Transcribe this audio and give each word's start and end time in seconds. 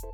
Hello 0.00 0.10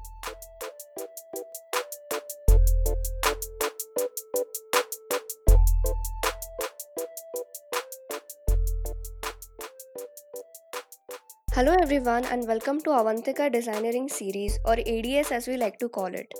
everyone 11.82 12.24
and 12.24 12.48
welcome 12.48 12.80
to 12.80 12.90
Avantika 12.90 13.52
Designeering 13.52 14.08
series 14.08 14.58
or 14.64 14.72
ADS 14.72 15.30
as 15.30 15.46
we 15.46 15.58
like 15.58 15.78
to 15.80 15.90
call 15.90 16.06
it. 16.06 16.32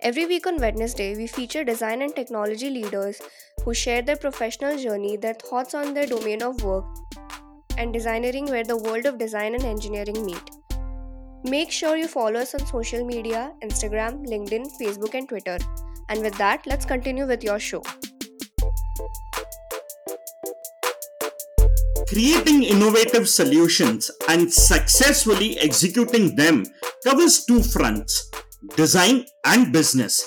Every 0.00 0.26
week 0.26 0.46
on 0.46 0.60
Wednesday, 0.60 1.16
we 1.16 1.26
feature 1.26 1.64
design 1.64 2.02
and 2.02 2.14
technology 2.14 2.70
leaders 2.70 3.20
who 3.64 3.74
share 3.74 4.02
their 4.02 4.16
professional 4.16 4.78
journey, 4.78 5.16
their 5.16 5.34
thoughts 5.34 5.74
on 5.74 5.94
their 5.94 6.06
domain 6.06 6.44
of 6.44 6.62
work, 6.62 6.84
and 7.76 7.92
designeering 7.92 8.48
where 8.48 8.62
the 8.62 8.76
world 8.76 9.06
of 9.06 9.18
design 9.18 9.54
and 9.56 9.64
engineering 9.64 10.24
meet. 10.24 10.53
Make 11.44 11.70
sure 11.70 11.94
you 11.98 12.08
follow 12.08 12.40
us 12.40 12.54
on 12.54 12.64
social 12.64 13.04
media 13.04 13.52
Instagram, 13.62 14.26
LinkedIn, 14.26 14.64
Facebook, 14.80 15.12
and 15.12 15.28
Twitter. 15.28 15.58
And 16.08 16.22
with 16.22 16.34
that, 16.38 16.66
let's 16.66 16.86
continue 16.86 17.26
with 17.26 17.44
your 17.44 17.58
show. 17.58 17.82
Creating 22.08 22.62
innovative 22.62 23.28
solutions 23.28 24.10
and 24.26 24.50
successfully 24.50 25.58
executing 25.58 26.34
them 26.34 26.64
covers 27.04 27.44
two 27.44 27.62
fronts 27.62 28.30
design 28.74 29.26
and 29.44 29.70
business. 29.70 30.26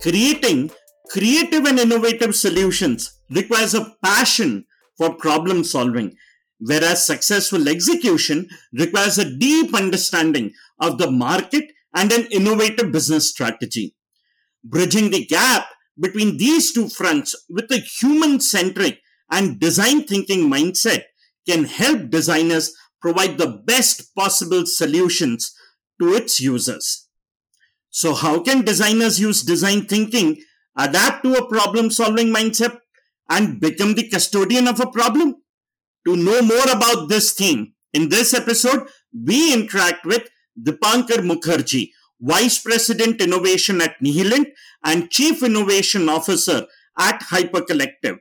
Creating 0.00 0.72
creative 1.08 1.66
and 1.66 1.78
innovative 1.78 2.34
solutions 2.34 3.20
requires 3.30 3.74
a 3.74 3.94
passion 4.04 4.64
for 4.98 5.14
problem 5.14 5.62
solving, 5.62 6.16
whereas 6.64 7.04
successful 7.04 7.68
execution 7.68 8.48
requires 8.72 9.18
a 9.18 9.36
deep 9.36 9.74
understanding 9.74 10.52
of 10.78 10.98
the 10.98 11.10
market 11.10 11.72
and 11.94 12.12
an 12.12 12.26
innovative 12.26 12.92
business 12.92 13.28
strategy. 13.28 13.94
Bridging 14.64 15.10
the 15.10 15.26
gap 15.26 15.66
between 15.98 16.36
these 16.36 16.72
two 16.72 16.88
fronts 16.88 17.34
with 17.50 17.70
a 17.72 17.78
human 17.78 18.40
centric 18.40 19.00
and 19.30 19.58
design 19.58 20.04
thinking 20.04 20.48
mindset 20.48 21.02
can 21.48 21.64
help 21.64 22.10
designers 22.10 22.72
provide 23.00 23.38
the 23.38 23.60
best 23.66 24.14
possible 24.14 24.64
solutions 24.64 25.52
to 26.00 26.14
its 26.14 26.40
users. 26.40 27.08
So, 27.90 28.14
how 28.14 28.40
can 28.40 28.64
designers 28.64 29.20
use 29.20 29.42
design 29.42 29.86
thinking, 29.86 30.40
adapt 30.78 31.24
to 31.24 31.34
a 31.34 31.48
problem 31.48 31.90
solving 31.90 32.28
mindset, 32.28 32.78
and 33.28 33.60
become 33.60 33.94
the 33.94 34.08
custodian 34.08 34.68
of 34.68 34.80
a 34.80 34.86
problem? 34.86 35.41
To 36.06 36.16
know 36.16 36.42
more 36.42 36.70
about 36.70 37.08
this 37.08 37.32
theme, 37.32 37.74
in 37.92 38.08
this 38.08 38.34
episode, 38.34 38.88
we 39.12 39.52
interact 39.52 40.04
with 40.04 40.28
Dipankar 40.60 41.20
Mukherjee, 41.20 41.90
Vice 42.20 42.60
President 42.60 43.20
Innovation 43.20 43.80
at 43.80 43.96
Nihilent 44.02 44.46
and 44.84 45.10
Chief 45.10 45.42
Innovation 45.42 46.08
Officer 46.08 46.66
at 46.98 47.20
Hypercollective. 47.20 48.18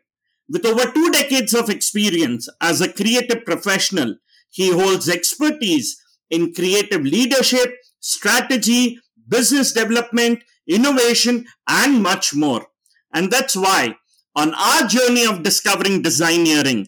With 0.50 0.66
over 0.66 0.92
two 0.92 1.12
decades 1.12 1.54
of 1.54 1.70
experience 1.70 2.50
as 2.60 2.82
a 2.82 2.92
creative 2.92 3.46
professional, 3.46 4.16
he 4.50 4.72
holds 4.72 5.08
expertise 5.08 6.02
in 6.30 6.54
creative 6.54 7.04
leadership, 7.04 7.74
strategy, 8.00 9.00
business 9.28 9.72
development, 9.72 10.44
innovation, 10.68 11.46
and 11.68 12.04
much 12.04 12.36
more. 12.36 12.68
And 13.14 13.32
that's 13.32 13.56
why, 13.56 13.96
on 14.36 14.54
our 14.54 14.88
journey 14.88 15.26
of 15.26 15.44
discovering 15.44 16.04
designeering, 16.04 16.88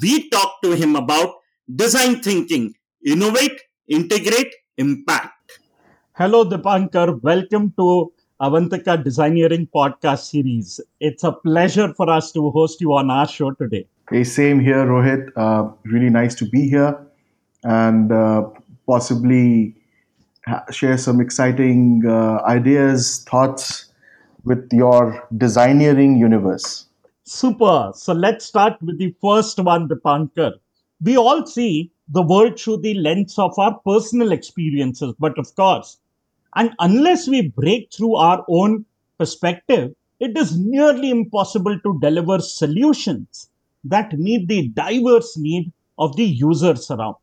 we 0.00 0.28
talk 0.28 0.60
to 0.62 0.72
him 0.72 0.96
about 0.96 1.36
design 1.74 2.20
thinking, 2.22 2.74
innovate, 3.04 3.60
integrate, 3.88 4.54
impact. 4.76 5.60
Hello, 6.14 6.44
Dipankar. 6.44 7.20
Welcome 7.22 7.72
to 7.78 8.12
Avantika 8.40 9.02
Designeering 9.02 9.68
podcast 9.74 10.30
series. 10.30 10.80
It's 11.00 11.24
a 11.24 11.32
pleasure 11.32 11.92
for 11.94 12.10
us 12.10 12.32
to 12.32 12.50
host 12.50 12.80
you 12.80 12.92
on 12.94 13.10
our 13.10 13.26
show 13.26 13.52
today. 13.52 13.86
Hey, 14.10 14.24
same 14.24 14.60
here, 14.60 14.84
Rohit. 14.84 15.30
Uh, 15.36 15.70
really 15.84 16.10
nice 16.10 16.34
to 16.36 16.44
be 16.46 16.68
here 16.68 16.98
and 17.62 18.10
uh, 18.12 18.48
possibly 18.86 19.76
share 20.72 20.98
some 20.98 21.20
exciting 21.20 22.02
uh, 22.06 22.42
ideas, 22.44 23.24
thoughts 23.28 23.86
with 24.44 24.68
your 24.72 25.28
designeering 25.36 26.18
universe. 26.18 26.86
Super. 27.32 27.92
So 27.94 28.12
let's 28.12 28.44
start 28.44 28.82
with 28.82 28.98
the 28.98 29.14
first 29.22 29.58
one, 29.58 29.88
Dipankar. 29.88 30.54
We 31.00 31.16
all 31.16 31.46
see 31.46 31.92
the 32.08 32.22
world 32.22 32.58
through 32.58 32.78
the 32.78 32.94
lens 32.94 33.38
of 33.38 33.56
our 33.58 33.78
personal 33.86 34.32
experiences, 34.32 35.14
but 35.18 35.38
of 35.38 35.54
course, 35.54 35.98
and 36.56 36.74
unless 36.80 37.28
we 37.28 37.48
break 37.48 37.92
through 37.92 38.16
our 38.16 38.44
own 38.48 38.84
perspective, 39.16 39.94
it 40.18 40.36
is 40.36 40.58
nearly 40.58 41.08
impossible 41.10 41.78
to 41.78 41.98
deliver 42.00 42.40
solutions 42.40 43.48
that 43.84 44.18
meet 44.18 44.48
the 44.48 44.68
diverse 44.68 45.38
need 45.38 45.72
of 45.98 46.16
the 46.16 46.24
users 46.26 46.90
around. 46.90 47.14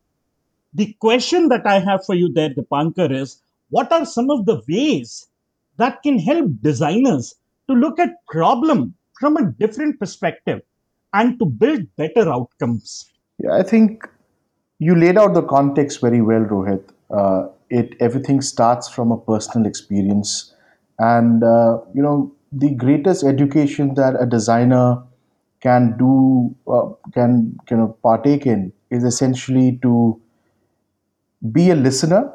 The 0.74 0.94
question 1.00 1.48
that 1.50 1.66
I 1.66 1.80
have 1.80 2.06
for 2.06 2.14
you 2.14 2.32
there, 2.32 2.50
Dipankar, 2.50 3.12
is 3.12 3.42
what 3.70 3.92
are 3.92 4.06
some 4.06 4.30
of 4.30 4.46
the 4.46 4.62
ways 4.68 5.28
that 5.76 6.02
can 6.02 6.18
help 6.18 6.50
designers 6.62 7.34
to 7.68 7.74
look 7.74 7.98
at 7.98 8.24
problem 8.26 8.94
from 9.20 9.36
a 9.36 9.50
different 9.52 9.98
perspective 9.98 10.60
and 11.12 11.38
to 11.38 11.46
build 11.46 11.86
better 11.96 12.28
outcomes? 12.30 13.10
Yeah, 13.38 13.52
I 13.54 13.62
think 13.62 14.06
you 14.78 14.94
laid 14.94 15.16
out 15.18 15.34
the 15.34 15.42
context 15.42 16.00
very 16.00 16.20
well, 16.22 16.40
Rohit. 16.44 16.82
Uh, 17.10 17.48
it 17.70 17.94
everything 18.00 18.40
starts 18.40 18.88
from 18.88 19.12
a 19.12 19.18
personal 19.18 19.66
experience, 19.66 20.54
and 20.98 21.42
uh, 21.42 21.78
you 21.94 22.02
know 22.02 22.32
the 22.52 22.74
greatest 22.74 23.24
education 23.24 23.94
that 23.94 24.14
a 24.20 24.26
designer 24.26 25.02
can 25.60 25.96
do 25.98 26.54
uh, 26.66 26.88
can 27.12 27.58
kind 27.66 27.82
of 27.82 28.00
partake 28.02 28.46
in 28.46 28.72
is 28.90 29.04
essentially 29.04 29.78
to 29.82 30.20
be 31.52 31.70
a 31.70 31.74
listener, 31.74 32.32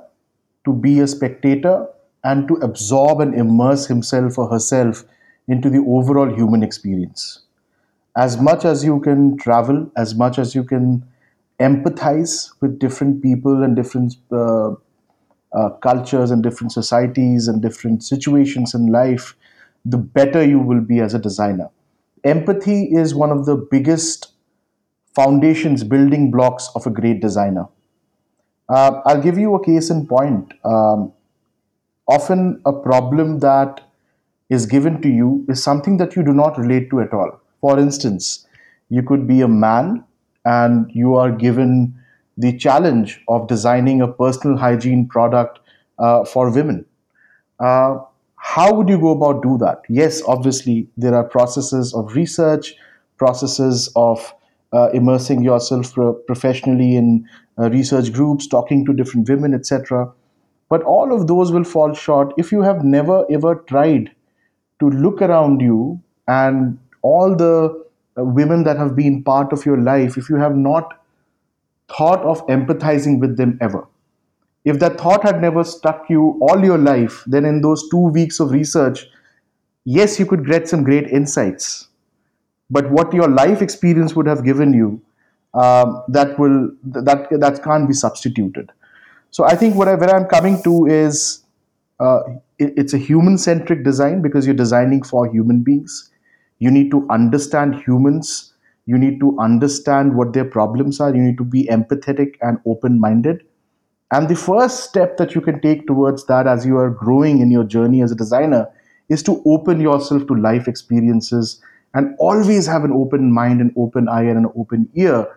to 0.65 0.73
be 0.73 0.99
a 0.99 1.07
spectator, 1.07 1.87
and 2.23 2.47
to 2.47 2.55
absorb 2.55 3.19
and 3.19 3.35
immerse 3.35 3.85
himself 3.87 4.37
or 4.37 4.47
herself 4.49 5.03
into 5.47 5.69
the 5.69 5.83
overall 5.87 6.33
human 6.33 6.63
experience. 6.63 7.41
As 8.15 8.39
much 8.39 8.65
as 8.65 8.83
you 8.83 8.99
can 8.99 9.37
travel, 9.37 9.91
as 9.97 10.15
much 10.15 10.37
as 10.37 10.53
you 10.53 10.63
can 10.63 11.03
empathize 11.59 12.51
with 12.61 12.79
different 12.79 13.21
people 13.21 13.63
and 13.63 13.75
different 13.75 14.15
uh, 14.31 14.71
uh, 15.53 15.69
cultures 15.81 16.31
and 16.31 16.43
different 16.43 16.71
societies 16.71 17.47
and 17.47 17.61
different 17.61 18.03
situations 18.03 18.73
in 18.73 18.87
life, 18.87 19.35
the 19.85 19.97
better 19.97 20.43
you 20.43 20.59
will 20.59 20.81
be 20.81 20.99
as 20.99 21.13
a 21.13 21.19
designer. 21.19 21.69
Empathy 22.23 22.85
is 22.85 23.13
one 23.13 23.31
of 23.31 23.45
the 23.45 23.55
biggest 23.55 24.31
foundations, 25.13 25.83
building 25.83 26.31
blocks 26.31 26.69
of 26.75 26.87
a 26.87 26.89
great 26.89 27.21
designer. 27.21 27.67
Uh, 28.69 29.01
I'll 29.05 29.21
give 29.21 29.37
you 29.37 29.53
a 29.55 29.63
case 29.63 29.89
in 29.89 30.07
point. 30.07 30.53
Um, 30.63 31.11
often, 32.07 32.61
a 32.65 32.73
problem 32.73 33.39
that 33.39 33.81
is 34.49 34.65
given 34.65 35.01
to 35.01 35.09
you 35.09 35.45
is 35.49 35.63
something 35.63 35.97
that 35.97 36.15
you 36.15 36.23
do 36.23 36.33
not 36.33 36.57
relate 36.57 36.89
to 36.89 37.01
at 37.01 37.13
all. 37.13 37.39
For 37.61 37.79
instance, 37.79 38.45
you 38.89 39.03
could 39.03 39.27
be 39.27 39.41
a 39.41 39.47
man 39.47 40.03
and 40.45 40.91
you 40.93 41.15
are 41.15 41.31
given 41.31 41.95
the 42.37 42.57
challenge 42.57 43.21
of 43.27 43.47
designing 43.47 44.01
a 44.01 44.07
personal 44.07 44.57
hygiene 44.57 45.07
product 45.07 45.59
uh, 45.99 46.25
for 46.25 46.49
women. 46.51 46.85
Uh, 47.59 47.99
how 48.35 48.73
would 48.73 48.89
you 48.89 48.99
go 48.99 49.11
about 49.11 49.41
do 49.41 49.57
that? 49.59 49.81
Yes, 49.87 50.21
obviously 50.27 50.87
there 50.97 51.15
are 51.15 51.23
processes 51.23 51.93
of 51.93 52.15
research, 52.15 52.75
processes 53.17 53.89
of 53.95 54.33
uh, 54.73 54.89
immersing 54.89 55.43
yourself 55.43 55.93
pro- 55.93 56.13
professionally 56.13 56.95
in 56.95 57.27
uh, 57.57 57.69
research 57.69 58.11
groups, 58.11 58.47
talking 58.47 58.85
to 58.85 58.93
different 58.93 59.29
women, 59.29 59.53
etc. 59.53 60.11
But 60.69 60.83
all 60.83 61.13
of 61.13 61.27
those 61.27 61.51
will 61.51 61.63
fall 61.63 61.93
short 61.93 62.33
if 62.37 62.51
you 62.51 62.63
have 62.63 62.83
never 62.83 63.25
ever 63.31 63.55
tried 63.55 64.11
to 64.83 64.89
look 65.05 65.21
around 65.21 65.61
you 65.61 66.01
and 66.27 66.77
all 67.01 67.35
the 67.35 67.53
uh, 68.17 68.23
women 68.23 68.63
that 68.63 68.77
have 68.77 68.95
been 68.95 69.23
part 69.23 69.53
of 69.53 69.65
your 69.65 69.77
life, 69.77 70.17
if 70.17 70.29
you 70.29 70.35
have 70.35 70.55
not 70.55 70.99
thought 71.97 72.21
of 72.21 72.45
empathizing 72.47 73.19
with 73.19 73.37
them 73.37 73.57
ever. 73.61 73.87
If 74.65 74.79
that 74.79 74.99
thought 74.99 75.23
had 75.23 75.41
never 75.41 75.63
struck 75.63 76.09
you 76.09 76.39
all 76.41 76.63
your 76.63 76.77
life, 76.77 77.23
then 77.27 77.45
in 77.45 77.61
those 77.61 77.89
two 77.89 78.09
weeks 78.17 78.39
of 78.39 78.51
research, 78.51 79.05
yes, 79.83 80.19
you 80.19 80.25
could 80.25 80.45
get 80.45 80.69
some 80.69 80.83
great 80.83 81.07
insights. 81.07 81.87
But 82.69 82.89
what 82.89 83.13
your 83.13 83.27
life 83.27 83.61
experience 83.61 84.15
would 84.15 84.25
have 84.25 84.45
given 84.45 84.73
you, 84.73 85.01
um, 85.53 86.01
that 86.07 86.39
will 86.39 86.71
that 86.83 87.27
that 87.29 87.63
can't 87.63 87.87
be 87.87 87.93
substituted. 87.93 88.71
So 89.31 89.43
I 89.43 89.55
think 89.55 89.75
what 89.75 89.87
I, 89.87 89.95
where 89.95 90.15
I'm 90.15 90.25
coming 90.25 90.63
to 90.63 90.85
is 90.85 91.42
Uh, 92.03 92.21
it, 92.59 92.73
it's 92.77 92.93
a 92.93 92.97
human 92.97 93.37
centric 93.37 93.83
design 93.83 94.21
because 94.21 94.45
you're 94.45 94.55
designing 94.55 95.03
for 95.03 95.27
human 95.31 95.63
beings. 95.63 96.11
You 96.59 96.71
need 96.71 96.91
to 96.91 97.07
understand 97.09 97.75
humans 97.75 98.49
you 98.85 98.97
need 98.97 99.19
to 99.21 99.37
understand 99.39 100.15
what 100.17 100.33
their 100.33 100.45
problems 100.45 100.99
are 100.99 101.15
you 101.15 101.21
need 101.23 101.37
to 101.37 101.45
be 101.45 101.61
empathetic 101.75 102.33
and 102.41 102.59
open 102.65 102.99
minded 102.99 103.43
And 104.11 104.29
the 104.29 104.35
first 104.35 104.83
step 104.89 105.17
that 105.17 105.35
you 105.35 105.41
can 105.41 105.59
take 105.61 105.87
towards 105.87 106.25
that 106.27 106.47
as 106.47 106.65
you 106.65 106.77
are 106.77 106.89
growing 106.89 107.39
in 107.39 107.51
your 107.51 107.63
journey 107.65 108.01
as 108.03 108.11
a 108.11 108.15
designer 108.15 108.69
is 109.09 109.23
to 109.29 109.41
open 109.45 109.81
yourself 109.81 110.27
to 110.27 110.35
life 110.35 110.67
experiences 110.67 111.61
and 111.93 112.15
always 112.19 112.67
have 112.67 112.83
an 112.85 112.93
open 112.93 113.31
mind, 113.31 113.61
an 113.61 113.73
open 113.77 114.07
eye, 114.09 114.23
and 114.23 114.37
an 114.37 114.51
open 114.55 114.89
ear 114.95 115.27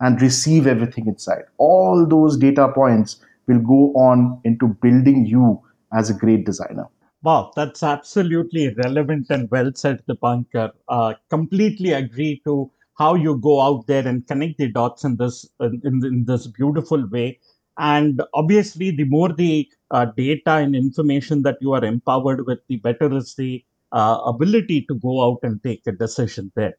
and 0.00 0.20
receive 0.22 0.66
everything 0.66 1.06
inside. 1.06 1.44
All 1.58 2.06
those 2.06 2.36
data 2.36 2.68
points 2.68 3.16
will 3.46 3.60
go 3.60 3.92
on 3.94 4.40
into 4.44 4.68
building 4.68 5.26
you 5.26 5.62
as 5.94 6.10
a 6.10 6.14
great 6.14 6.44
designer. 6.44 6.86
Wow, 7.22 7.52
that's 7.56 7.82
absolutely 7.82 8.74
relevant 8.74 9.26
and 9.30 9.50
well 9.50 9.72
said, 9.74 10.02
Dipankar. 10.06 10.72
Uh, 10.88 11.14
completely 11.30 11.92
agree 11.92 12.42
to 12.44 12.70
how 12.98 13.14
you 13.14 13.38
go 13.38 13.60
out 13.60 13.86
there 13.86 14.06
and 14.06 14.26
connect 14.26 14.58
the 14.58 14.68
dots 14.70 15.04
in 15.04 15.16
this 15.16 15.48
in, 15.60 15.80
in 15.84 16.24
this 16.26 16.46
beautiful 16.46 17.08
way. 17.08 17.40
And 17.78 18.22
obviously, 18.34 18.90
the 18.90 19.04
more 19.04 19.32
the 19.32 19.68
uh, 19.90 20.06
data 20.16 20.52
and 20.52 20.76
information 20.76 21.42
that 21.42 21.58
you 21.60 21.72
are 21.72 21.84
empowered 21.84 22.46
with, 22.46 22.60
the 22.68 22.76
better 22.76 23.16
is 23.16 23.34
the 23.34 23.64
uh, 23.92 24.20
ability 24.26 24.82
to 24.82 24.94
go 24.96 25.24
out 25.24 25.38
and 25.42 25.62
take 25.62 25.82
a 25.86 25.92
decision 25.92 26.52
there. 26.54 26.74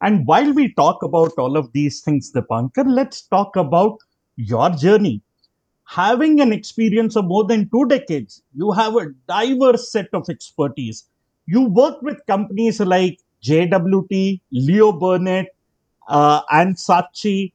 And 0.00 0.26
while 0.26 0.52
we 0.52 0.72
talk 0.74 1.02
about 1.02 1.32
all 1.38 1.56
of 1.56 1.72
these 1.72 2.00
things, 2.00 2.32
the 2.32 2.42
Dipankar, 2.42 2.84
let's 2.86 3.22
talk 3.22 3.54
about 3.56 3.98
your 4.36 4.70
journey. 4.70 5.22
Having 5.86 6.40
an 6.40 6.52
experience 6.52 7.14
of 7.14 7.26
more 7.26 7.44
than 7.44 7.68
two 7.68 7.86
decades, 7.86 8.42
you 8.54 8.72
have 8.72 8.96
a 8.96 9.12
diverse 9.28 9.92
set 9.92 10.08
of 10.12 10.28
expertise. 10.28 11.04
You 11.46 11.62
work 11.62 12.00
with 12.02 12.24
companies 12.26 12.80
like 12.80 13.20
JWT, 13.42 14.40
Leo 14.50 14.92
Burnett, 14.92 15.54
uh, 16.08 16.40
and 16.50 16.76
Saatchi, 16.76 17.52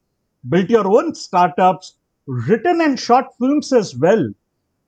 built 0.48 0.70
your 0.70 0.86
own 0.86 1.14
startups, 1.14 1.96
written 2.26 2.80
and 2.80 2.98
short 2.98 3.26
films 3.38 3.72
as 3.72 3.96
well. 3.96 4.32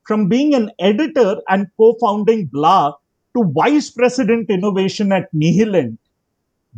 From 0.07 0.29
being 0.29 0.55
an 0.55 0.71
editor 0.79 1.37
and 1.49 1.67
co 1.77 1.95
founding 2.01 2.47
Blah 2.47 2.95
to 3.37 3.45
Vice 3.53 3.91
President 3.91 4.51
Innovation 4.51 5.13
at 5.13 5.33
Nihilent, 5.35 5.99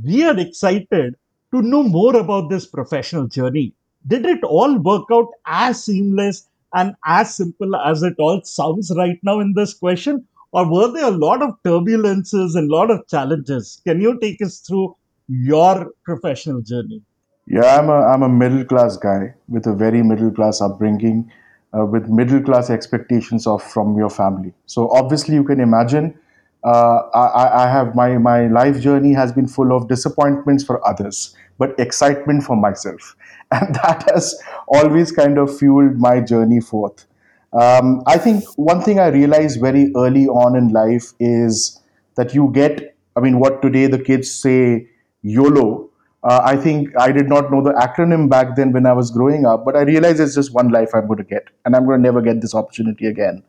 we 0.02 0.25
are 0.25 0.38
excited 0.38 1.14
to 1.52 1.62
know 1.62 1.82
more 1.82 2.16
about 2.16 2.50
this 2.50 2.66
professional 2.66 3.26
journey. 3.26 3.75
Did 4.06 4.26
it 4.26 4.43
all 4.43 4.78
work 4.78 5.05
out 5.12 5.28
as 5.46 5.84
seamless 5.84 6.49
and 6.75 6.94
as 7.06 7.35
simple 7.35 7.76
as 7.76 8.03
it 8.03 8.15
all 8.19 8.43
sounds 8.44 8.93
right 8.97 9.19
now 9.23 9.41
in 9.41 9.55
this 9.55 9.75
question? 9.75 10.26
Or 10.53 10.71
were 10.71 10.93
there 10.93 11.06
a 11.06 11.11
lot 11.11 11.43
of 11.43 11.50
turbulences 11.65 12.55
and 12.55 12.71
a 12.71 12.75
lot 12.75 12.91
of 12.91 13.06
challenges? 13.09 13.81
Can 13.87 14.00
you 14.00 14.19
take 14.21 14.41
us 14.43 14.59
through 14.61 14.97
your 15.29 15.91
professional 16.05 16.61
journey? 16.61 17.03
Yeah, 17.47 17.79
I'm 17.79 17.88
a, 17.88 18.00
I'm 18.00 18.23
a 18.23 18.29
middle 18.29 18.65
class 18.65 18.97
guy 18.97 19.35
with 19.49 19.67
a 19.67 19.75
very 19.75 20.03
middle 20.03 20.31
class 20.31 20.61
upbringing, 20.61 21.31
uh, 21.76 21.85
with 21.85 22.09
middle 22.09 22.41
class 22.41 22.71
expectations 22.71 23.47
of 23.47 23.62
from 23.62 23.97
your 23.97 24.11
family. 24.11 24.55
So 24.67 24.91
obviously, 24.91 25.35
you 25.35 25.44
can 25.44 25.61
imagine 25.61 26.19
uh, 26.64 27.08
I, 27.12 27.64
I, 27.64 27.69
have 27.69 27.94
my 27.94 28.16
my 28.16 28.46
life 28.46 28.81
journey 28.81 29.12
has 29.12 29.32
been 29.32 29.46
full 29.46 29.70
of 29.76 29.87
disappointments 29.87 30.64
for 30.64 30.87
others, 30.88 31.37
but 31.58 31.78
excitement 31.78 32.43
for 32.43 32.56
myself, 32.56 33.16
and 33.52 33.75
that 33.76 34.11
has 34.11 34.34
always 34.69 35.12
kind 35.12 35.38
of 35.38 35.56
fueled 35.58 35.99
my 35.99 36.20
journey 36.20 36.61
forth. 36.61 37.06
Um, 37.52 38.02
I 38.06 38.16
think 38.19 38.44
one 38.56 38.81
thing 38.81 38.99
I 38.99 39.08
realized 39.08 39.61
very 39.61 39.93
early 39.94 40.26
on 40.26 40.56
in 40.56 40.69
life 40.69 41.12
is 41.20 41.81
that 42.16 42.34
you 42.34 42.50
get, 42.52 42.96
I 43.14 43.20
mean, 43.20 43.38
what 43.38 43.61
today 43.62 43.87
the 43.87 43.99
kids 43.99 44.31
say 44.31 44.88
YOLO. 45.22 45.90
Uh, 46.25 46.40
I 46.43 46.56
think 46.56 46.88
I 46.99 47.12
did 47.12 47.28
not 47.28 47.52
know 47.52 47.62
the 47.62 47.72
acronym 47.72 48.31
back 48.31 48.56
then 48.56 48.72
when 48.72 48.87
I 48.87 48.94
was 48.94 49.11
growing 49.11 49.44
up, 49.44 49.66
but 49.66 49.76
I 49.76 49.82
realized 49.82 50.19
it's 50.19 50.34
just 50.34 50.55
one 50.55 50.70
life 50.70 50.94
I'm 50.94 51.06
going 51.06 51.19
to 51.19 51.25
get, 51.25 51.49
and 51.66 51.76
I'm 51.76 51.84
going 51.84 51.99
to 51.99 52.02
never 52.02 52.22
get 52.22 52.40
this 52.40 52.55
opportunity 52.55 53.06
again 53.06 53.43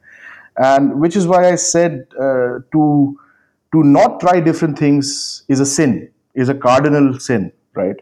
and 0.58 1.00
which 1.00 1.16
is 1.16 1.28
why 1.28 1.50
I 1.50 1.56
said 1.56 2.08
uh, 2.20 2.60
to 2.72 3.18
to 3.72 3.84
not 3.84 4.20
try 4.20 4.40
different 4.40 4.80
things 4.80 5.44
is 5.50 5.60
a 5.60 5.66
sin, 5.66 6.10
is 6.34 6.50
a 6.50 6.56
cardinal 6.56 7.20
sin, 7.20 7.52
right? 7.74 7.96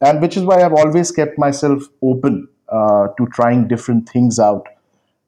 And 0.00 0.22
which 0.22 0.36
is 0.36 0.44
why 0.44 0.62
I've 0.62 0.72
always 0.72 1.10
kept 1.10 1.38
myself 1.38 1.82
open 2.02 2.48
uh, 2.68 3.08
to 3.18 3.26
trying 3.32 3.68
different 3.68 4.08
things 4.08 4.38
out. 4.38 4.66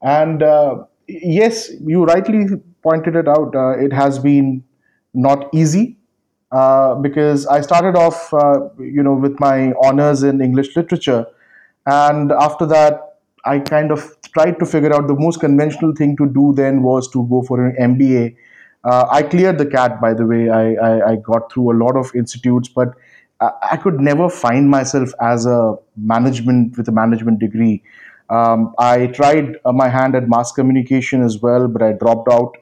And 0.01 0.41
uh, 0.41 0.85
yes, 1.07 1.69
you 1.85 2.03
rightly 2.05 2.45
pointed 2.81 3.15
it 3.15 3.27
out. 3.27 3.55
Uh, 3.55 3.77
it 3.77 3.93
has 3.93 4.17
been 4.17 4.63
not 5.13 5.53
easy 5.53 5.97
uh, 6.51 6.95
because 6.95 7.45
I 7.47 7.61
started 7.61 7.95
off, 7.95 8.33
uh, 8.33 8.69
you 8.79 9.03
know, 9.03 9.13
with 9.13 9.39
my 9.39 9.73
honors 9.83 10.23
in 10.23 10.41
English 10.41 10.75
literature, 10.75 11.25
and 11.85 12.31
after 12.31 12.65
that 12.67 13.19
I 13.45 13.59
kind 13.59 13.91
of 13.91 14.20
tried 14.33 14.59
to 14.59 14.65
figure 14.65 14.93
out 14.93 15.07
the 15.07 15.15
most 15.15 15.39
conventional 15.39 15.93
thing 15.95 16.15
to 16.17 16.27
do 16.27 16.53
then 16.55 16.83
was 16.83 17.09
to 17.11 17.27
go 17.29 17.41
for 17.43 17.65
an 17.65 17.75
MBA. 17.95 18.35
Uh, 18.83 19.05
I 19.11 19.23
cleared 19.23 19.57
the 19.57 19.65
CAT, 19.65 20.01
by 20.01 20.13
the 20.13 20.25
way. 20.25 20.49
I, 20.49 20.73
I, 20.73 21.11
I 21.11 21.15
got 21.17 21.51
through 21.51 21.71
a 21.71 21.77
lot 21.77 21.95
of 21.95 22.11
institutes, 22.15 22.67
but 22.67 22.93
I, 23.39 23.51
I, 23.71 23.77
could 23.77 23.99
never 23.99 24.27
find 24.29 24.69
myself 24.69 25.11
as 25.21 25.45
a 25.45 25.75
management 25.95 26.77
with 26.77 26.87
a 26.87 26.91
management 26.91 27.39
degree. 27.39 27.83
Um, 28.29 28.73
I 28.79 29.07
tried 29.07 29.57
uh, 29.65 29.71
my 29.71 29.89
hand 29.89 30.15
at 30.15 30.27
mass 30.27 30.51
communication 30.51 31.21
as 31.21 31.39
well, 31.41 31.67
but 31.67 31.83
I 31.83 31.91
dropped 31.91 32.31
out 32.31 32.55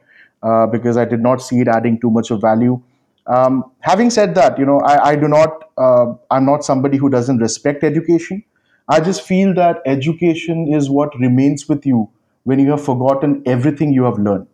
uh, 0.44 0.66
because 0.68 0.98
I 0.98 1.06
did 1.06 1.22
not 1.22 1.42
see 1.42 1.60
it 1.60 1.68
adding 1.68 2.00
too 2.00 2.10
much 2.10 2.32
of 2.32 2.42
value. 2.42 2.82
Um, 3.28 3.72
having 3.82 4.10
said 4.10 4.34
that, 4.36 4.58
you 4.58 4.66
know, 4.66 4.80
I, 4.80 5.10
I 5.10 5.16
do 5.16 5.28
not, 5.28 5.70
uh, 5.78 6.14
I'm 6.32 6.46
not 6.46 6.64
somebody 6.64 6.98
who 6.98 7.10
doesn't 7.10 7.38
respect 7.38 7.84
education. 7.84 8.44
I 8.90 9.00
just 9.00 9.22
feel 9.22 9.54
that 9.56 9.82
education 9.86 10.68
is 10.74 10.90
what 10.90 11.18
remains 11.20 11.70
with 11.70 11.86
you 11.86 12.10
when 12.44 12.60
you 12.60 12.72
have 12.72 12.84
forgotten 12.84 13.44
everything 13.46 13.94
you 13.94 14.04
have 14.04 14.18
learned. 14.18 14.48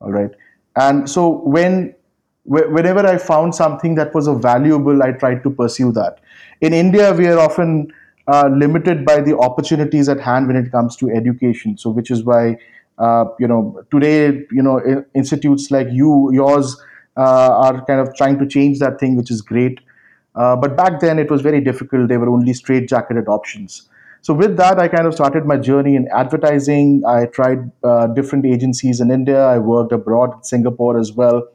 All 0.00 0.12
right. 0.12 0.30
And 0.76 1.08
so 1.08 1.40
when 1.44 1.94
whenever 2.44 3.06
I 3.06 3.18
found 3.18 3.54
something 3.54 3.94
that 3.96 4.14
was 4.14 4.26
valuable, 4.28 5.02
I 5.02 5.12
tried 5.12 5.42
to 5.44 5.50
pursue 5.50 5.92
that. 5.92 6.18
In 6.60 6.72
India, 6.72 7.12
we 7.12 7.28
are 7.28 7.38
often 7.38 7.92
uh, 8.26 8.48
limited 8.52 9.04
by 9.04 9.20
the 9.20 9.38
opportunities 9.38 10.08
at 10.08 10.20
hand 10.20 10.48
when 10.48 10.56
it 10.56 10.72
comes 10.72 10.96
to 10.96 11.10
education. 11.10 11.78
So, 11.78 11.90
which 11.90 12.10
is 12.10 12.24
why 12.24 12.56
uh, 12.98 13.26
you 13.38 13.46
know 13.46 13.84
today, 13.90 14.44
you 14.50 14.62
know, 14.62 15.04
institutes 15.14 15.70
like 15.70 15.88
you, 15.90 16.30
yours, 16.32 16.76
uh, 17.16 17.20
are 17.20 17.84
kind 17.84 18.00
of 18.00 18.14
trying 18.16 18.38
to 18.38 18.46
change 18.46 18.78
that 18.80 18.98
thing, 18.98 19.16
which 19.16 19.30
is 19.30 19.40
great. 19.42 19.80
Uh, 20.34 20.56
but 20.56 20.76
back 20.76 21.00
then 21.00 21.18
it 21.18 21.30
was 21.30 21.42
very 21.42 21.60
difficult. 21.60 22.08
They 22.08 22.16
were 22.16 22.30
only 22.30 22.52
straight 22.54 22.88
jacketed 22.88 23.28
options. 23.28 23.88
So 24.22 24.32
with 24.32 24.56
that, 24.56 24.78
I 24.78 24.86
kind 24.86 25.06
of 25.06 25.14
started 25.14 25.46
my 25.46 25.56
journey 25.56 25.96
in 25.96 26.08
advertising. 26.14 27.02
I 27.06 27.26
tried 27.26 27.70
uh, 27.82 28.06
different 28.06 28.46
agencies 28.46 29.00
in 29.00 29.10
India. 29.10 29.44
I 29.44 29.58
worked 29.58 29.92
abroad 29.92 30.34
in 30.34 30.42
Singapore 30.44 30.98
as 30.98 31.12
well. 31.12 31.48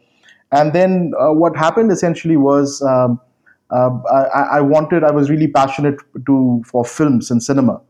And 0.51 0.73
then 0.73 1.13
uh, 1.19 1.31
what 1.31 1.55
happened 1.55 1.91
essentially 1.91 2.35
was 2.35 2.81
um, 2.81 3.21
uh, 3.69 3.89
I, 4.11 4.57
I, 4.57 4.61
wanted. 4.61 5.03
I 5.03 5.11
was 5.11 5.29
really 5.29 5.47
passionate 5.47 5.95
to 6.25 6.61
for 6.65 6.85
films 6.85 7.31
and 7.31 7.41
cinema. 7.41 7.81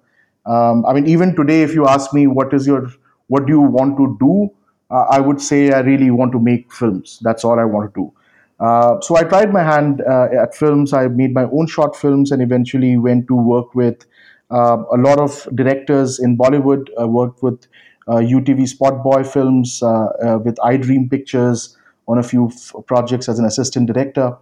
Um, 0.45 0.85
I 0.85 0.93
mean, 0.93 1.07
even 1.07 1.35
today, 1.35 1.61
if 1.61 1.73
you 1.73 1.87
ask 1.87 2.13
me 2.13 2.25
what 2.27 2.53
is 2.53 2.65
your 2.65 2.89
what 3.27 3.45
do 3.45 3.53
you 3.53 3.61
want 3.61 3.97
to 3.97 4.17
do, 4.19 4.49
uh, 4.89 5.05
I 5.09 5.19
would 5.19 5.41
say 5.41 5.71
I 5.71 5.79
really 5.79 6.09
want 6.09 6.31
to 6.31 6.39
make 6.39 6.71
films. 6.71 7.19
That's 7.21 7.43
all 7.43 7.59
I 7.59 7.65
want 7.65 7.93
to 7.93 8.01
do. 8.01 8.13
Uh, 8.59 8.99
so 9.01 9.15
I 9.15 9.23
tried 9.23 9.53
my 9.53 9.63
hand 9.63 10.01
uh, 10.01 10.27
at 10.41 10.55
films. 10.55 10.93
I 10.93 11.07
made 11.07 11.33
my 11.33 11.43
own 11.43 11.67
short 11.67 11.95
films 11.95 12.31
and 12.31 12.41
eventually 12.41 12.97
went 12.97 13.27
to 13.27 13.35
work 13.35 13.75
with 13.75 14.05
uh, 14.49 14.77
a 14.91 14.97
lot 14.97 15.19
of 15.19 15.47
directors 15.55 16.19
in 16.19 16.37
Bollywood. 16.37 16.87
I 16.99 17.05
worked 17.05 17.43
with 17.43 17.67
UTV 18.07 18.63
uh, 18.63 18.65
Spot 18.65 19.03
Boy 19.03 19.23
films, 19.23 19.83
uh, 19.83 20.39
with 20.43 20.55
iDream 20.57 21.09
Pictures 21.11 21.77
on 22.07 22.17
a 22.17 22.23
few 22.23 22.47
f- 22.47 22.73
projects 22.85 23.27
as 23.27 23.37
an 23.37 23.45
assistant 23.45 23.87
director. 23.87 24.35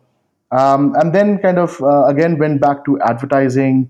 Um, 0.51 0.93
and 0.95 1.13
then 1.13 1.39
kind 1.39 1.57
of 1.57 1.81
again 2.07 2.37
went 2.37 2.61
back 2.61 2.85
to 2.85 2.99
advertising. 3.01 3.89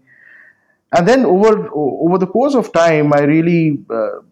And 0.93 1.05
then 1.05 1.25
over 1.25 1.69
over 1.73 2.17
the 2.17 2.25
course 2.25 2.55
of 2.55 2.71
time, 2.71 3.13
I 3.13 3.23
really 3.23 3.83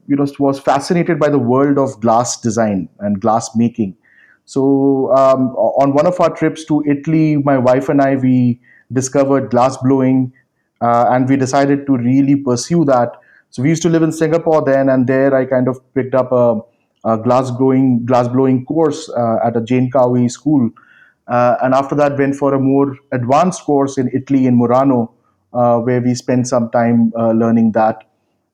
you 0.08 0.16
know 0.16 0.26
was 0.40 0.60
fascinated 0.60 1.20
by 1.20 1.30
the 1.30 1.38
world 1.38 1.78
of 1.78 2.00
glass 2.00 2.40
design 2.40 2.88
and 3.00 3.20
glass 3.20 3.54
making 3.58 3.98
so 4.46 5.14
um, 5.16 5.56
on 5.56 5.94
one 5.94 6.06
of 6.06 6.20
our 6.20 6.30
trips 6.30 6.66
to 6.66 6.84
Italy, 6.86 7.38
my 7.38 7.58
wife 7.58 7.90
and 7.90 8.02
I 8.02 8.16
we 8.16 8.60
discovered 8.92 9.50
glass 9.50 9.78
blowing, 9.78 10.34
uh, 10.82 11.06
and 11.10 11.30
we 11.30 11.38
decided 11.38 11.86
to 11.88 11.98
really 11.98 12.36
pursue 12.36 12.86
that. 12.86 13.14
So 13.50 13.64
we 13.64 13.70
used 13.70 13.82
to 13.84 13.90
live 13.90 14.04
in 14.04 14.12
Singapore 14.12 14.64
then, 14.64 14.90
and 14.90 15.08
there 15.08 15.34
I 15.34 15.46
kind 15.46 15.68
of 15.68 15.80
picked 15.94 16.16
up 16.16 16.32
a, 16.32 16.60
a 17.06 17.18
glass 17.18 17.52
blowing 17.52 18.06
glass 18.06 18.28
blowing 18.28 18.66
course 18.66 19.10
uh, 19.10 19.38
at 19.46 19.56
a 19.56 19.62
Jane 19.62 19.90
Cowie 19.92 20.28
school, 20.28 20.70
uh, 21.28 21.56
and 21.62 21.74
after 21.74 21.96
that 21.96 22.18
went 22.18 22.36
for 22.36 22.54
a 22.54 22.60
more 22.60 22.98
advanced 23.12 23.64
course 23.64 23.98
in 23.98 24.10
Italy 24.14 24.46
in 24.46 24.58
Murano, 24.58 25.14
uh, 25.54 25.80
where 25.80 26.02
we 26.02 26.16
spent 26.16 26.48
some 26.48 26.70
time 26.72 27.14
uh, 27.18 27.32
learning 27.32 27.72
that. 27.74 28.04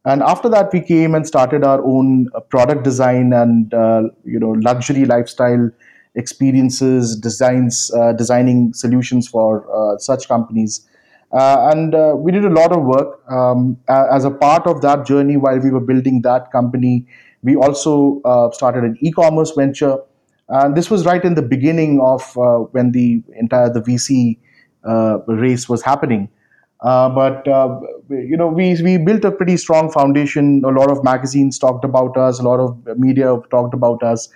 And 0.05 0.23
after 0.23 0.47
that, 0.49 0.71
we 0.71 0.81
came 0.81 1.13
and 1.13 1.27
started 1.27 1.63
our 1.63 1.83
own 1.83 2.29
uh, 2.33 2.39
product 2.39 2.83
design 2.83 3.33
and 3.33 3.73
uh, 3.73 4.03
you 4.23 4.39
know 4.39 4.51
luxury 4.51 5.05
lifestyle 5.05 5.69
experiences, 6.15 7.15
designs, 7.17 7.91
uh, 7.95 8.13
designing 8.13 8.73
solutions 8.73 9.27
for 9.27 9.65
uh, 9.75 9.97
such 9.97 10.27
companies. 10.27 10.87
Uh, 11.31 11.69
and 11.71 11.93
uh, 11.93 12.13
we 12.17 12.31
did 12.31 12.43
a 12.43 12.49
lot 12.49 12.71
of 12.71 12.83
work 12.83 13.21
um, 13.31 13.77
as 13.87 14.25
a 14.25 14.31
part 14.31 14.65
of 14.65 14.81
that 14.81 15.05
journey 15.05 15.37
while 15.37 15.59
we 15.59 15.69
were 15.69 15.79
building 15.79 16.21
that 16.23 16.51
company. 16.51 17.05
We 17.43 17.55
also 17.55 18.21
started 18.53 18.83
an 18.83 18.97
e-commerce 19.01 19.51
venture, 19.51 19.97
and 20.49 20.75
this 20.75 20.89
was 20.89 21.05
right 21.05 21.23
in 21.23 21.35
the 21.35 21.41
beginning 21.41 22.01
of 22.01 22.23
when 22.71 22.91
the 22.91 23.21
entire 23.37 23.71
the 23.71 23.81
VC 23.81 24.39
race 25.27 25.69
was 25.69 25.83
happening. 25.83 26.29
Uh, 26.81 27.09
but 27.09 27.45
you 28.09 28.37
know, 28.37 28.47
we 28.47 28.81
we 28.81 28.97
built 28.97 29.25
a 29.25 29.31
pretty 29.31 29.57
strong 29.57 29.91
foundation. 29.91 30.61
A 30.65 30.69
lot 30.69 30.91
of 30.91 31.03
magazines 31.03 31.59
talked 31.59 31.83
about 31.83 32.17
us. 32.17 32.39
A 32.39 32.43
lot 32.43 32.59
of 32.59 32.97
media 32.97 33.37
talked 33.51 33.73
about 33.73 34.01
us. 34.01 34.29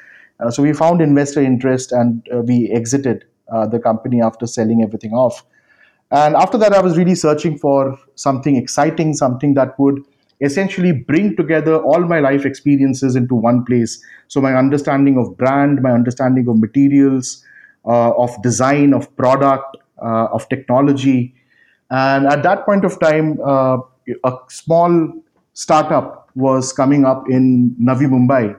so 0.50 0.62
we 0.62 0.74
found 0.74 1.02
investor 1.02 1.42
interest, 1.42 1.92
and 1.92 2.28
we 2.46 2.70
exited 2.72 3.26
the 3.72 3.80
company 3.80 4.22
after 4.22 4.46
selling 4.46 4.84
everything 4.84 5.14
off. 5.14 5.46
And 6.12 6.36
after 6.36 6.60
that, 6.60 6.74
I 6.74 6.80
was 6.80 6.96
really 6.96 7.16
searching 7.16 7.58
for 7.58 7.98
something 8.16 8.56
exciting, 8.56 9.14
something 9.16 9.56
that 9.56 9.80
would 9.80 10.04
essentially 10.42 10.92
bring 10.92 11.36
together 11.36 11.78
all 11.78 12.02
my 12.02 12.20
life 12.20 12.46
experiences 12.46 13.16
into 13.16 13.34
one 13.34 13.66
place. 13.66 14.04
So, 14.28 14.40
my 14.42 14.56
understanding 14.56 15.18
of 15.18 15.36
brand, 15.38 15.82
my 15.82 15.92
understanding 15.92 16.48
of 16.48 16.60
materials, 16.60 17.44
uh, 17.86 18.12
of 18.12 18.40
design, 18.44 18.94
of 18.94 19.16
product, 19.16 19.78
uh, 20.02 20.26
of 20.26 20.48
technology. 20.50 21.34
And 21.94 22.26
at 22.26 22.42
that 22.42 22.66
point 22.66 22.86
of 22.86 23.00
time, 23.00 23.40
uh, 23.46 23.78
a 24.24 24.38
small 24.48 25.14
startup 25.54 26.28
was 26.34 26.74
coming 26.74 27.06
up 27.06 27.30
in 27.30 27.76
Navi 27.80 28.08
Mumbai, 28.14 28.56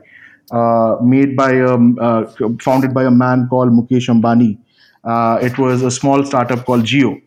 uh, 0.52 1.02
made 1.02 1.36
by 1.36 1.60
um, 1.60 1.98
uh, 2.00 2.26
founded 2.60 2.94
by 2.94 3.02
a 3.02 3.10
man 3.10 3.48
called 3.48 3.72
Mukesh 3.72 4.08
Ambani. 4.08 4.56
Uh, 5.02 5.40
it 5.42 5.58
was 5.58 5.82
a 5.82 5.90
small 5.90 6.24
startup 6.24 6.64
called 6.64 6.84
Jio, 6.84 7.20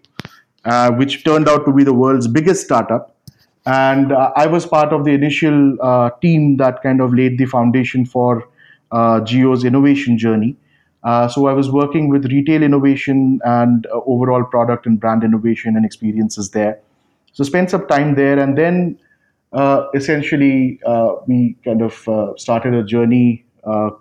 uh, 0.64 0.92
which 0.92 1.26
turned 1.26 1.50
out 1.50 1.66
to 1.66 1.74
be 1.74 1.84
the 1.84 1.94
world's 1.94 2.30
biggest 2.30 2.64
startup. 2.64 3.14
And 3.66 4.14
uh, 4.14 4.32
I 4.38 4.48
was 4.48 4.66
part 4.66 4.94
of 4.94 5.04
the 5.04 5.12
initial 5.12 6.10
team 6.22 6.56
that 6.56 6.82
kind 6.84 7.02
of 7.02 7.14
laid 7.14 7.38
the 7.38 7.48
foundation 7.48 8.06
for 8.06 8.48
Jio's 8.94 9.66
innovation 9.66 10.18
journey. 10.18 10.56
Uh, 11.08 11.28
so 11.28 11.48
I 11.48 11.54
was 11.54 11.72
working 11.72 12.10
with 12.10 12.26
retail 12.26 12.62
innovation 12.62 13.40
and 13.46 13.86
uh, 13.88 14.02
overall 14.06 14.44
product 14.44 14.86
and 14.86 15.00
brand 15.00 15.24
innovation 15.24 15.78
and 15.78 15.86
experiences 15.86 16.50
there. 16.52 16.80
So 17.32 17.46
spent 17.46 17.70
some 17.70 17.88
time 17.88 18.16
there, 18.16 18.38
and 18.38 18.58
then 18.58 19.00
essentially 19.96 20.80
we 21.28 21.56
kind 21.64 21.82
of 21.82 21.94
started 22.38 22.74
a 22.74 22.84
journey 22.84 23.46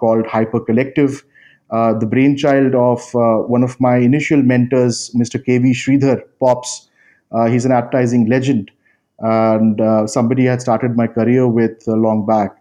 called 0.01 0.27
Hyper 0.27 0.61
Collective, 0.61 1.23
uh, 1.71 1.93
the 1.99 2.07
brainchild 2.07 2.75
of 2.75 3.01
uh, 3.15 3.39
one 3.43 3.63
of 3.63 3.79
my 3.81 3.97
initial 3.97 4.43
mentors, 4.43 5.11
Mr. 5.17 5.43
KV 5.45 5.73
Sridhar 5.73 6.23
Pops. 6.41 6.89
Uh, 7.33 7.47
he's 7.47 7.65
an 7.65 7.73
advertising 7.73 8.27
legend, 8.29 8.71
and 9.19 9.81
uh, 9.81 10.07
somebody 10.07 10.45
had 10.45 10.61
started 10.61 10.97
my 10.97 11.07
career 11.07 11.49
with 11.49 11.87
long 11.89 12.25
back. 12.25 12.57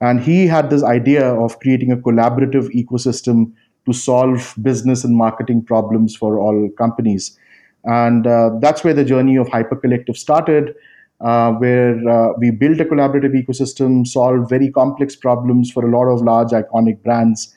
And 0.00 0.20
he 0.20 0.46
had 0.46 0.70
this 0.70 0.84
idea 0.84 1.34
of 1.34 1.58
creating 1.60 1.90
a 1.90 1.96
collaborative 1.96 2.68
ecosystem 2.74 3.52
to 3.86 3.92
solve 3.92 4.54
business 4.62 5.04
and 5.04 5.16
marketing 5.16 5.64
problems 5.64 6.16
for 6.16 6.38
all 6.38 6.68
companies. 6.78 7.38
And 7.84 8.26
uh, 8.26 8.50
that's 8.60 8.82
where 8.82 8.94
the 8.94 9.04
journey 9.04 9.36
of 9.36 9.48
Hyper 9.48 9.76
Collective 9.76 10.16
started. 10.16 10.74
Uh, 11.20 11.52
where 11.52 12.06
uh, 12.08 12.32
we 12.38 12.50
built 12.50 12.80
a 12.80 12.84
collaborative 12.84 13.32
ecosystem, 13.40 14.06
solved 14.06 14.48
very 14.50 14.70
complex 14.70 15.14
problems 15.14 15.70
for 15.70 15.86
a 15.86 15.90
lot 15.90 16.12
of 16.12 16.22
large 16.22 16.48
iconic 16.48 17.00
brands, 17.02 17.54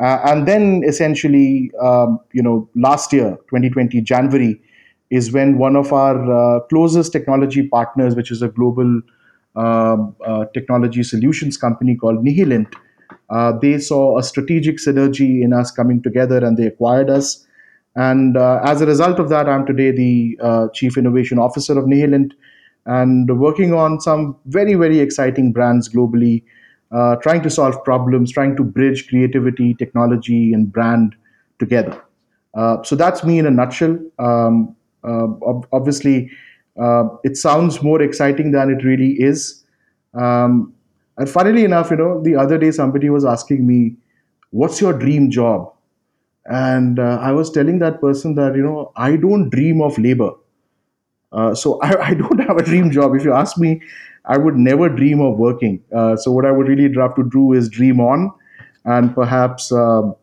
uh, 0.00 0.18
and 0.24 0.48
then 0.48 0.82
essentially, 0.84 1.70
um, 1.80 2.18
you 2.32 2.42
know, 2.42 2.68
last 2.74 3.12
year, 3.12 3.36
2020, 3.50 4.00
January, 4.00 4.60
is 5.10 5.32
when 5.32 5.58
one 5.58 5.76
of 5.76 5.92
our 5.92 6.16
uh, 6.32 6.60
closest 6.68 7.12
technology 7.12 7.68
partners, 7.68 8.16
which 8.16 8.30
is 8.30 8.40
a 8.40 8.48
global 8.48 9.02
um, 9.54 10.16
uh, 10.24 10.46
technology 10.54 11.02
solutions 11.02 11.58
company 11.58 11.94
called 11.94 12.24
Nihilent, 12.24 12.72
uh, 13.32 13.52
they 13.60 13.78
saw 13.78 14.18
a 14.18 14.22
strategic 14.22 14.76
synergy 14.76 15.42
in 15.42 15.52
us 15.52 15.70
coming 15.70 16.02
together 16.02 16.44
and 16.44 16.56
they 16.58 16.66
acquired 16.66 17.08
us. 17.08 17.46
And 17.96 18.36
uh, 18.36 18.60
as 18.62 18.82
a 18.82 18.86
result 18.86 19.18
of 19.18 19.30
that, 19.30 19.48
I'm 19.48 19.64
today 19.66 19.90
the 19.90 20.38
uh, 20.42 20.68
Chief 20.74 20.98
Innovation 20.98 21.38
Officer 21.38 21.78
of 21.78 21.86
Nihilent 21.86 22.32
and 22.84 23.38
working 23.38 23.72
on 23.72 24.00
some 24.00 24.36
very, 24.46 24.74
very 24.74 25.00
exciting 25.00 25.52
brands 25.52 25.88
globally 25.88 26.42
uh, 26.90 27.16
trying 27.16 27.42
to 27.42 27.48
solve 27.48 27.82
problems, 27.84 28.30
trying 28.32 28.54
to 28.56 28.62
bridge 28.62 29.08
creativity, 29.08 29.72
technology, 29.74 30.52
and 30.52 30.70
brand 30.70 31.14
together. 31.58 31.98
Uh, 32.54 32.82
so 32.82 32.94
that's 32.94 33.24
me 33.24 33.38
in 33.38 33.46
a 33.46 33.50
nutshell. 33.50 33.98
Um, 34.18 34.76
uh, 35.04 35.28
ob- 35.46 35.66
obviously, 35.72 36.30
it 37.24 37.36
sounds 37.38 37.82
more 37.82 38.02
exciting 38.02 38.52
than 38.52 38.70
it 38.70 38.84
really 38.84 39.12
is. 39.12 39.64
Um, 40.12 40.74
and 41.18 41.28
funnily 41.28 41.64
enough, 41.64 41.90
you 41.90 41.96
know, 41.96 42.22
the 42.22 42.36
other 42.36 42.58
day 42.58 42.70
somebody 42.70 43.10
was 43.10 43.24
asking 43.24 43.66
me, 43.66 43.96
"What's 44.50 44.80
your 44.80 44.92
dream 44.92 45.30
job?" 45.30 45.72
And 46.46 46.98
uh, 46.98 47.18
I 47.20 47.32
was 47.32 47.50
telling 47.50 47.78
that 47.80 48.00
person 48.00 48.34
that 48.36 48.56
you 48.56 48.62
know 48.62 48.92
I 48.96 49.16
don't 49.16 49.50
dream 49.50 49.80
of 49.80 49.98
labor. 49.98 50.32
Uh, 51.32 51.54
so 51.54 51.80
I, 51.82 52.08
I, 52.08 52.14
don't 52.14 52.38
have 52.40 52.56
a 52.58 52.62
dream 52.62 52.90
job. 52.90 53.14
If 53.14 53.24
you 53.24 53.32
ask 53.32 53.56
me, 53.58 53.80
I 54.24 54.36
would 54.36 54.56
never 54.56 54.88
dream 54.88 55.20
of 55.20 55.38
working. 55.38 55.82
Uh, 55.94 56.16
so 56.16 56.30
what 56.30 56.44
I 56.44 56.50
would 56.50 56.68
really 56.68 56.92
have 56.94 57.14
to 57.16 57.28
do 57.30 57.52
is 57.52 57.68
dream 57.68 58.00
on, 58.00 58.30
and 58.84 59.14
perhaps 59.14 59.72
um, 59.72 60.14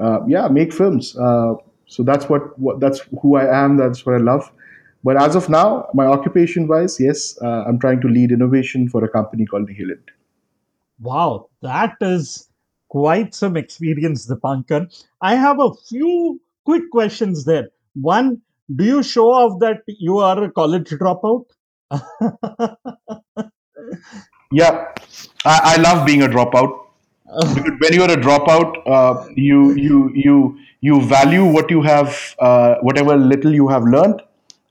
uh, 0.00 0.20
yeah, 0.26 0.48
make 0.48 0.72
films. 0.72 1.16
Uh, 1.16 1.54
so 1.86 2.02
that's 2.02 2.28
what, 2.28 2.58
what, 2.58 2.80
that's 2.80 3.00
who 3.22 3.36
I 3.36 3.64
am. 3.64 3.76
That's 3.76 4.04
what 4.04 4.14
I 4.14 4.18
love. 4.18 4.50
But 5.02 5.16
as 5.20 5.36
of 5.36 5.48
now, 5.48 5.88
my 5.92 6.06
occupation 6.06 6.66
wise, 6.66 6.98
yes, 6.98 7.38
uh, 7.42 7.64
I'm 7.66 7.78
trying 7.78 8.00
to 8.00 8.08
lead 8.08 8.32
innovation 8.32 8.88
for 8.88 9.04
a 9.04 9.08
company 9.08 9.44
called 9.44 9.68
Nihilent. 9.68 10.08
Wow, 11.04 11.50
that 11.60 11.96
is 12.00 12.48
quite 12.88 13.34
some 13.34 13.58
experience, 13.58 14.26
Dipankar. 14.26 14.86
I 15.20 15.34
have 15.34 15.60
a 15.60 15.70
few 15.88 16.40
quick 16.64 16.90
questions 16.90 17.44
there. 17.44 17.68
One, 17.94 18.40
do 18.74 18.84
you 18.84 19.02
show 19.02 19.26
off 19.30 19.60
that 19.60 19.82
you 19.86 20.18
are 20.18 20.42
a 20.44 20.50
college 20.50 20.88
dropout? 20.88 21.44
yeah, 24.50 24.86
I, 25.44 25.74
I, 25.74 25.76
love 25.76 26.06
being 26.06 26.22
a 26.22 26.26
dropout. 26.26 26.72
because 27.54 27.78
when 27.80 27.92
you're 27.92 28.10
a 28.10 28.16
dropout, 28.16 28.72
uh, 28.86 29.26
you 29.36 29.74
you 29.74 30.10
you 30.14 30.58
you 30.80 31.02
value 31.02 31.44
what 31.44 31.70
you 31.70 31.82
have, 31.82 32.34
uh, 32.38 32.76
whatever 32.80 33.14
little 33.16 33.52
you 33.52 33.68
have 33.68 33.84
learned, 33.84 34.22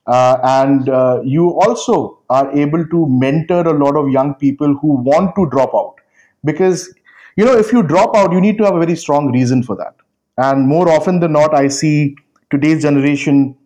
uh, 0.07 0.37
and 0.43 0.89
uh, 0.89 1.21
you 1.23 1.49
also 1.61 2.19
are 2.31 2.51
able 2.51 2.87
to 2.87 3.05
mentor 3.07 3.67
a 3.67 3.73
lot 3.73 3.95
of 3.95 4.09
young 4.09 4.33
people 4.33 4.75
who 4.81 4.95
want 5.11 5.35
to 5.35 5.47
drop 5.51 5.75
out. 5.75 6.02
Because 6.43 6.93
you 7.35 7.45
know, 7.45 7.57
if 7.57 7.71
you 7.71 7.83
drop 7.83 8.15
out, 8.15 8.31
you 8.31 8.39
need 8.39 8.57
to 8.59 8.63
have 8.63 8.75
a 8.75 8.79
very 8.79 8.95
strong 8.95 9.31
reason 9.31 9.63
for 9.63 9.75
that. 9.77 9.95
And 10.37 10.67
more 10.67 10.89
often 10.89 11.19
than 11.19 11.33
not, 11.33 11.53
I 11.53 11.67
see 11.67 12.15
today's 12.49 12.81
generation 12.81 13.57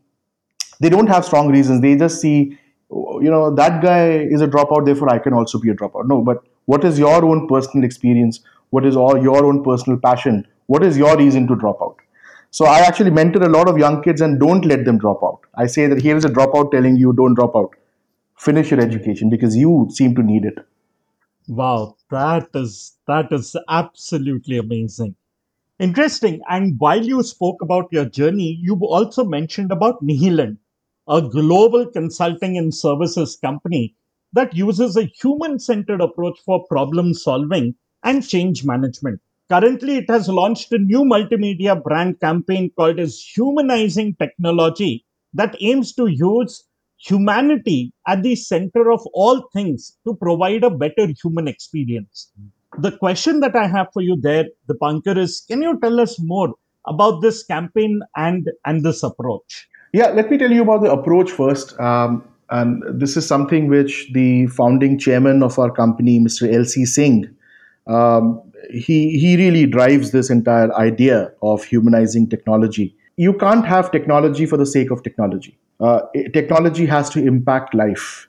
they 0.80 0.90
don't 0.90 1.08
have 1.08 1.26
strong 1.26 1.52
reasons. 1.52 1.82
They 1.82 1.96
just 1.96 2.22
see 2.22 2.58
you 2.90 3.30
know 3.32 3.54
that 3.54 3.82
guy 3.82 4.10
is 4.36 4.42
a 4.42 4.48
dropout 4.48 4.86
therefore 4.86 5.10
i 5.10 5.18
can 5.20 5.34
also 5.34 5.60
be 5.60 5.70
a 5.70 5.76
dropout. 5.76 6.08
No 6.08 6.22
but 6.22 6.44
what 6.66 6.84
is 6.84 7.00
your 7.00 7.26
own 7.26 7.48
personal 7.48 7.86
experience? 7.86 8.42
What 8.70 8.86
is 8.86 8.96
all 8.96 9.22
your 9.22 9.46
own 9.46 9.64
personal 9.64 10.00
passion? 10.00 10.46
What 10.68 10.84
is 10.84 10.98
your 10.98 11.18
reason 11.18 11.48
to 11.48 11.56
drop 11.56 11.82
out? 11.82 11.98
So 12.52 12.66
i 12.66 12.80
actually 12.80 13.12
mentor 13.12 13.44
a 13.44 13.50
lot 13.50 13.68
of 13.68 13.78
young 13.78 14.02
kids 14.04 14.22
and 14.22 14.40
don't 14.40 14.66
let 14.66 14.86
them 14.86 14.98
drop 14.98 15.24
out. 15.24 15.40
I 15.56 15.68
say 15.68 15.88
that 15.88 16.02
here 16.02 16.16
is 16.16 16.26
a 16.26 16.30
dropout 16.30 16.72
telling 16.72 16.96
you 16.96 17.14
don't 17.14 17.34
drop 17.34 17.56
out. 17.56 17.72
Finish 18.38 18.72
your 18.72 18.80
education 18.80 19.30
because 19.30 19.56
you 19.56 19.88
seem 19.90 20.16
to 20.16 20.24
need 20.24 20.46
it 20.46 20.60
wow 21.48 21.96
that 22.10 22.48
is 22.54 22.98
that 23.08 23.32
is 23.32 23.56
absolutely 23.70 24.58
amazing 24.58 25.16
interesting 25.80 26.42
and 26.50 26.80
while 26.80 27.06
you 27.06 27.24
spoke 27.24 27.62
about 27.62 27.88
your 27.92 28.06
journey 28.06 28.60
you 28.62 28.76
also 28.82 29.26
mentioned 29.26 29.72
about 29.72 30.02
nihilent 30.04 30.58
a 31.10 31.22
global 31.22 31.86
consulting 31.88 32.58
and 32.58 32.76
services 32.76 33.38
company 33.42 33.96
that 34.34 34.56
uses 34.56 34.98
a 34.98 35.06
human 35.22 35.60
centered 35.60 36.02
approach 36.02 36.40
for 36.46 36.66
problem 36.68 37.14
solving 37.14 37.76
and 38.04 38.28
change 38.28 38.66
management. 38.66 39.22
Currently, 39.50 39.98
it 39.98 40.10
has 40.10 40.30
launched 40.30 40.72
a 40.74 40.80
new 40.80 41.04
multimedia 41.04 41.82
brand 41.82 42.20
campaign 42.22 42.72
called 42.78 43.00
as 43.00 43.22
Humanizing 43.22 44.16
Technology 44.16 45.06
that 45.34 45.58
aims 45.62 45.94
to 45.96 46.08
use 46.08 46.66
humanity 46.98 47.94
at 48.08 48.24
the 48.24 48.36
center 48.36 48.92
of 48.92 49.02
all 49.14 49.48
things 49.54 49.98
to 50.06 50.16
provide 50.16 50.64
a 50.64 50.70
better 50.70 51.08
human 51.22 51.48
experience. 51.48 52.32
The 52.80 52.92
question 52.92 53.40
that 53.42 53.56
I 53.56 53.68
have 53.68 53.88
for 53.94 54.02
you 54.02 54.18
there, 54.20 54.46
the 54.68 54.76
Dipankar, 54.76 55.18
is 55.18 55.44
can 55.48 55.62
you 55.62 55.80
tell 55.80 56.00
us 56.00 56.20
more 56.20 56.54
about 56.86 57.22
this 57.22 57.44
campaign 57.44 58.02
and, 58.16 58.50
and 58.66 58.84
this 58.84 59.04
approach? 59.04 59.68
Yeah, 59.94 60.08
let 60.10 60.30
me 60.30 60.38
tell 60.38 60.52
you 60.52 60.64
about 60.64 60.82
the 60.82 60.92
approach 60.92 61.32
first. 61.32 61.80
Um, 61.80 62.24
and 62.50 62.84
this 63.00 63.18
is 63.18 63.26
something 63.26 63.68
which 63.68 64.10
the 64.14 64.48
founding 64.48 64.98
chairman 64.98 65.44
of 65.44 65.58
our 65.60 65.72
company, 65.72 66.20
Mr. 66.20 66.52
L.C. 66.52 66.86
Singh, 66.86 67.30
um, 67.88 68.42
he, 68.72 69.18
he 69.18 69.38
really 69.38 69.66
drives 69.66 70.12
this 70.12 70.30
entire 70.30 70.74
idea 70.76 71.32
of 71.42 71.64
humanizing 71.64 72.30
technology. 72.30 72.96
You 73.18 73.34
can't 73.34 73.66
have 73.66 73.92
technology 73.92 74.46
for 74.46 74.58
the 74.58 74.66
sake 74.66 74.92
of 74.92 75.04
technology. 75.04 75.58
Uh, 75.80 76.02
technology 76.34 76.86
has 76.86 77.10
to 77.12 77.20
impact 77.26 77.74
life. 77.74 78.28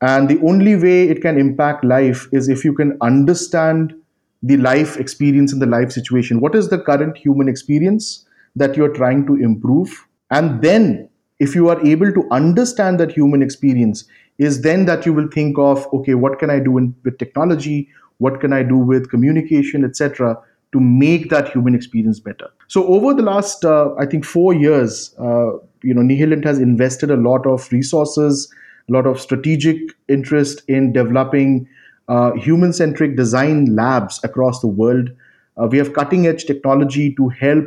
And 0.00 0.28
the 0.28 0.40
only 0.40 0.76
way 0.76 1.08
it 1.08 1.20
can 1.20 1.38
impact 1.38 1.84
life 1.84 2.26
is 2.32 2.48
if 2.48 2.64
you 2.64 2.72
can 2.72 2.96
understand 3.00 3.94
the 4.42 4.56
life 4.56 4.96
experience 4.96 5.52
and 5.52 5.60
the 5.60 5.66
life 5.66 5.92
situation. 5.92 6.40
What 6.40 6.54
is 6.54 6.70
the 6.70 6.78
current 6.78 7.16
human 7.16 7.48
experience 7.48 8.24
that 8.56 8.76
you're 8.76 8.94
trying 8.94 9.26
to 9.26 9.36
improve? 9.36 10.06
And 10.30 10.62
then, 10.62 11.08
if 11.38 11.54
you 11.54 11.68
are 11.68 11.84
able 11.86 12.12
to 12.12 12.26
understand 12.30 13.00
that 13.00 13.12
human 13.12 13.42
experience, 13.42 14.04
is 14.38 14.62
then 14.62 14.86
that 14.86 15.04
you 15.04 15.12
will 15.12 15.28
think 15.28 15.58
of, 15.58 15.86
okay, 15.92 16.14
what 16.14 16.38
can 16.38 16.48
I 16.48 16.60
do 16.60 16.78
in, 16.78 16.94
with 17.04 17.18
technology? 17.18 17.88
What 18.18 18.40
can 18.40 18.52
I 18.52 18.62
do 18.62 18.76
with 18.76 19.10
communication, 19.10 19.84
etc., 19.84 20.38
to 20.72 20.80
make 20.80 21.30
that 21.30 21.48
human 21.48 21.74
experience 21.74 22.20
better? 22.20 22.48
So, 22.68 22.86
over 22.86 23.14
the 23.14 23.22
last, 23.22 23.64
uh, 23.64 23.94
I 23.98 24.06
think, 24.06 24.24
four 24.24 24.54
years, 24.54 25.14
uh, 25.18 25.52
you 25.82 25.94
know, 25.94 26.02
Nihilent 26.02 26.44
has 26.44 26.58
invested 26.58 27.10
a 27.10 27.16
lot 27.16 27.46
of 27.46 27.70
resources, 27.72 28.52
a 28.88 28.92
lot 28.92 29.06
of 29.06 29.20
strategic 29.20 29.76
interest 30.08 30.62
in 30.68 30.92
developing 30.92 31.68
uh, 32.08 32.32
human 32.32 32.72
centric 32.72 33.16
design 33.16 33.74
labs 33.74 34.20
across 34.24 34.60
the 34.60 34.66
world. 34.66 35.10
Uh, 35.56 35.66
we 35.66 35.78
have 35.78 35.92
cutting 35.92 36.26
edge 36.26 36.44
technology 36.44 37.14
to 37.14 37.28
help 37.28 37.66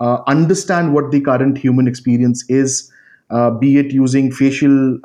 uh, 0.00 0.22
understand 0.26 0.94
what 0.94 1.10
the 1.10 1.20
current 1.20 1.58
human 1.58 1.86
experience 1.86 2.44
is, 2.48 2.90
uh, 3.30 3.50
be 3.50 3.78
it 3.78 3.92
using 3.92 4.32
facial 4.32 4.98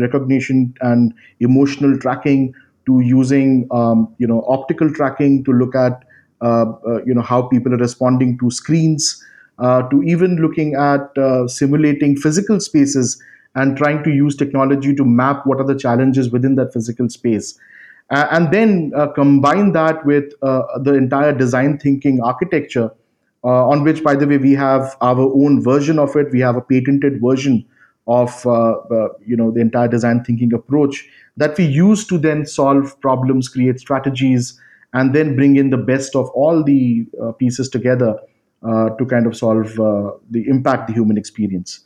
recognition 0.00 0.74
and 0.80 1.14
emotional 1.40 1.96
tracking, 1.98 2.54
to 2.86 3.00
using 3.00 3.66
um, 3.70 4.14
you 4.18 4.26
know 4.26 4.44
optical 4.48 4.92
tracking 4.92 5.42
to 5.44 5.52
look 5.52 5.74
at 5.74 6.04
you 6.42 7.14
know 7.14 7.22
how 7.22 7.42
people 7.42 7.72
are 7.72 7.78
responding 7.78 8.38
to 8.38 8.50
screens, 8.50 9.24
to 9.60 10.02
even 10.04 10.36
looking 10.36 10.74
at 10.74 11.10
simulating 11.48 12.16
physical 12.16 12.60
spaces 12.60 13.22
and 13.54 13.76
trying 13.76 14.02
to 14.02 14.10
use 14.10 14.36
technology 14.36 14.94
to 14.94 15.04
map 15.04 15.46
what 15.46 15.60
are 15.60 15.66
the 15.66 15.78
challenges 15.78 16.30
within 16.30 16.56
that 16.56 16.72
physical 16.72 17.08
space 17.08 17.58
uh, 18.10 18.26
and 18.30 18.52
then 18.52 18.92
uh, 18.94 19.08
combine 19.08 19.72
that 19.72 20.04
with 20.04 20.32
uh, 20.42 20.62
the 20.80 20.94
entire 20.94 21.32
design 21.32 21.78
thinking 21.78 22.20
architecture, 22.20 22.90
uh, 23.44 23.68
on 23.68 23.82
which, 23.82 24.02
by 24.02 24.14
the 24.14 24.26
way, 24.26 24.36
we 24.36 24.52
have 24.52 24.96
our 25.00 25.20
own 25.20 25.62
version 25.62 25.98
of 25.98 26.14
it. 26.16 26.30
We 26.30 26.40
have 26.40 26.56
a 26.56 26.60
patented 26.60 27.20
version 27.22 27.64
of 28.06 28.46
uh, 28.46 28.72
uh, 28.72 29.08
you 29.24 29.36
know 29.36 29.50
the 29.50 29.60
entire 29.60 29.88
design 29.88 30.22
thinking 30.24 30.52
approach 30.52 31.08
that 31.38 31.56
we 31.56 31.64
use 31.64 32.06
to 32.06 32.18
then 32.18 32.44
solve 32.44 33.00
problems, 33.00 33.48
create 33.48 33.80
strategies, 33.80 34.60
and 34.94 35.14
then 35.14 35.36
bring 35.36 35.56
in 35.56 35.70
the 35.70 35.76
best 35.76 36.16
of 36.16 36.28
all 36.30 36.64
the 36.64 37.06
uh, 37.22 37.32
pieces 37.32 37.68
together 37.68 38.16
uh, 38.66 38.90
to 38.90 39.04
kind 39.04 39.26
of 39.26 39.36
solve 39.36 39.78
uh, 39.78 40.12
the 40.30 40.46
impact 40.48 40.86
the 40.86 40.94
human 40.94 41.18
experience. 41.18 41.80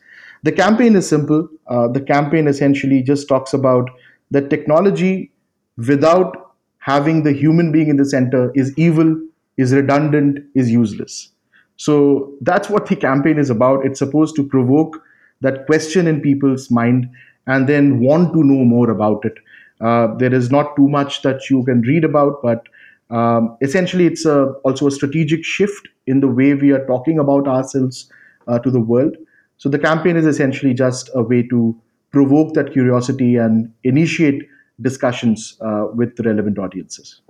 The 0.45 0.53
campaign 0.53 0.95
is 0.95 1.09
simple. 1.09 1.49
the 1.69 2.05
campaign 2.07 2.47
essentially 2.47 3.03
just 3.03 3.27
talks 3.29 3.53
about 3.53 3.91
that 4.31 4.51
technology 4.51 5.33
without 5.77 6.55
having 6.79 7.23
the 7.23 7.33
human 7.33 7.73
being 7.73 7.89
in 7.89 7.97
the 7.97 8.05
center 8.05 8.53
is 8.55 8.73
evil, 8.79 9.21
is 9.57 9.73
redundant, 9.73 10.39
is 10.55 10.71
useless. 10.71 11.33
So 11.77 12.35
that's 12.41 12.69
what 12.69 12.87
the 12.87 12.97
campaign 12.97 13.39
is 13.39 13.51
about. 13.51 13.85
It's 13.85 13.99
supposed 13.99 14.37
to 14.37 14.47
provoke 14.47 15.03
that 15.41 15.67
question 15.67 16.07
in 16.07 16.21
people's 16.21 16.71
mind 16.71 17.09
and 17.47 17.69
then 17.69 18.01
want 18.01 18.33
to 18.33 18.45
know 18.45 18.65
more 18.65 18.91
about 18.91 19.25
it. 19.25 19.35
Uh, 19.81 20.15
there 20.17 20.35
is 20.35 20.51
not 20.51 20.75
too 20.77 20.89
much 20.89 21.23
that 21.23 21.49
you 21.49 21.63
can 21.65 21.83
read 21.83 22.05
about, 22.05 22.43
but 22.43 22.67
um, 23.11 23.57
essentially, 23.61 24.07
it's 24.07 24.25
a, 24.25 24.47
also 24.65 24.87
a 24.87 24.91
strategic 24.91 25.45
shift 25.45 25.89
in 26.07 26.21
the 26.21 26.29
way 26.29 26.55
we 26.55 26.73
are 26.73 26.85
talking 26.87 27.19
about 27.19 27.49
ourselves 27.49 28.11
uh, 28.47 28.59
to 28.59 28.71
the 28.71 28.81
world. 28.81 29.17
So 29.57 29.69
the 29.69 29.79
campaign 29.79 30.17
is 30.17 30.27
essentially 30.27 30.75
just 30.75 31.11
a 31.15 31.23
way 31.23 31.43
to 31.49 31.77
provoke 32.11 32.55
that 32.55 32.73
curiosity 32.73 33.37
and 33.37 33.73
initiate 33.85 34.49
discussions 34.81 35.57
uh, 35.61 35.87
with 35.93 36.19
relevant 36.21 36.59
audiences. 36.59 37.21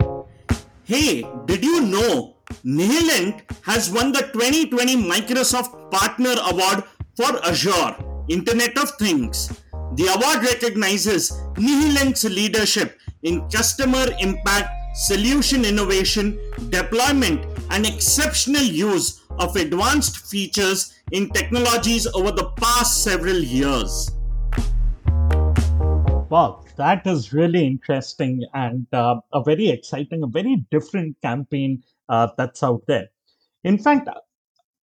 Hey, 0.84 1.26
did 1.46 1.64
you 1.64 1.82
know 1.82 2.36
Nihilent 2.64 3.42
has 3.62 3.90
won 3.90 4.12
the 4.12 4.22
2020 4.32 4.96
Microsoft 4.96 5.90
Partner 5.90 6.34
Award 6.50 6.84
for 7.16 7.44
Azure, 7.46 7.96
Internet 8.28 8.78
of 8.78 8.90
Things? 8.92 9.48
The 9.94 10.06
award 10.06 10.44
recognizes 10.44 11.32
Nihilent's 11.54 12.24
leadership 12.24 12.98
in 13.22 13.48
customer 13.48 14.06
impact, 14.20 14.68
solution 14.98 15.64
innovation, 15.64 16.36
deployment, 16.70 17.46
and 17.70 17.86
exceptional 17.86 18.62
use 18.62 19.22
of 19.38 19.54
advanced 19.54 20.26
features 20.26 20.92
in 21.12 21.30
technologies 21.30 22.08
over 22.14 22.32
the 22.32 22.50
past 22.56 23.04
several 23.04 23.38
years. 23.38 24.10
Wow, 26.30 26.64
that 26.76 27.06
is 27.06 27.32
really 27.32 27.64
interesting 27.64 28.44
and 28.54 28.86
uh, 28.92 29.20
a 29.32 29.42
very 29.44 29.68
exciting, 29.68 30.24
a 30.24 30.26
very 30.26 30.64
different 30.72 31.16
campaign 31.22 31.84
uh, 32.08 32.28
that's 32.36 32.64
out 32.64 32.82
there. 32.88 33.06
In 33.62 33.78
fact, 33.78 34.08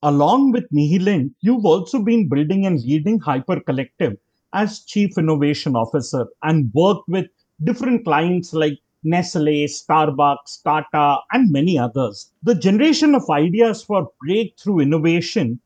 along 0.05 0.53
with 0.53 0.71
Nihilent, 0.71 1.33
you've 1.41 1.67
also 1.67 1.99
been 1.99 2.29
building 2.29 2.67
and 2.67 2.81
leading 2.81 3.19
Hyper 3.19 3.59
Collective 3.59 4.17
as 4.53 4.85
Chief 4.85 5.19
Innovation 5.19 5.75
Officer 5.75 6.27
and 6.45 6.71
worked 6.73 7.09
with 7.09 7.27
different 7.65 8.05
clients 8.05 8.53
like 8.53 8.79
Nestle, 9.05 9.67
Starbucks, 9.67 10.63
Tata, 10.65 11.21
and 11.33 11.53
many 11.53 11.79
others. 11.79 12.33
The 12.43 12.55
generation 12.55 13.15
of 13.15 13.29
ideas 13.31 13.83
for 13.83 14.11
breakthrough 14.21 14.81
innovation, 14.81 15.61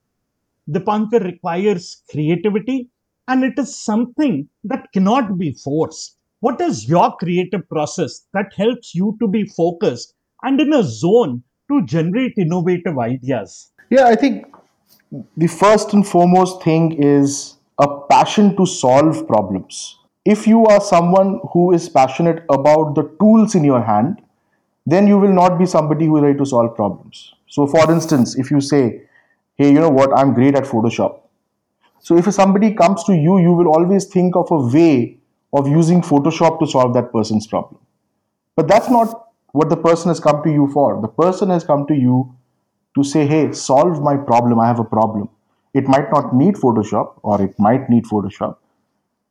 the 0.67 0.81
Dipankar 0.81 1.25
requires 1.25 2.03
creativity 2.11 2.89
and 3.29 3.45
it 3.45 3.59
is 3.59 3.77
something 3.77 4.49
that 4.65 4.93
cannot 4.93 5.39
be 5.39 5.53
forced. 5.53 6.17
What 6.41 6.61
is 6.61 6.89
your 6.89 7.17
creative 7.17 7.69
process 7.69 8.27
that 8.33 8.53
helps 8.57 8.95
you 8.95 9.17
to 9.21 9.29
be 9.29 9.45
focused 9.45 10.15
and 10.43 10.61
in 10.61 10.73
a 10.73 10.83
zone 10.83 11.43
to 11.71 11.85
generate 11.85 12.35
innovative 12.37 12.99
ideas? 12.99 13.73
Yeah, 13.91 14.07
I 14.07 14.17
think 14.17 14.47
the 15.37 15.47
first 15.47 15.93
and 15.93 16.07
foremost 16.07 16.63
thing 16.63 17.03
is 17.03 17.57
a 17.79 17.89
passion 18.11 18.57
to 18.57 18.67
solve 18.67 19.27
problems. 19.27 19.99
If 20.35 20.47
you 20.47 20.65
are 20.67 20.81
someone 20.81 21.41
who 21.53 21.73
is 21.73 21.89
passionate 21.89 22.45
about 22.51 22.95
the 22.95 23.05
tools 23.21 23.55
in 23.55 23.65
your 23.65 23.83
hand, 23.83 24.21
then 24.85 25.07
you 25.07 25.19
will 25.19 25.33
not 25.33 25.59
be 25.59 25.67
somebody 25.67 26.07
who 26.07 26.17
is 26.19 26.23
ready 26.23 26.39
to 26.39 26.47
solve 26.47 26.75
problems. 26.77 27.35
So, 27.47 27.67
for 27.67 27.91
instance, 27.91 28.37
if 28.39 28.51
you 28.51 28.61
say, 28.61 29.03
Hey, 29.57 29.73
you 29.73 29.81
know 29.81 29.91
what, 29.91 30.17
I'm 30.17 30.35
great 30.35 30.55
at 30.55 30.65
Photoshop. 30.65 31.21
So, 32.01 32.17
if 32.17 32.33
somebody 32.33 32.75
comes 32.75 33.05
to 33.05 33.15
you, 33.15 33.39
you 33.39 33.53
will 33.53 33.69
always 33.69 34.05
think 34.05 34.37
of 34.37 34.51
a 34.51 34.59
way 34.75 35.19
of 35.53 35.67
using 35.67 36.03
Photoshop 36.03 36.61
to 36.61 36.67
solve 36.67 36.95
that 36.95 37.13
person's 37.13 37.47
problem. 37.47 37.81
But 38.55 38.69
that's 38.69 38.91
not 38.91 39.29
what 39.53 39.69
the 39.69 39.77
person 39.77 40.09
has 40.09 40.21
come 40.21 40.43
to 40.45 40.51
you 40.51 40.69
for. 40.73 41.01
The 41.01 41.09
person 41.09 41.51
has 41.51 41.65
come 41.65 41.87
to 41.87 41.95
you 41.95 42.35
to 42.95 43.03
say, 43.03 43.27
hey, 43.27 43.53
solve 43.53 44.03
my 44.03 44.17
problem. 44.17 44.61
I 44.61 44.67
have 44.67 44.79
a 44.79 44.85
problem. 44.85 45.29
It 45.75 45.89
might 45.89 46.11
not 46.13 46.35
need 46.35 46.55
Photoshop 46.55 47.15
or 47.23 47.41
it 47.43 47.59
might 47.59 47.89
need 47.89 48.05
Photoshop, 48.05 48.57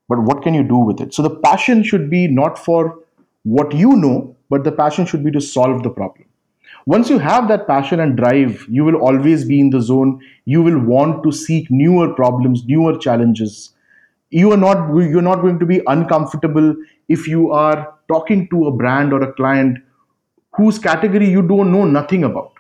but 0.08 0.20
what 0.20 0.42
can 0.42 0.54
you 0.54 0.64
do 0.64 0.78
with 0.78 1.02
it? 1.02 1.14
So 1.14 1.22
the 1.22 1.36
passion 1.36 1.84
should 1.84 2.10
be 2.10 2.28
not 2.28 2.58
for 2.58 3.00
what 3.44 3.74
you 3.74 3.96
know, 3.96 4.36
but 4.50 4.64
the 4.64 4.72
passion 4.72 5.06
should 5.06 5.24
be 5.24 5.32
to 5.32 5.42
solve 5.42 5.84
the 5.84 5.90
problem. 5.90 6.26
Once 6.86 7.10
you 7.10 7.20
have 7.20 7.48
that 7.50 7.68
passion 7.68 8.00
and 8.00 8.16
drive, 8.16 8.66
you 8.70 8.86
will 8.86 8.96
always 8.96 9.46
be 9.46 9.60
in 9.60 9.70
the 9.70 9.82
zone. 9.82 10.22
You 10.46 10.62
will 10.62 10.80
want 10.80 11.24
to 11.24 11.32
seek 11.32 11.70
newer 11.70 12.14
problems, 12.14 12.64
newer 12.66 12.98
challenges 12.98 13.74
you 14.30 14.52
are 14.52 14.58
not 14.58 14.94
you're 14.96 15.22
not 15.22 15.42
going 15.42 15.60
to 15.60 15.66
be 15.66 15.82
uncomfortable 15.88 16.76
if 17.08 17.28
you 17.28 17.52
are 17.52 17.94
talking 18.08 18.48
to 18.50 18.68
a 18.68 18.72
brand 18.72 19.14
or 19.14 19.22
a 19.22 19.34
client 19.34 19.78
whose 20.56 20.78
category 20.78 21.30
you 21.30 21.42
don't 21.42 21.72
know 21.72 21.86
nothing 21.86 22.24
about 22.24 22.52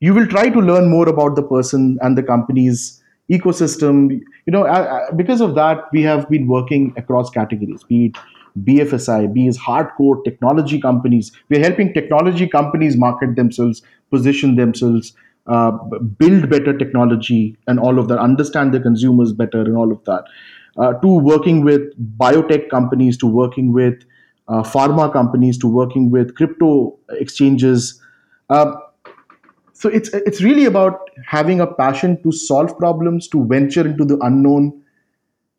you 0.00 0.12
will 0.12 0.26
try 0.26 0.48
to 0.48 0.58
learn 0.58 0.90
more 0.90 1.08
about 1.08 1.36
the 1.36 1.42
person 1.42 1.98
and 2.02 2.18
the 2.18 2.22
company's 2.22 3.01
ecosystem. 3.30 4.20
You 4.46 4.52
know 4.52 5.06
because 5.16 5.40
of 5.40 5.54
that 5.54 5.84
we 5.92 6.02
have 6.02 6.28
been 6.28 6.46
working 6.46 6.92
across 6.96 7.30
categories 7.30 7.82
be 7.84 8.06
it 8.06 8.16
bfsi 8.64 9.32
be 9.32 9.48
it 9.48 9.56
hardcore 9.56 10.22
technology 10.24 10.80
companies. 10.80 11.32
We're 11.48 11.60
helping 11.60 11.94
technology 11.94 12.46
companies 12.46 12.96
market 12.96 13.36
themselves 13.36 13.82
position 14.10 14.56
themselves 14.56 15.14
uh, 15.46 15.72
build 16.18 16.48
better 16.48 16.76
technology 16.76 17.56
and 17.66 17.80
all 17.80 17.98
of 17.98 18.08
that 18.08 18.18
understand 18.18 18.72
the 18.72 18.80
consumers 18.80 19.32
better 19.32 19.60
and 19.60 19.76
all 19.76 19.90
of 19.90 20.04
that. 20.04 20.24
Uh, 20.78 20.92
to 20.94 21.18
working 21.18 21.64
with 21.64 21.82
biotech 22.16 22.70
companies, 22.70 23.16
to 23.18 23.26
working 23.26 23.72
with 23.72 24.04
uh, 24.48 24.62
pharma 24.62 25.12
companies, 25.12 25.58
to 25.58 25.66
working 25.66 26.10
with 26.10 26.34
crypto 26.34 26.96
exchanges. 27.10 28.00
Uh, 28.48 28.72
so 29.82 29.88
it's 29.88 30.10
it's 30.14 30.40
really 30.40 30.64
about 30.64 31.10
having 31.26 31.60
a 31.60 31.66
passion 31.66 32.22
to 32.22 32.30
solve 32.30 32.78
problems, 32.78 33.26
to 33.30 33.44
venture 33.52 33.84
into 33.84 34.04
the 34.04 34.16
unknown, 34.18 34.80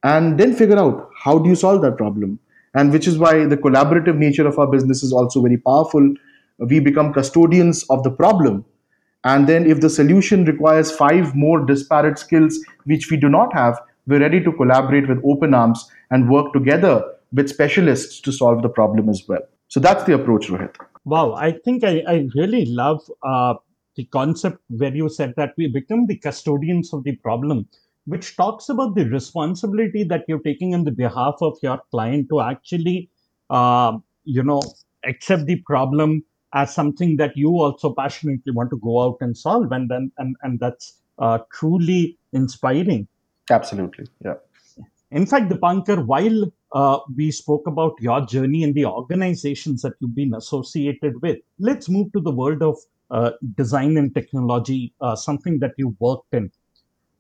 and 0.03 0.37
then 0.39 0.53
figure 0.55 0.77
out 0.77 1.09
how 1.23 1.37
do 1.37 1.49
you 1.49 1.55
solve 1.55 1.81
that 1.81 1.97
problem. 1.97 2.39
And 2.73 2.93
which 2.93 3.05
is 3.05 3.17
why 3.17 3.45
the 3.45 3.57
collaborative 3.57 4.17
nature 4.17 4.47
of 4.47 4.57
our 4.57 4.65
business 4.65 5.03
is 5.03 5.11
also 5.11 5.41
very 5.41 5.57
powerful. 5.57 6.13
We 6.57 6.79
become 6.79 7.11
custodians 7.11 7.83
of 7.89 8.03
the 8.03 8.11
problem. 8.11 8.63
And 9.25 9.49
then, 9.49 9.67
if 9.73 9.81
the 9.81 9.89
solution 9.89 10.45
requires 10.45 10.89
five 10.89 11.35
more 11.35 11.65
disparate 11.65 12.17
skills 12.17 12.57
which 12.85 13.11
we 13.11 13.17
do 13.17 13.27
not 13.27 13.53
have, 13.53 13.77
we're 14.07 14.21
ready 14.21 14.41
to 14.45 14.53
collaborate 14.53 15.09
with 15.09 15.21
open 15.25 15.53
arms 15.53 15.85
and 16.11 16.29
work 16.29 16.53
together 16.53 17.03
with 17.33 17.49
specialists 17.49 18.21
to 18.21 18.31
solve 18.31 18.61
the 18.61 18.69
problem 18.69 19.09
as 19.09 19.21
well. 19.27 19.45
So 19.67 19.81
that's 19.81 20.05
the 20.05 20.13
approach, 20.13 20.47
Rohit. 20.47 20.75
Wow, 21.03 21.33
I 21.33 21.51
think 21.51 21.83
I, 21.83 22.01
I 22.07 22.27
really 22.35 22.65
love 22.65 23.01
uh, 23.21 23.55
the 23.95 24.05
concept 24.05 24.59
where 24.69 24.95
you 24.95 25.09
said 25.09 25.33
that 25.37 25.53
we 25.57 25.67
become 25.67 26.07
the 26.07 26.17
custodians 26.17 26.93
of 26.93 27.03
the 27.03 27.15
problem, 27.17 27.67
which 28.05 28.35
talks 28.35 28.69
about 28.69 28.95
the 28.95 29.05
responsibility 29.09 30.03
that 30.03 30.25
you're 30.27 30.39
taking 30.39 30.73
on 30.73 30.83
the 30.83 30.91
behalf 30.91 31.35
of 31.41 31.57
your 31.61 31.79
client 31.91 32.29
to 32.29 32.41
actually, 32.41 33.09
uh, 33.49 33.97
you 34.25 34.43
know, 34.43 34.61
accept 35.05 35.45
the 35.45 35.57
problem 35.57 36.23
as 36.53 36.73
something 36.73 37.17
that 37.17 37.35
you 37.35 37.49
also 37.49 37.93
passionately 37.93 38.51
want 38.51 38.69
to 38.69 38.77
go 38.77 39.01
out 39.01 39.17
and 39.21 39.37
solve, 39.37 39.71
and 39.71 39.89
then 39.89 40.11
and 40.17 40.35
and 40.43 40.59
that's 40.59 40.99
uh, 41.19 41.39
truly 41.51 42.17
inspiring. 42.31 43.07
Absolutely, 43.49 44.05
yeah. 44.23 44.35
In 45.11 45.27
fact, 45.27 45.49
the 45.49 45.55
Dipankar, 45.55 46.05
while 46.07 46.51
uh, 46.71 46.99
we 47.15 47.29
spoke 47.29 47.67
about 47.67 47.93
your 47.99 48.25
journey 48.25 48.63
and 48.63 48.73
the 48.73 48.85
organizations 48.85 49.83
that 49.83 49.93
you've 49.99 50.15
been 50.15 50.33
associated 50.33 51.21
with, 51.21 51.37
let's 51.59 51.87
move 51.87 52.11
to 52.13 52.19
the 52.19 52.31
world 52.31 52.63
of 52.63 52.77
design 53.55 53.97
and 53.97 54.13
technology, 54.13 54.93
uh, 55.01 55.15
something 55.15 55.59
that 55.59 55.73
you 55.77 55.95
worked 55.99 56.33
in. 56.33 56.51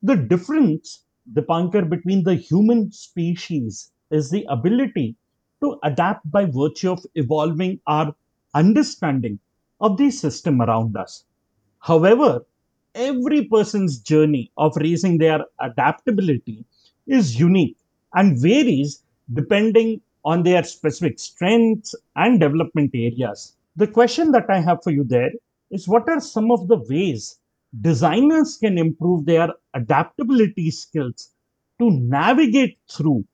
The 0.03 0.15
difference, 0.15 1.05
Dipankar, 1.33 1.89
between 1.89 2.23
the 2.23 2.35
human 2.35 2.91
species 2.91 3.91
is 4.11 4.29
the 4.29 4.45
ability 4.49 5.15
to 5.61 5.79
adapt 5.83 6.29
by 6.31 6.45
virtue 6.45 6.91
of 6.91 7.05
evolving 7.15 7.79
our 7.87 8.15
understanding 8.53 9.39
of 9.81 9.97
the 9.97 10.11
system 10.11 10.61
around 10.61 10.95
us. 10.97 11.25
However, 11.79 12.45
every 12.95 13.45
person's 13.45 13.99
journey 13.99 14.51
of 14.57 14.75
raising 14.77 15.17
their 15.17 15.45
adaptability 15.59 16.65
is 17.07 17.39
unique 17.39 17.77
and 18.13 18.39
varies 18.41 19.03
depending 19.33 20.01
on 20.25 20.43
their 20.43 20.63
specific 20.63 21.19
strengths 21.19 21.95
and 22.15 22.39
development 22.39 22.91
areas. 22.93 23.55
The 23.75 23.87
question 23.87 24.31
that 24.31 24.49
I 24.49 24.59
have 24.61 24.83
for 24.83 24.91
you 24.91 25.03
there 25.03 25.31
is 25.73 25.87
what 25.87 26.07
are 26.07 26.21
some 26.21 26.51
of 26.51 26.67
the 26.67 26.77
ways 26.89 27.39
designers 27.81 28.57
can 28.57 28.77
improve 28.77 29.25
their 29.25 29.49
adaptability 29.73 30.69
skills 30.69 31.31
to 31.79 31.89
navigate 31.89 32.77
through 32.89 33.25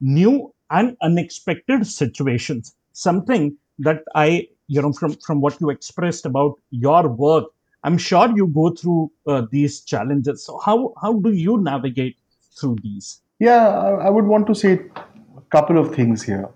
new 0.00 0.54
and 0.70 0.96
unexpected 1.02 1.86
situations? 1.86 2.74
Something 2.92 3.56
that 3.80 4.02
I, 4.14 4.48
you 4.68 4.80
know, 4.80 4.92
from, 4.92 5.14
from 5.26 5.40
what 5.40 5.60
you 5.60 5.70
expressed 5.70 6.24
about 6.24 6.54
your 6.70 7.08
work, 7.08 7.46
I'm 7.82 7.98
sure 7.98 8.30
you 8.34 8.46
go 8.46 8.70
through 8.70 9.10
uh, 9.26 9.42
these 9.50 9.80
challenges. 9.80 10.46
So, 10.46 10.58
how, 10.64 10.94
how 11.02 11.14
do 11.14 11.32
you 11.32 11.58
navigate 11.58 12.16
through 12.58 12.76
these? 12.82 13.20
Yeah, 13.40 13.68
I 13.68 14.08
would 14.08 14.26
want 14.26 14.46
to 14.46 14.54
say 14.54 14.80
a 15.36 15.40
couple 15.50 15.76
of 15.76 15.94
things 15.94 16.22
here. 16.22 16.48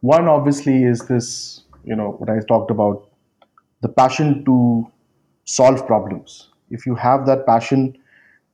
One, 0.00 0.26
obviously, 0.26 0.82
is 0.84 1.06
this, 1.06 1.64
you 1.84 1.94
know, 1.94 2.12
what 2.12 2.30
I 2.30 2.40
talked 2.40 2.70
about 2.70 3.05
the 3.80 3.88
passion 3.88 4.44
to 4.44 4.86
solve 5.44 5.86
problems. 5.86 6.48
If 6.70 6.86
you 6.86 6.94
have 6.94 7.26
that 7.26 7.46
passion, 7.46 7.96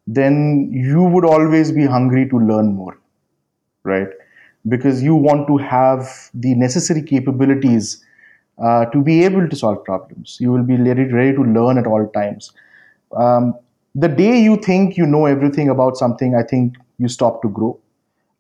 then 0.06 0.70
you 0.72 1.02
would 1.02 1.24
always 1.24 1.72
be 1.72 1.87
hungry 1.87 2.28
to 2.28 2.38
learn 2.38 2.74
more, 2.74 2.98
right? 3.85 4.08
Because 4.68 5.02
you 5.02 5.14
want 5.14 5.46
to 5.48 5.56
have 5.56 6.30
the 6.35 6.54
necessary 6.54 7.02
capabilities 7.02 8.04
uh, 8.62 8.87
to 8.87 9.02
be 9.02 9.24
able 9.24 9.48
to 9.48 9.56
solve 9.56 9.85
problems. 9.85 10.38
You 10.40 10.52
will 10.52 10.62
be 10.62 10.76
ready, 10.76 11.04
ready 11.04 11.32
to 11.35 11.42
learn 11.42 11.78
at 11.78 11.87
all 11.87 12.06
times. 12.08 12.52
Um, 13.16 13.54
the 13.94 14.08
day 14.08 14.40
you 14.40 14.56
think 14.56 14.96
you 14.96 15.06
know 15.06 15.26
everything 15.26 15.68
about 15.68 15.96
something, 15.96 16.35
I 16.35 16.42
think 16.42 16.76
you 16.98 17.08
stop 17.08 17.42
to 17.42 17.48
grow. 17.48 17.78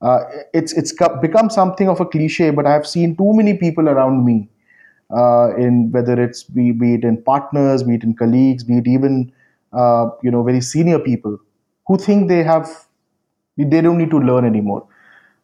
Uh, 0.00 0.24
it's 0.52 0.72
it's 0.72 0.92
become 1.20 1.48
something 1.48 1.88
of 1.88 2.00
a 2.00 2.06
cliche, 2.06 2.50
but 2.50 2.66
I've 2.66 2.86
seen 2.86 3.16
too 3.16 3.32
many 3.34 3.56
people 3.56 3.88
around 3.88 4.24
me, 4.24 4.48
uh, 5.12 5.54
in 5.56 5.90
whether 5.92 6.22
it's 6.22 6.42
be, 6.44 6.72
be 6.72 6.94
it 6.94 7.04
in 7.04 7.22
partners, 7.22 7.82
be 7.82 7.94
it 7.94 8.04
in 8.04 8.14
colleagues, 8.14 8.64
be 8.64 8.78
it 8.78 8.86
even 8.86 9.32
uh, 9.72 10.08
you 10.22 10.30
know 10.30 10.42
very 10.42 10.60
senior 10.60 10.98
people 10.98 11.38
who 11.86 11.98
think 11.98 12.28
they 12.28 12.42
have 12.42 12.68
they 13.56 13.80
don't 13.80 13.98
need 13.98 14.10
to 14.10 14.18
learn 14.18 14.44
anymore. 14.44 14.86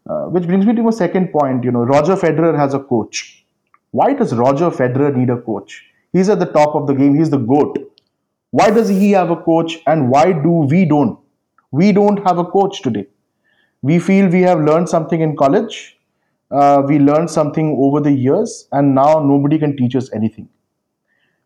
Uh, 0.09 0.25
which 0.25 0.47
brings 0.47 0.65
me 0.65 0.75
to 0.75 0.83
my 0.83 0.91
second 0.91 1.31
point. 1.31 1.65
You 1.65 1.71
know, 1.71 1.81
Roger 1.81 2.17
Federer 2.17 2.57
has 2.57 2.73
a 2.73 2.79
coach. 2.79 3.45
Why 3.91 4.15
does 4.15 4.35
Roger 4.35 4.71
Federer 4.71 5.15
need 5.15 5.29
a 5.29 5.41
coach? 5.41 5.85
He's 6.13 6.31
at 6.31 6.39
the 6.39 6.47
top 6.47 6.75
of 6.75 6.87
the 6.87 6.95
game. 6.95 7.15
He's 7.15 7.29
the 7.29 7.39
goat. 7.39 7.79
Why 8.51 8.71
does 8.71 8.89
he 8.89 9.11
have 9.11 9.31
a 9.31 9.37
coach, 9.37 9.79
and 9.87 10.09
why 10.09 10.33
do 10.33 10.51
we 10.51 10.87
don't? 10.87 11.19
We 11.71 11.93
don't 11.93 12.27
have 12.27 12.39
a 12.39 12.45
coach 12.45 12.81
today. 12.81 13.07
We 13.83 13.99
feel 13.99 14.29
we 14.29 14.41
have 14.43 14.61
learned 14.61 14.89
something 14.89 15.21
in 15.21 15.37
college, 15.37 15.98
uh, 16.51 16.83
we 16.87 16.99
learned 16.99 17.31
something 17.31 17.77
over 17.79 18.01
the 18.01 18.13
years, 18.13 18.69
and 18.73 18.95
now 18.95 19.21
nobody 19.21 19.59
can 19.59 19.77
teach 19.77 19.95
us 19.97 20.13
anything. 20.13 20.49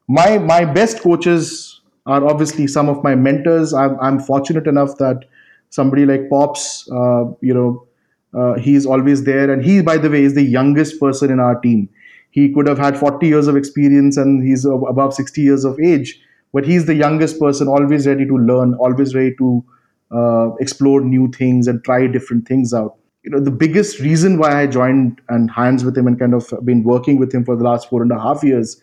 My 0.09 0.39
my 0.39 0.65
best 0.65 1.01
coaches 1.01 1.81
are 2.07 2.27
obviously 2.27 2.67
some 2.67 2.89
of 2.89 3.03
my 3.03 3.15
mentors. 3.15 3.73
I'm, 3.73 3.99
I'm 4.01 4.19
fortunate 4.19 4.67
enough 4.67 4.99
that 4.99 5.25
somebody 5.71 6.05
like 6.05 6.29
Pops, 6.29 6.89
uh, 6.91 7.25
you 7.41 7.55
know, 7.55 7.87
uh, 8.35 8.55
he's 8.59 8.87
always 8.87 9.25
there, 9.25 9.51
and 9.51 9.65
he, 9.65 9.83
by 9.83 9.97
the 9.99 10.11
way, 10.11 10.25
is 10.25 10.35
the 10.35 10.43
youngest 10.43 10.99
person 11.01 11.31
in 11.31 11.41
our 11.41 11.59
team. 11.61 11.89
He 12.31 12.53
could 12.53 12.67
have 12.67 12.79
had 12.79 12.97
40 12.99 13.27
years 13.27 13.47
of 13.47 13.57
experience, 13.57 14.17
and 14.17 14.47
he's 14.47 14.65
above 14.65 15.15
60 15.15 15.41
years 15.41 15.65
of 15.65 15.79
age, 15.81 16.21
but 16.53 16.65
he's 16.65 16.87
the 16.87 16.95
youngest 16.95 17.39
person, 17.39 17.69
always 17.69 18.07
ready 18.07 18.27
to 18.27 18.37
learn, 18.37 18.75
always 18.75 19.15
ready 19.15 19.35
to 19.37 19.65
uh, 20.11 20.55
explore 20.61 21.01
new 21.01 21.31
things 21.31 21.69
and 21.69 21.85
try 21.85 22.07
different 22.07 22.47
things 22.49 22.73
out. 22.73 22.97
You 23.23 23.31
know, 23.31 23.41
the 23.41 23.53
biggest 23.53 24.01
reason 24.01 24.39
why 24.39 24.61
I 24.61 24.67
joined 24.67 25.21
and 25.29 25.51
hands 25.51 25.85
with 25.85 25.97
him 25.97 26.07
and 26.07 26.19
kind 26.19 26.35
of 26.35 26.53
been 26.65 26.83
working 26.83 27.19
with 27.19 27.33
him 27.33 27.45
for 27.45 27.55
the 27.57 27.63
last 27.63 27.89
four 27.89 28.03
and 28.03 28.11
a 28.11 28.19
half 28.21 28.43
years 28.43 28.81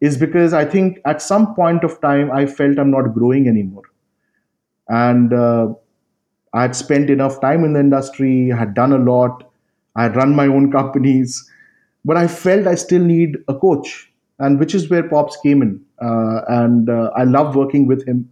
is 0.00 0.16
because 0.16 0.52
I 0.52 0.64
think 0.64 1.00
at 1.06 1.22
some 1.22 1.54
point 1.54 1.84
of 1.84 2.00
time 2.00 2.30
I 2.30 2.46
felt 2.46 2.78
I'm 2.78 2.90
not 2.90 3.14
growing 3.14 3.48
anymore, 3.48 3.82
and 4.88 5.32
uh, 5.32 5.72
I 6.52 6.62
had 6.62 6.76
spent 6.76 7.10
enough 7.10 7.40
time 7.40 7.64
in 7.64 7.72
the 7.72 7.80
industry, 7.80 8.52
I 8.52 8.56
had 8.56 8.74
done 8.74 8.92
a 8.92 8.98
lot, 8.98 9.50
I 9.96 10.04
had 10.04 10.16
run 10.16 10.36
my 10.36 10.46
own 10.46 10.70
companies, 10.70 11.50
but 12.04 12.16
I 12.16 12.28
felt 12.28 12.66
I 12.66 12.74
still 12.76 13.02
need 13.02 13.38
a 13.48 13.54
coach, 13.54 14.12
and 14.38 14.58
which 14.58 14.74
is 14.74 14.88
where 14.88 15.02
Pops 15.08 15.36
came 15.42 15.62
in, 15.62 15.80
uh, 16.00 16.42
and 16.48 16.90
uh, 16.90 17.10
I 17.16 17.24
love 17.24 17.56
working 17.56 17.86
with 17.86 18.06
him. 18.06 18.30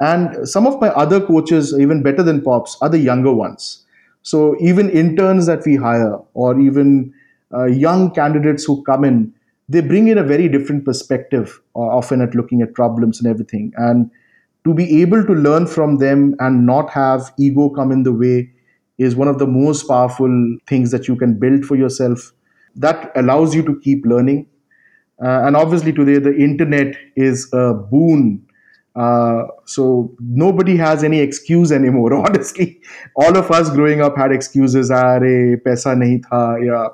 And 0.00 0.48
some 0.48 0.66
of 0.66 0.80
my 0.80 0.88
other 0.90 1.20
coaches, 1.20 1.74
even 1.78 2.02
better 2.02 2.22
than 2.22 2.40
Pops, 2.42 2.78
are 2.80 2.88
the 2.88 2.98
younger 2.98 3.32
ones. 3.32 3.84
So 4.22 4.56
even 4.60 4.90
interns 4.90 5.46
that 5.46 5.64
we 5.66 5.76
hire, 5.76 6.16
or 6.34 6.58
even 6.60 7.12
uh, 7.52 7.66
young 7.66 8.12
candidates 8.12 8.64
who 8.64 8.82
come 8.84 9.04
in, 9.04 9.34
they 9.68 9.80
bring 9.80 10.08
in 10.08 10.18
a 10.18 10.22
very 10.22 10.48
different 10.48 10.84
perspective, 10.84 11.60
uh, 11.74 11.80
often 11.80 12.20
at 12.20 12.34
looking 12.34 12.62
at 12.62 12.74
problems 12.74 13.20
and 13.20 13.28
everything. 13.28 13.72
And 13.76 14.10
to 14.64 14.74
be 14.74 15.02
able 15.02 15.24
to 15.24 15.32
learn 15.32 15.66
from 15.66 15.98
them 15.98 16.34
and 16.38 16.66
not 16.66 16.90
have 16.90 17.32
ego 17.38 17.68
come 17.70 17.90
in 17.90 18.04
the 18.04 18.12
way 18.12 18.50
is 18.98 19.16
one 19.16 19.28
of 19.28 19.38
the 19.38 19.46
most 19.46 19.88
powerful 19.88 20.56
things 20.66 20.90
that 20.92 21.08
you 21.08 21.16
can 21.16 21.38
build 21.38 21.64
for 21.64 21.76
yourself. 21.76 22.32
That 22.76 23.10
allows 23.16 23.54
you 23.54 23.62
to 23.64 23.80
keep 23.80 24.04
learning. 24.06 24.46
Uh, 25.22 25.46
and 25.46 25.56
obviously, 25.56 25.92
today 25.92 26.18
the 26.18 26.34
internet 26.36 26.96
is 27.16 27.48
a 27.52 27.74
boon 27.74 28.46
uh, 28.94 29.44
so 29.64 30.14
nobody 30.20 30.76
has 30.76 31.02
any 31.02 31.20
excuse 31.20 31.72
anymore. 31.72 32.14
Honestly, 32.26 32.80
all 33.16 33.36
of 33.36 33.50
us 33.50 33.70
growing 33.70 34.00
up 34.00 34.16
had 34.16 34.32
excuses. 34.32 34.90
Are 34.90 35.20
paisa 35.20 35.96
nahi 35.96 36.22
tha, 36.28 36.58
yeah, 36.64 36.88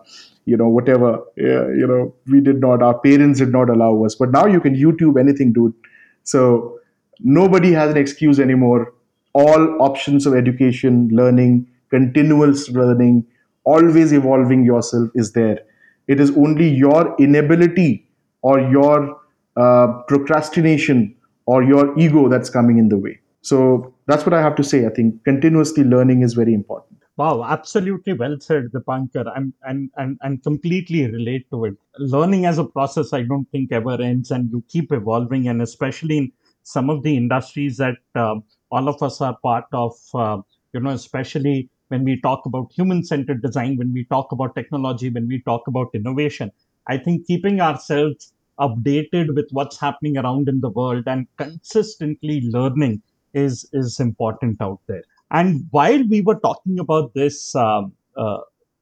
you 0.44 0.56
know, 0.56 0.68
whatever. 0.68 1.20
Yeah, 1.36 1.66
you 1.80 1.86
know, 1.86 2.14
we 2.26 2.40
did 2.40 2.60
not. 2.60 2.82
Our 2.82 2.98
parents 2.98 3.40
did 3.40 3.50
not 3.50 3.68
allow 3.68 4.04
us. 4.04 4.14
But 4.14 4.30
now 4.30 4.46
you 4.46 4.60
can 4.60 4.74
YouTube 4.74 5.18
anything, 5.18 5.52
dude. 5.52 5.74
So 6.22 6.78
nobody 7.20 7.72
has 7.72 7.90
an 7.90 7.96
excuse 7.96 8.38
anymore. 8.38 8.94
All 9.34 9.82
options 9.82 10.26
of 10.26 10.34
education, 10.34 11.08
learning, 11.12 11.66
continuous 11.90 12.68
learning, 12.70 13.26
always 13.64 14.12
evolving 14.12 14.64
yourself 14.64 15.10
is 15.14 15.32
there. 15.32 15.60
It 16.06 16.20
is 16.20 16.30
only 16.30 16.68
your 16.68 17.14
inability 17.18 18.06
or 18.42 18.60
your 18.60 19.20
uh, 19.56 20.02
procrastination 20.08 21.14
or 21.52 21.62
your 21.62 21.98
ego 21.98 22.28
that's 22.28 22.50
coming 22.50 22.78
in 22.78 22.88
the 22.92 22.98
way. 23.04 23.18
So 23.40 23.58
that's 24.06 24.26
what 24.26 24.34
I 24.38 24.42
have 24.46 24.56
to 24.56 24.64
say. 24.70 24.84
I 24.86 24.90
think 24.90 25.24
continuously 25.24 25.84
learning 25.92 26.22
is 26.22 26.34
very 26.34 26.52
important. 26.52 26.98
Wow, 27.16 27.42
absolutely 27.42 28.12
well 28.22 28.36
said, 28.46 28.66
Dipankar. 28.74 29.24
I'm 29.34 29.46
and 29.70 29.90
and 30.02 30.18
and 30.26 30.42
completely 30.48 31.00
relate 31.14 31.46
to 31.54 31.64
it. 31.68 31.78
Learning 32.16 32.44
as 32.50 32.58
a 32.64 32.66
process, 32.76 33.14
I 33.18 33.22
don't 33.30 33.48
think 33.54 33.72
ever 33.78 33.96
ends, 34.10 34.30
and 34.30 34.52
you 34.56 34.62
keep 34.74 34.92
evolving. 34.98 35.48
And 35.52 35.64
especially 35.68 36.18
in 36.18 36.28
some 36.74 36.90
of 36.94 37.02
the 37.06 37.16
industries 37.22 37.78
that 37.78 37.98
uh, 38.24 38.36
all 38.70 38.92
of 38.92 39.02
us 39.08 39.20
are 39.30 39.36
part 39.48 39.64
of, 39.72 39.96
uh, 40.14 40.38
you 40.74 40.80
know, 40.80 40.94
especially 41.02 41.58
when 41.88 42.04
we 42.04 42.20
talk 42.28 42.46
about 42.50 42.78
human-centered 42.78 43.42
design, 43.42 43.76
when 43.82 43.92
we 43.98 44.04
talk 44.16 44.32
about 44.38 44.54
technology, 44.54 45.08
when 45.18 45.28
we 45.34 45.40
talk 45.50 45.70
about 45.72 46.00
innovation, 46.00 46.52
I 46.94 46.98
think 46.98 47.26
keeping 47.26 47.62
ourselves 47.68 48.32
updated 48.60 49.34
with 49.34 49.48
what's 49.50 49.78
happening 49.80 50.16
around 50.18 50.48
in 50.48 50.60
the 50.60 50.70
world 50.70 51.04
and 51.06 51.26
consistently 51.36 52.40
learning 52.56 53.02
is 53.34 53.68
is 53.72 54.00
important 54.00 54.60
out 54.68 54.80
there 54.86 55.04
And 55.30 55.66
while 55.70 56.02
we 56.12 56.20
were 56.22 56.38
talking 56.40 56.78
about 56.78 57.12
this, 57.14 57.54
um, 57.54 57.92
uh, 58.16 58.38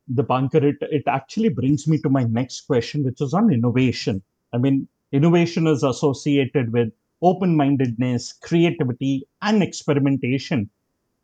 the 0.09 0.23
Dipankar, 0.25 0.63
it, 0.63 0.77
it 0.99 1.03
actually 1.07 1.49
brings 1.49 1.87
me 1.89 1.99
to 1.99 2.09
my 2.09 2.23
next 2.25 2.61
question, 2.63 3.05
which 3.05 3.21
is 3.21 3.35
on 3.35 3.53
innovation. 3.53 4.23
I 4.53 4.59
mean, 4.59 4.89
innovation 5.13 5.67
is 5.67 5.83
associated 5.83 6.73
with 6.73 6.93
open 7.23 7.57
mindedness, 7.57 8.33
creativity, 8.33 9.27
and 9.43 9.63
experimentation, 9.63 10.71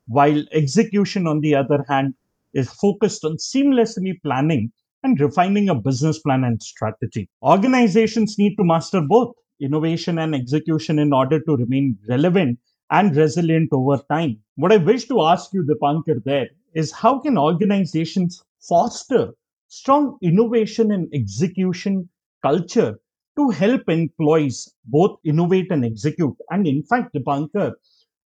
while 0.07 0.45
execution, 0.53 1.27
on 1.27 1.41
the 1.41 1.55
other 1.55 1.85
hand, 1.89 2.15
is 2.55 2.71
focused 2.73 3.25
on 3.25 3.37
seamlessly 3.37 4.21
planning 4.23 4.73
and 5.03 5.21
refining 5.21 5.69
a 5.69 5.75
business 5.75 6.19
plan 6.19 6.45
and 6.45 6.63
strategy. 6.63 7.29
Organizations 7.43 8.39
need 8.39 8.57
to 8.57 8.65
master 8.65 9.01
both 9.01 9.35
innovation 9.61 10.19
and 10.19 10.35
execution 10.35 10.99
in 10.99 11.13
order 11.13 11.41
to 11.41 11.57
remain 11.57 11.99
relevant 12.09 12.59
and 12.91 13.17
resilient 13.17 13.69
over 13.73 14.03
time. 14.11 14.39
What 14.57 14.73
I 14.73 14.77
wish 14.77 15.07
to 15.09 15.23
ask 15.23 15.53
you, 15.53 15.63
Dipankar, 15.65 16.23
there 16.25 16.49
is 16.75 16.93
how 16.93 17.19
can 17.19 17.39
organizations 17.39 18.43
foster 18.61 19.33
strong 19.69 20.19
innovation 20.23 20.93
and 20.93 21.09
execution 21.15 22.09
culture 22.43 22.99
to 23.37 23.51
help 23.51 23.89
employees 23.89 24.75
both 24.85 25.19
innovate 25.25 25.71
and 25.71 25.85
execute? 25.85 26.37
And 26.51 26.67
in 26.67 26.83
fact, 26.83 27.15
Dipankar, 27.15 27.73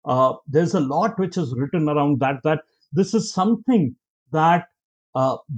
uh, 0.04 0.34
there's 0.46 0.74
a 0.74 0.80
lot 0.80 1.18
which 1.18 1.36
is 1.36 1.54
written 1.56 1.88
around 1.88 2.20
that, 2.20 2.42
that 2.44 2.62
this 2.92 3.14
is 3.14 3.32
something 3.32 3.94
that 4.32 4.68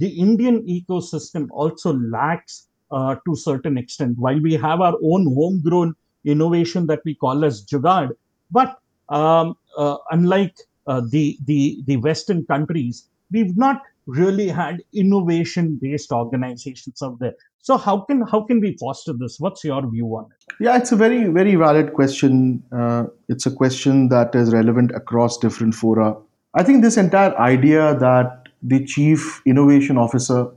the 0.02 0.10
Indian 0.26 0.56
ecosystem 0.66 1.48
also 1.50 1.92
lacks 1.94 2.68
uh, 2.90 3.16
to 3.26 3.36
certain 3.36 3.76
extent. 3.78 4.18
While 4.18 4.40
we 4.40 4.54
have 4.54 4.80
our 4.80 4.96
own 5.02 5.26
homegrown 5.34 5.94
innovation 6.24 6.86
that 6.86 7.00
we 7.04 7.14
call 7.14 7.44
as 7.44 7.64
Jugaad, 7.64 8.10
but 8.50 8.78
um, 9.08 9.56
uh, 9.76 9.96
unlike 10.10 10.56
uh, 10.86 11.02
the, 11.14 11.38
the, 11.44 11.82
the 11.86 11.96
Western 11.96 12.44
countries, 12.46 13.08
we've 13.30 13.56
not 13.56 13.82
really 14.06 14.48
had 14.48 14.82
innovation-based 14.92 16.12
organizations 16.12 17.02
out 17.02 17.18
there. 17.18 17.34
So 17.60 17.76
how 17.76 18.00
can 18.00 18.22
how 18.22 18.42
can 18.42 18.60
we 18.60 18.76
foster 18.78 19.12
this? 19.12 19.38
What's 19.38 19.62
your 19.64 19.82
view 19.90 20.06
on 20.16 20.30
it? 20.30 20.54
Yeah, 20.64 20.78
it's 20.78 20.92
a 20.92 20.96
very 20.96 21.24
very 21.28 21.54
valid 21.56 21.92
question. 21.92 22.62
Uh, 22.72 23.04
it's 23.28 23.44
a 23.44 23.50
question 23.50 24.08
that 24.08 24.34
is 24.34 24.52
relevant 24.52 24.92
across 24.92 25.36
different 25.36 25.74
fora. 25.74 26.16
I 26.54 26.62
think 26.62 26.82
this 26.82 26.96
entire 26.96 27.36
idea 27.38 27.94
that 27.98 28.37
the 28.62 28.84
chief 28.84 29.42
innovation 29.46 29.96
officer 29.98 30.50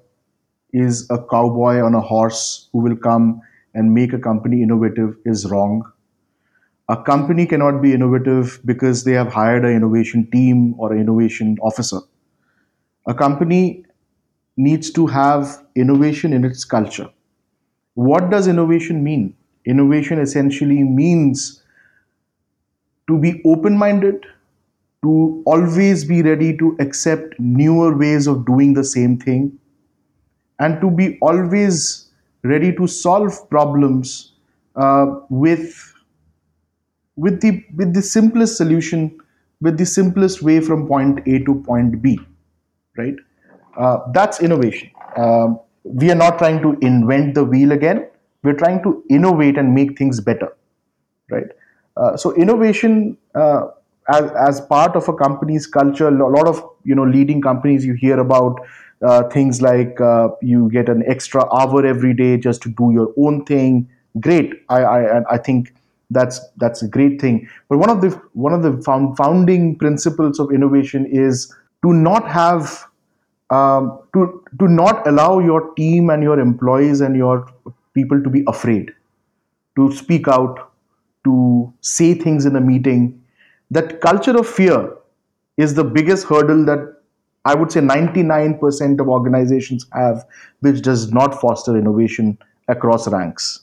is 0.73 1.09
a 1.09 1.17
cowboy 1.17 1.81
on 1.81 1.95
a 1.95 2.01
horse 2.01 2.69
who 2.71 2.79
will 2.79 2.95
come 2.95 3.41
and 3.73 3.93
make 3.93 4.13
a 4.13 4.19
company 4.19 4.61
innovative 4.61 5.15
is 5.25 5.49
wrong. 5.49 5.83
A 6.89 6.97
company 7.01 7.45
cannot 7.45 7.81
be 7.81 7.93
innovative 7.93 8.59
because 8.65 9.03
they 9.03 9.13
have 9.13 9.31
hired 9.31 9.63
an 9.63 9.71
innovation 9.71 10.29
team 10.31 10.75
or 10.77 10.91
an 10.93 10.99
innovation 10.99 11.57
officer. 11.61 11.99
A 13.07 13.13
company 13.13 13.85
needs 14.57 14.91
to 14.91 15.07
have 15.07 15.63
innovation 15.75 16.33
in 16.33 16.43
its 16.43 16.65
culture. 16.65 17.09
What 17.93 18.29
does 18.29 18.47
innovation 18.47 19.03
mean? 19.03 19.35
Innovation 19.65 20.19
essentially 20.19 20.83
means 20.83 21.63
to 23.07 23.17
be 23.17 23.41
open 23.45 23.77
minded, 23.77 24.25
to 25.03 25.41
always 25.45 26.05
be 26.05 26.21
ready 26.21 26.55
to 26.57 26.75
accept 26.79 27.39
newer 27.39 27.97
ways 27.97 28.27
of 28.27 28.45
doing 28.45 28.73
the 28.73 28.83
same 28.83 29.17
thing 29.17 29.57
and 30.59 30.79
to 30.81 30.89
be 30.91 31.17
always 31.21 32.09
ready 32.43 32.73
to 32.75 32.87
solve 32.87 33.49
problems 33.49 34.33
uh, 34.75 35.05
with 35.29 35.93
with 37.15 37.41
the 37.41 37.63
with 37.75 37.93
the 37.93 38.01
simplest 38.01 38.57
solution 38.57 39.19
with 39.61 39.77
the 39.77 39.85
simplest 39.85 40.41
way 40.41 40.59
from 40.59 40.87
point 40.87 41.19
a 41.27 41.39
to 41.43 41.55
point 41.67 42.01
b 42.01 42.19
right? 42.97 43.15
Uh, 43.77 43.99
that's 44.13 44.41
innovation. 44.41 44.91
Um, 45.17 45.59
we 45.83 46.11
are 46.11 46.15
not 46.15 46.37
trying 46.39 46.61
to 46.61 46.77
invent 46.81 47.35
the 47.35 47.43
wheel 47.43 47.71
again. 47.71 48.07
We're 48.43 48.55
trying 48.55 48.83
to 48.83 49.03
innovate 49.09 49.57
and 49.57 49.73
make 49.73 49.97
things 49.97 50.19
better 50.19 50.55
right? 51.29 51.47
Uh, 51.97 52.17
so 52.17 52.33
innovation 52.35 53.17
uh, 53.35 53.67
as, 54.07 54.31
as 54.31 54.61
part 54.61 54.95
of 54.95 55.07
a 55.07 55.13
company's 55.13 55.67
culture 55.67 56.07
a 56.07 56.29
lot 56.29 56.47
of 56.47 56.63
you 56.83 56.95
know 56.95 57.05
leading 57.05 57.41
companies 57.41 57.85
you 57.85 57.93
hear 57.93 58.19
about 58.19 58.59
uh, 59.01 59.23
things 59.29 59.61
like 59.61 59.99
uh, 59.99 60.29
you 60.41 60.69
get 60.71 60.87
an 60.89 61.03
extra 61.07 61.43
hour 61.53 61.85
every 61.85 62.13
day 62.13 62.37
just 62.37 62.61
to 62.61 62.69
do 62.69 62.91
your 62.91 63.13
own 63.17 63.43
thing. 63.45 63.89
Great. 64.19 64.53
I 64.69 64.83
i, 64.83 65.33
I 65.33 65.37
think 65.37 65.73
that's 66.09 66.39
that's 66.57 66.81
a 66.81 66.87
great 66.87 67.19
thing. 67.21 67.47
But 67.69 67.77
one 67.77 67.89
of 67.89 68.01
the 68.01 68.09
one 68.33 68.53
of 68.53 68.63
the 68.63 68.81
found, 68.83 69.17
founding 69.17 69.77
principles 69.77 70.39
of 70.39 70.51
innovation 70.51 71.05
is 71.05 71.53
to 71.83 71.93
not 71.93 72.29
have 72.29 72.85
um, 73.49 73.99
to 74.13 74.43
to 74.59 74.67
not 74.67 75.07
allow 75.07 75.39
your 75.39 75.73
team 75.75 76.09
and 76.09 76.21
your 76.21 76.39
employees 76.39 77.01
and 77.01 77.15
your 77.15 77.47
people 77.93 78.21
to 78.23 78.29
be 78.29 78.43
afraid 78.47 78.93
to 79.75 79.91
speak 79.93 80.27
out 80.27 80.71
to 81.23 81.73
say 81.81 82.13
things 82.13 82.45
in 82.45 82.55
a 82.55 82.61
meeting 82.61 83.20
that 83.71 84.01
culture 84.01 84.37
of 84.37 84.47
fear 84.47 84.93
is 85.57 85.73
the 85.73 85.83
biggest 85.83 86.27
hurdle 86.27 86.65
that 86.65 87.01
I 87.45 87.55
would 87.55 87.71
say 87.71 87.79
99% 87.79 88.99
of 88.99 89.07
organizations 89.07 89.87
have, 89.93 90.25
which 90.59 90.81
does 90.81 91.11
not 91.11 91.39
foster 91.41 91.75
innovation 91.75 92.37
across 92.67 93.07
ranks. 93.07 93.61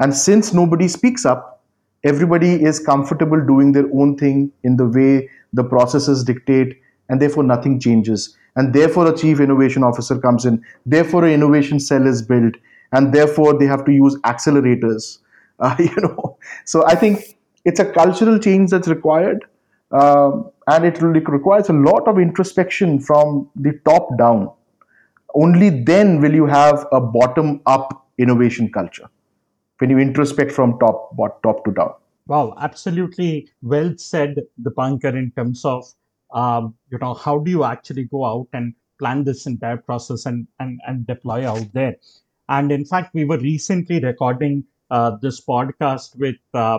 And 0.00 0.14
since 0.14 0.52
nobody 0.52 0.88
speaks 0.88 1.24
up, 1.24 1.62
everybody 2.04 2.62
is 2.62 2.80
comfortable 2.80 3.44
doing 3.44 3.72
their 3.72 3.86
own 3.94 4.16
thing 4.16 4.50
in 4.64 4.76
the 4.76 4.86
way 4.86 5.28
the 5.52 5.64
processes 5.64 6.24
dictate, 6.24 6.80
and 7.08 7.20
therefore 7.20 7.44
nothing 7.44 7.78
changes. 7.78 8.36
And 8.56 8.74
therefore, 8.74 9.06
a 9.06 9.16
chief 9.16 9.40
innovation 9.40 9.84
officer 9.84 10.18
comes 10.18 10.44
in, 10.44 10.64
therefore, 10.84 11.24
an 11.24 11.32
innovation 11.32 11.78
cell 11.78 12.06
is 12.06 12.22
built, 12.22 12.54
and 12.92 13.12
therefore, 13.12 13.58
they 13.58 13.66
have 13.66 13.84
to 13.84 13.92
use 13.92 14.16
accelerators. 14.22 15.18
Uh, 15.60 15.74
you 15.80 15.96
know, 15.96 16.38
so 16.64 16.86
I 16.86 16.94
think 16.94 17.36
it's 17.68 17.80
a 17.80 17.84
cultural 17.84 18.38
change 18.38 18.70
that's 18.70 18.88
required. 18.88 19.44
Um, 19.90 20.50
and 20.66 20.84
it 20.84 21.00
really 21.00 21.20
requires 21.20 21.68
a 21.68 21.72
lot 21.72 22.08
of 22.08 22.18
introspection 22.18 23.00
from 23.00 23.50
the 23.56 23.72
top 23.84 24.16
down. 24.18 24.50
Only 25.34 25.70
then 25.70 26.20
will 26.20 26.34
you 26.34 26.46
have 26.46 26.86
a 26.92 27.00
bottom 27.00 27.60
up 27.66 28.06
innovation 28.18 28.70
culture 28.72 29.08
when 29.78 29.90
you 29.90 29.96
introspect 29.96 30.52
from 30.52 30.78
top 30.78 31.16
top 31.42 31.64
to 31.64 31.72
down. 31.72 31.94
Wow, 32.26 32.54
absolutely 32.60 33.48
well 33.62 33.94
said, 33.96 34.40
the 34.58 34.70
Dipankar, 34.70 35.14
in 35.16 35.30
terms 35.36 35.64
of 35.64 35.86
um, 36.32 36.74
you 36.90 36.98
know 36.98 37.14
how 37.14 37.38
do 37.38 37.50
you 37.50 37.64
actually 37.64 38.04
go 38.04 38.24
out 38.24 38.48
and 38.52 38.74
plan 38.98 39.24
this 39.24 39.46
entire 39.46 39.78
process 39.78 40.26
and 40.26 40.46
and, 40.58 40.80
and 40.86 41.06
deploy 41.06 41.48
out 41.48 41.72
there. 41.72 41.96
And 42.48 42.72
in 42.72 42.84
fact, 42.84 43.14
we 43.14 43.24
were 43.24 43.38
recently 43.38 44.00
recording 44.00 44.64
uh, 44.90 45.16
this 45.22 45.40
podcast 45.40 46.16
with 46.16 46.36
uh, 46.54 46.78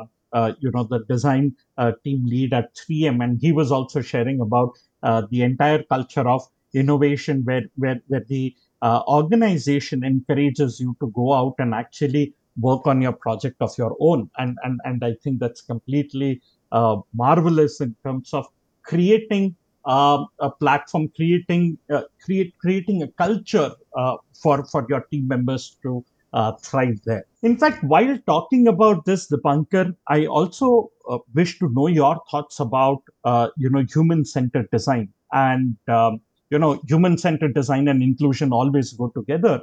you 0.59 0.71
know 0.71 0.83
the 0.83 0.99
design 1.09 1.55
uh, 1.77 1.91
team 2.03 2.25
lead 2.25 2.53
at 2.53 2.75
3M, 2.75 3.21
and 3.21 3.39
he 3.41 3.51
was 3.51 3.71
also 3.71 4.01
sharing 4.01 4.39
about 4.41 4.77
uh, 5.03 5.23
the 5.31 5.41
entire 5.41 5.83
culture 5.83 6.27
of 6.27 6.41
innovation, 6.73 7.43
where 7.45 7.63
where 7.75 8.01
where 8.07 8.23
the 8.27 8.55
uh, 8.81 9.01
organization 9.07 10.03
encourages 10.03 10.79
you 10.79 10.95
to 10.99 11.07
go 11.11 11.33
out 11.33 11.55
and 11.59 11.73
actually 11.73 12.33
work 12.59 12.85
on 12.87 13.01
your 13.01 13.13
project 13.13 13.57
of 13.61 13.71
your 13.77 13.95
own, 13.99 14.29
and 14.37 14.57
and 14.63 14.79
and 14.83 15.03
I 15.03 15.15
think 15.23 15.39
that's 15.39 15.61
completely 15.61 16.41
uh, 16.71 16.97
marvelous 17.13 17.81
in 17.81 17.95
terms 18.05 18.33
of 18.33 18.45
creating 18.83 19.55
uh, 19.85 20.25
a 20.39 20.51
platform, 20.51 21.09
creating 21.15 21.77
uh, 21.89 22.03
create 22.23 22.53
creating 22.59 23.03
a 23.03 23.07
culture 23.07 23.71
uh, 23.95 24.17
for 24.41 24.65
for 24.65 24.85
your 24.89 25.01
team 25.11 25.27
members 25.27 25.77
to 25.83 26.03
uh, 26.33 26.53
thrive 26.53 26.99
there. 27.05 27.25
In 27.41 27.57
fact, 27.57 27.83
while 27.83 28.17
talking 28.25 28.67
about 28.67 29.05
this, 29.05 29.27
the 29.27 29.37
Dipankar, 29.37 29.95
I 30.07 30.25
also 30.25 30.91
uh, 31.09 31.19
wish 31.33 31.59
to 31.59 31.69
know 31.73 31.87
your 31.87 32.21
thoughts 32.29 32.59
about 32.59 33.01
uh, 33.23 33.49
you 33.57 33.69
know 33.69 33.83
human-centered 33.91 34.69
design 34.71 35.09
and 35.31 35.77
um, 35.87 36.21
you 36.49 36.59
know 36.59 36.81
human-centered 36.87 37.53
design 37.53 37.87
and 37.87 38.03
inclusion 38.03 38.51
always 38.51 38.93
go 38.93 39.09
together. 39.09 39.61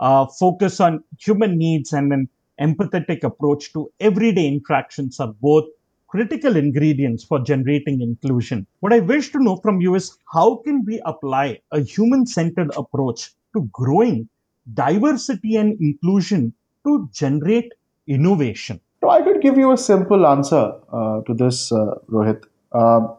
Uh, 0.00 0.26
focus 0.26 0.80
on 0.80 1.02
human 1.18 1.58
needs 1.58 1.92
and 1.92 2.12
an 2.12 2.28
empathetic 2.60 3.24
approach 3.24 3.72
to 3.72 3.90
everyday 4.00 4.46
interactions 4.46 5.18
are 5.20 5.34
both 5.40 5.64
critical 6.08 6.56
ingredients 6.56 7.22
for 7.22 7.38
generating 7.40 8.00
inclusion. 8.00 8.66
What 8.80 8.92
I 8.92 9.00
wish 9.00 9.30
to 9.32 9.38
know 9.38 9.56
from 9.56 9.80
you 9.80 9.94
is 9.94 10.16
how 10.32 10.56
can 10.64 10.84
we 10.84 11.00
apply 11.04 11.60
a 11.70 11.80
human-centered 11.80 12.70
approach 12.76 13.30
to 13.54 13.68
growing 13.72 14.28
diversity 14.74 15.56
and 15.56 15.80
inclusion 15.80 16.52
to 16.86 17.08
generate 17.12 17.72
innovation? 18.06 18.80
So 19.00 19.10
I 19.10 19.22
could 19.22 19.40
give 19.40 19.56
you 19.56 19.72
a 19.72 19.76
simple 19.76 20.26
answer 20.26 20.72
uh, 20.92 21.20
to 21.22 21.34
this, 21.34 21.70
uh, 21.70 21.94
Rohit. 22.10 22.44
Um, 22.72 23.16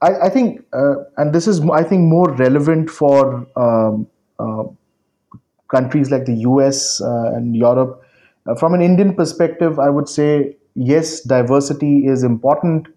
I, 0.00 0.26
I, 0.26 0.28
think, 0.30 0.64
uh, 0.72 0.94
and 1.18 1.34
this 1.34 1.46
is, 1.46 1.60
I 1.68 1.82
think, 1.82 2.02
more 2.02 2.30
relevant 2.32 2.88
for 2.88 3.46
um, 3.56 4.06
uh, 4.38 4.64
countries 5.68 6.10
like 6.10 6.24
the 6.24 6.36
US 6.50 7.00
uh, 7.00 7.32
and 7.34 7.54
Europe. 7.56 8.02
Uh, 8.46 8.54
from 8.54 8.74
an 8.74 8.80
Indian 8.80 9.14
perspective, 9.14 9.78
I 9.78 9.90
would 9.90 10.08
say 10.08 10.56
yes, 10.74 11.20
diversity 11.20 12.06
is 12.06 12.22
important, 12.22 12.88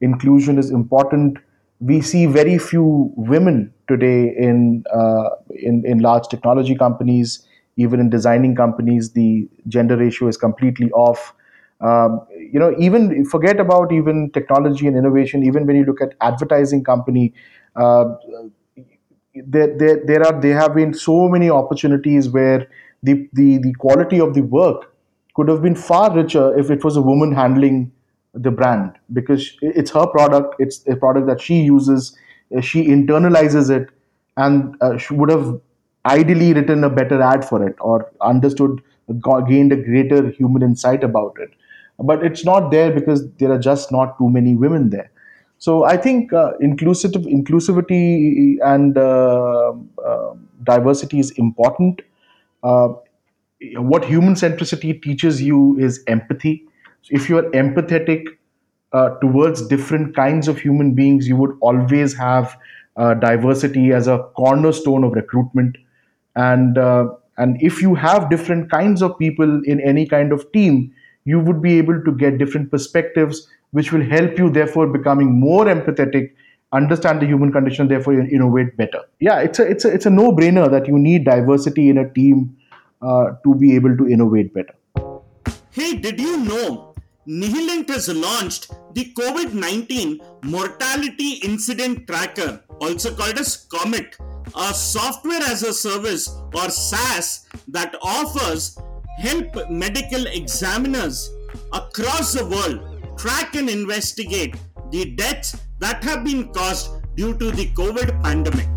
inclusion 0.00 0.58
is 0.58 0.70
important, 0.70 1.38
we 1.80 2.00
see 2.00 2.26
very 2.26 2.58
few 2.58 3.12
women 3.16 3.72
today 3.88 4.34
in, 4.36 4.84
uh, 4.92 5.30
in, 5.50 5.84
in 5.86 5.98
large 5.98 6.28
technology 6.28 6.74
companies, 6.74 7.46
even 7.76 8.00
in 8.00 8.10
designing 8.10 8.54
companies, 8.54 9.12
the 9.12 9.48
gender 9.68 9.96
ratio 9.96 10.28
is 10.28 10.36
completely 10.36 10.90
off. 10.92 11.34
Um, 11.80 12.26
you 12.30 12.58
know, 12.58 12.74
even 12.78 13.24
forget 13.26 13.60
about 13.60 13.92
even 13.92 14.30
technology 14.32 14.86
and 14.86 14.96
innovation. 14.96 15.44
Even 15.44 15.66
when 15.66 15.76
you 15.76 15.84
look 15.84 16.00
at 16.00 16.14
advertising 16.22 16.82
company, 16.82 17.34
uh, 17.76 18.14
there, 19.34 19.76
there, 19.76 20.02
there 20.06 20.26
are 20.26 20.40
there 20.40 20.58
have 20.58 20.74
been 20.74 20.94
so 20.94 21.28
many 21.28 21.50
opportunities 21.50 22.28
where 22.28 22.68
the, 23.02 23.28
the 23.34 23.58
the 23.58 23.72
quality 23.74 24.20
of 24.20 24.34
the 24.34 24.40
work 24.40 24.94
could 25.34 25.48
have 25.48 25.62
been 25.62 25.74
far 25.74 26.14
richer 26.16 26.58
if 26.58 26.70
it 26.70 26.82
was 26.82 26.96
a 26.96 27.02
woman 27.02 27.32
handling 27.32 27.92
the 28.36 28.50
brand 28.50 28.92
because 29.12 29.56
it's 29.62 29.90
her 29.90 30.06
product 30.06 30.54
it's 30.58 30.86
a 30.86 30.96
product 30.96 31.26
that 31.26 31.40
she 31.40 31.60
uses 31.60 32.16
uh, 32.56 32.60
she 32.60 32.86
internalizes 32.86 33.70
it 33.70 33.88
and 34.36 34.76
uh, 34.80 34.96
she 34.98 35.14
would 35.14 35.30
have 35.30 35.60
ideally 36.06 36.52
written 36.52 36.84
a 36.84 36.90
better 36.90 37.20
ad 37.20 37.44
for 37.44 37.66
it 37.66 37.74
or 37.80 38.12
understood 38.20 38.82
gained 39.48 39.72
a 39.72 39.76
greater 39.76 40.28
human 40.30 40.62
insight 40.62 41.02
about 41.02 41.34
it 41.40 41.50
but 41.98 42.24
it's 42.24 42.44
not 42.44 42.70
there 42.70 42.92
because 42.92 43.28
there 43.38 43.50
are 43.50 43.58
just 43.58 43.90
not 43.90 44.18
too 44.18 44.28
many 44.28 44.54
women 44.54 44.90
there 44.90 45.10
so 45.58 45.84
I 45.84 45.96
think 45.96 46.32
uh, 46.32 46.52
inclusive 46.60 47.12
inclusivity 47.12 48.58
and 48.62 48.98
uh, 48.98 49.72
uh, 50.04 50.34
diversity 50.64 51.18
is 51.18 51.30
important. 51.32 52.02
Uh, 52.62 52.88
what 53.76 54.04
human 54.04 54.34
centricity 54.34 55.00
teaches 55.02 55.42
you 55.42 55.78
is 55.78 56.04
empathy. 56.06 56.64
If 57.10 57.28
you 57.28 57.38
are 57.38 57.50
empathetic 57.50 58.26
uh, 58.92 59.10
towards 59.20 59.66
different 59.68 60.14
kinds 60.16 60.48
of 60.48 60.58
human 60.58 60.94
beings, 60.94 61.28
you 61.28 61.36
would 61.36 61.56
always 61.60 62.14
have 62.14 62.56
uh, 62.96 63.14
diversity 63.14 63.92
as 63.92 64.06
a 64.06 64.18
cornerstone 64.36 65.04
of 65.04 65.12
recruitment. 65.12 65.76
And 66.34 66.78
and 67.38 67.60
if 67.60 67.82
you 67.82 67.94
have 67.94 68.30
different 68.30 68.70
kinds 68.70 69.02
of 69.02 69.18
people 69.18 69.60
in 69.64 69.80
any 69.80 70.06
kind 70.06 70.32
of 70.32 70.50
team, 70.52 70.94
you 71.24 71.38
would 71.40 71.60
be 71.60 71.76
able 71.76 72.02
to 72.02 72.12
get 72.12 72.38
different 72.38 72.70
perspectives 72.70 73.48
which 73.72 73.92
will 73.92 74.02
help 74.02 74.38
you 74.38 74.48
therefore 74.48 74.86
becoming 74.86 75.38
more 75.38 75.66
empathetic 75.66 76.32
understand 76.72 77.20
the 77.20 77.26
human 77.26 77.52
condition 77.52 77.88
therefore 77.88 78.14
you 78.14 78.22
innovate 78.38 78.76
better 78.76 79.02
yeah 79.20 79.40
it's 79.40 79.58
a 79.58 79.66
it's 79.74 79.84
a, 79.84 79.92
it's 79.92 80.06
a 80.06 80.10
no 80.10 80.32
brainer 80.32 80.70
that 80.70 80.88
you 80.88 80.98
need 80.98 81.24
diversity 81.24 81.88
in 81.90 81.98
a 81.98 82.08
team 82.12 82.56
uh, 83.02 83.26
to 83.44 83.54
be 83.54 83.74
able 83.74 83.96
to 83.96 84.08
innovate 84.08 84.52
better 84.54 84.74
hey 85.70 85.94
did 85.94 86.20
you 86.20 86.36
know 86.38 86.85
Nihilent 87.28 87.88
has 87.88 88.08
launched 88.08 88.70
the 88.94 89.12
COVID 89.18 89.52
19 89.52 90.20
Mortality 90.44 91.40
Incident 91.42 92.06
Tracker, 92.06 92.62
also 92.80 93.12
called 93.16 93.36
as 93.36 93.66
COMET, 93.68 94.16
a 94.54 94.72
software 94.72 95.42
as 95.42 95.64
a 95.64 95.74
service 95.74 96.28
or 96.54 96.70
SaaS 96.70 97.48
that 97.66 97.96
offers 98.00 98.78
help 99.18 99.68
medical 99.68 100.26
examiners 100.28 101.28
across 101.72 102.32
the 102.32 102.46
world 102.46 103.18
track 103.18 103.56
and 103.56 103.68
investigate 103.68 104.54
the 104.92 105.16
deaths 105.16 105.56
that 105.80 106.04
have 106.04 106.22
been 106.22 106.52
caused 106.52 106.90
due 107.16 107.36
to 107.38 107.50
the 107.50 107.66
COVID 107.72 108.22
pandemic. 108.22 108.68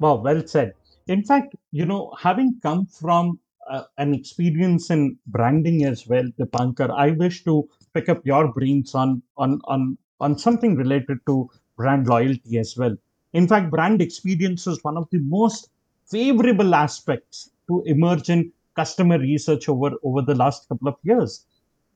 Wow, 0.00 0.16
well 0.16 0.46
said. 0.46 0.74
In 1.06 1.22
fact, 1.22 1.54
you 1.72 1.86
know, 1.86 2.12
having 2.20 2.60
come 2.62 2.84
from 2.86 3.38
uh, 3.68 3.84
an 3.98 4.14
experience 4.14 4.90
in 4.90 5.18
branding 5.26 5.84
as 5.84 6.06
well, 6.06 6.24
Dipankar, 6.38 6.90
I 6.90 7.10
wish 7.12 7.44
to 7.44 7.68
pick 7.94 8.08
up 8.08 8.24
your 8.26 8.52
brains 8.52 8.94
on 8.94 9.22
on 9.36 9.60
on 9.64 9.98
on 10.20 10.38
something 10.38 10.74
related 10.76 11.18
to 11.26 11.50
brand 11.76 12.06
loyalty 12.06 12.58
as 12.58 12.76
well. 12.76 12.96
In 13.32 13.48
fact, 13.48 13.70
brand 13.70 14.00
experience 14.02 14.66
is 14.66 14.82
one 14.84 14.96
of 14.96 15.08
the 15.10 15.18
most 15.20 15.70
favorable 16.06 16.74
aspects 16.74 17.50
to 17.68 17.82
emerge 17.86 18.30
in 18.30 18.52
customer 18.76 19.18
research 19.18 19.68
over 19.68 19.92
over 20.02 20.22
the 20.22 20.34
last 20.34 20.68
couple 20.68 20.88
of 20.88 20.96
years 21.02 21.46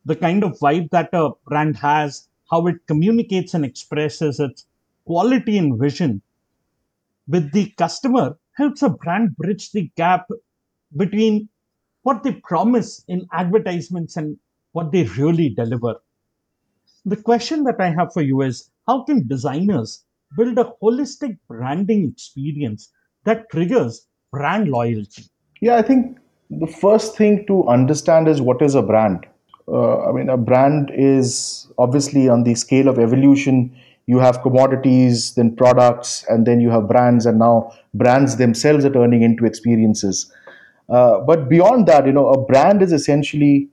the 0.07 0.17
kind 0.17 0.43
of 0.45 0.59
vibe 0.59 0.91
that 0.91 1.11
a 1.13 1.31
brand 1.47 1.77
has, 1.77 2.29
how 2.51 2.67
it 2.67 2.77
communicates 2.87 3.55
and 3.55 3.65
expresses 3.65 4.41
its 4.41 4.67
quality 5.05 5.59
and 5.59 5.79
vision 5.79 6.23
with 7.29 7.53
the 7.53 7.71
customer 7.79 8.37
helps 8.57 8.83
a 8.83 8.89
brand 8.89 9.37
bridge 9.37 9.71
the 9.73 9.91
gap 9.97 10.27
between 10.97 11.49
what 12.09 12.23
they 12.23 12.33
promise 12.33 13.05
in 13.09 13.27
advertisements 13.33 14.17
and 14.17 14.37
what 14.73 14.93
they 14.93 15.05
really 15.21 15.49
deliver. 15.51 15.95
The 17.05 17.17
question 17.17 17.65
that 17.65 17.81
I 17.81 17.91
have 17.91 18.13
for 18.13 18.23
you 18.23 18.43
is 18.43 18.71
how 18.87 19.05
can 19.05 19.27
designers 19.29 20.05
build 20.37 20.59
a 20.59 20.73
holistic 20.83 21.39
branding 21.49 22.07
experience 22.13 22.91
that 23.25 23.51
triggers 23.51 24.07
brand 24.33 24.69
loyalty? 24.69 25.25
Yeah, 25.61 25.77
I 25.77 25.83
think 25.83 26.19
the 26.51 26.67
first 26.67 27.17
thing 27.17 27.45
to 27.47 27.67
understand 27.69 28.29
is 28.29 28.41
what 28.41 28.63
is 28.63 28.75
a 28.75 28.83
brand 28.83 29.27
uh, 29.71 30.09
I 30.09 30.13
mean, 30.13 30.29
a 30.29 30.37
brand 30.37 30.91
is 30.95 31.71
obviously 31.79 32.29
on 32.29 32.45
the 32.45 32.55
scale 32.55 32.89
of 32.89 32.99
evolution. 32.99 33.77
You 34.07 34.19
have 34.19 34.43
commodities, 34.43 35.35
then 35.35 35.55
products, 35.55 36.25
and 36.29 36.47
then 36.47 36.61
you 36.61 36.71
have 36.71 36.89
brands, 36.89 37.27
and 37.27 37.39
now 37.39 37.73
brands 37.93 38.37
themselves 38.37 38.85
are 38.85 38.93
turning 38.93 39.23
into 39.23 39.45
experiences. 39.45 40.33
Uh, 40.89 41.21
but 41.21 41.49
beyond 41.49 41.87
that, 41.87 42.07
you 42.07 42.13
know, 42.13 42.29
a 42.29 42.45
brand 42.47 42.83
is 42.83 42.93
essentially 42.93 43.69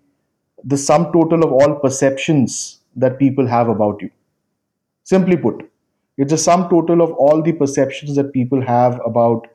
the 0.63 0.77
sum 0.77 1.11
total 1.13 1.43
of 1.43 1.51
all 1.51 1.75
perceptions 1.75 2.79
that 2.95 3.19
people 3.19 3.47
have 3.47 3.69
about 3.69 4.01
you. 4.01 4.09
Simply 5.03 5.37
put, 5.37 5.69
it's 6.17 6.33
a 6.33 6.37
sum 6.37 6.69
total 6.69 7.01
of 7.01 7.11
all 7.13 7.41
the 7.41 7.53
perceptions 7.53 8.15
that 8.15 8.33
people 8.33 8.61
have 8.61 8.99
about 9.05 9.47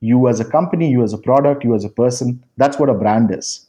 you 0.00 0.28
as 0.28 0.40
a 0.40 0.44
company, 0.44 0.90
you 0.90 1.02
as 1.02 1.12
a 1.12 1.18
product, 1.18 1.64
you 1.64 1.74
as 1.74 1.84
a 1.84 1.88
person. 1.88 2.42
That's 2.56 2.78
what 2.78 2.88
a 2.88 2.94
brand 2.94 3.34
is. 3.34 3.66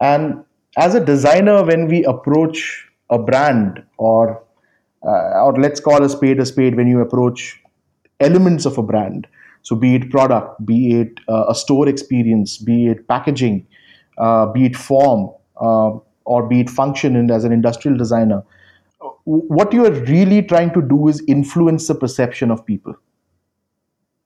And 0.00 0.44
as 0.76 0.94
a 0.94 1.04
designer, 1.04 1.64
when 1.64 1.88
we 1.88 2.04
approach 2.04 2.88
a 3.10 3.18
brand 3.18 3.82
or 3.96 4.42
uh, 5.02 5.44
or 5.44 5.52
let's 5.58 5.78
call 5.78 6.02
a 6.02 6.08
spade 6.08 6.40
a 6.40 6.46
spade, 6.46 6.76
when 6.76 6.88
you 6.88 7.00
approach 7.00 7.62
elements 8.18 8.66
of 8.66 8.76
a 8.76 8.82
brand, 8.82 9.26
so 9.66 9.74
be 9.74 9.96
it 9.96 10.10
product, 10.10 10.64
be 10.64 11.00
it 11.00 11.18
uh, 11.28 11.46
a 11.48 11.54
store 11.56 11.88
experience, 11.88 12.56
be 12.56 12.86
it 12.86 13.08
packaging, 13.08 13.66
uh, 14.16 14.46
be 14.46 14.66
it 14.66 14.76
form, 14.76 15.28
uh, 15.60 15.90
or 16.24 16.48
be 16.48 16.60
it 16.60 16.70
function, 16.70 17.16
and 17.16 17.32
as 17.32 17.42
an 17.42 17.50
industrial 17.50 17.98
designer, 17.98 18.44
what 19.24 19.72
you 19.72 19.84
are 19.84 19.90
really 20.04 20.40
trying 20.40 20.72
to 20.72 20.80
do 20.80 21.08
is 21.08 21.20
influence 21.26 21.88
the 21.88 21.96
perception 21.96 22.52
of 22.52 22.64
people. 22.64 22.94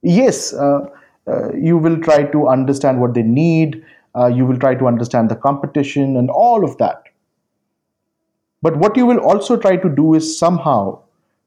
Yes, 0.03 0.53
uh, 0.53 0.81
uh, 1.27 1.55
you 1.55 1.79
will 1.79 1.99
try 2.03 2.25
to 2.25 2.47
understand 2.49 3.01
what 3.01 3.15
they 3.15 3.23
need 3.23 3.83
you 4.35 4.45
will 4.45 4.59
try 4.59 4.75
to 4.75 4.87
understand 4.89 5.31
the 5.31 5.37
competition 5.37 6.17
and 6.17 6.29
all 6.31 6.65
of 6.65 6.77
that. 6.79 7.05
But 8.61 8.77
what 8.77 8.97
you 8.97 9.07
will 9.07 9.21
also 9.21 9.57
try 9.57 9.77
to 9.77 9.89
do 9.89 10.15
is 10.15 10.39
somehow 10.39 11.01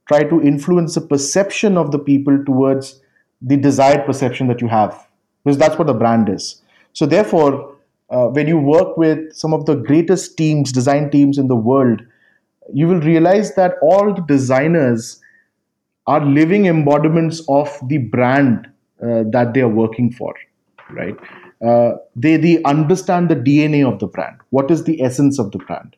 try 0.07 0.23
to 0.23 0.41
influence 0.41 0.95
the 0.95 1.01
perception 1.01 1.77
of 1.77 1.91
the 1.91 1.99
people 1.99 2.43
towards 2.45 3.02
the 3.43 3.57
desired 3.57 4.05
perception 4.05 4.47
that 4.47 4.61
you 4.61 4.67
have, 4.67 5.07
because 5.43 5.57
that's 5.57 5.77
what 5.77 5.87
the 5.87 5.93
brand 5.93 6.29
is. 6.29 6.61
So, 6.93 7.05
therefore, 7.05 7.75
uh, 8.09 8.27
when 8.27 8.47
you 8.47 8.57
work 8.57 8.97
with 8.97 9.33
some 9.33 9.53
of 9.53 9.65
the 9.65 9.75
greatest 9.75 10.37
teams, 10.37 10.71
design 10.71 11.09
teams 11.09 11.37
in 11.37 11.47
the 11.47 11.55
world, 11.55 12.01
you 12.73 12.87
will 12.87 13.01
realize 13.01 13.55
that 13.55 13.75
all 13.81 14.13
the 14.13 14.21
designers 14.21 15.19
are 16.07 16.25
living 16.25 16.65
embodiments 16.65 17.41
of 17.47 17.69
the 17.87 17.97
brand 17.97 18.67
uh, 19.01 19.23
that 19.31 19.53
they 19.53 19.61
are 19.61 19.69
working 19.69 20.11
for, 20.11 20.33
right? 20.91 21.17
uh, 21.63 21.93
they 22.15 22.37
they 22.37 22.61
understand 22.63 23.29
the 23.29 23.35
DNA 23.35 23.87
of 23.87 23.99
the 23.99 24.07
brand. 24.07 24.37
What 24.49 24.69
is 24.69 24.83
the 24.83 25.01
essence 25.01 25.39
of 25.39 25.51
the 25.51 25.59
brand? 25.59 25.95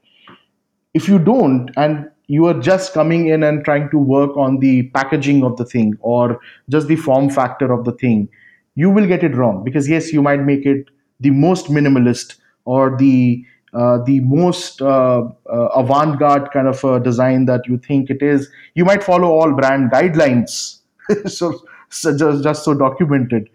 If 0.93 1.07
you 1.07 1.19
don't, 1.19 1.71
and 1.75 2.09
you 2.27 2.45
are 2.47 2.59
just 2.59 2.93
coming 2.93 3.27
in 3.27 3.43
and 3.43 3.63
trying 3.63 3.89
to 3.89 3.97
work 3.97 4.35
on 4.35 4.59
the 4.59 4.83
packaging 4.89 5.43
of 5.43 5.57
the 5.57 5.65
thing 5.65 5.95
or 5.99 6.39
just 6.69 6.87
the 6.87 6.95
form 6.95 7.29
factor 7.29 7.71
of 7.71 7.85
the 7.85 7.91
thing, 7.91 8.27
you 8.75 8.89
will 8.89 9.07
get 9.07 9.23
it 9.23 9.35
wrong 9.35 9.63
because 9.63 9.87
yes, 9.87 10.11
you 10.11 10.21
might 10.21 10.41
make 10.41 10.65
it 10.65 10.89
the 11.19 11.29
most 11.29 11.67
minimalist 11.67 12.35
or 12.65 12.97
the 12.97 13.43
uh, 13.73 13.97
the 14.05 14.21
most 14.21 14.81
uh, 14.81 15.21
uh, 15.51 15.67
avant-garde 15.75 16.49
kind 16.51 16.67
of 16.67 17.03
design 17.03 17.45
that 17.45 17.67
you 17.67 17.77
think 17.77 18.09
it 18.09 18.21
is. 18.21 18.49
You 18.73 18.85
might 18.85 19.03
follow 19.03 19.27
all 19.27 19.51
brand 19.51 19.91
guidelines, 19.91 20.79
so, 21.25 21.61
so 21.89 22.17
just, 22.17 22.41
just 22.43 22.63
so 22.63 22.73
documented 22.73 23.49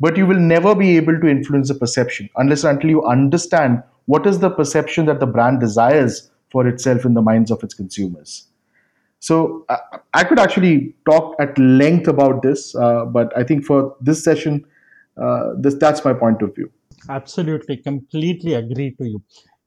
but 0.00 0.16
you 0.16 0.26
will 0.26 0.38
never 0.38 0.74
be 0.74 0.96
able 0.96 1.18
to 1.20 1.28
influence 1.28 1.68
the 1.68 1.74
perception 1.74 2.28
unless 2.36 2.64
until 2.64 2.90
you 2.90 3.04
understand 3.04 3.82
what 4.06 4.26
is 4.26 4.38
the 4.40 4.50
perception 4.50 5.06
that 5.06 5.20
the 5.20 5.26
brand 5.26 5.60
desires 5.60 6.30
for 6.54 6.66
itself 6.70 7.04
in 7.04 7.14
the 7.18 7.22
minds 7.28 7.50
of 7.50 7.62
its 7.66 7.74
consumers. 7.82 8.32
So 9.28 9.36
uh, 9.74 9.98
i 10.20 10.22
could 10.30 10.40
actually 10.40 10.94
talk 11.10 11.36
at 11.44 11.58
length 11.82 12.08
about 12.12 12.42
this 12.46 12.64
uh, 12.86 13.04
but 13.16 13.36
i 13.42 13.44
think 13.50 13.64
for 13.68 13.78
this 14.08 14.22
session 14.26 14.58
uh, 15.24 15.44
this 15.66 15.76
that's 15.84 16.04
my 16.08 16.12
point 16.22 16.42
of 16.46 16.54
view. 16.56 16.70
Absolutely 17.08 17.76
completely 17.86 18.54
agree 18.58 18.90
to 18.98 19.06
you. 19.12 19.22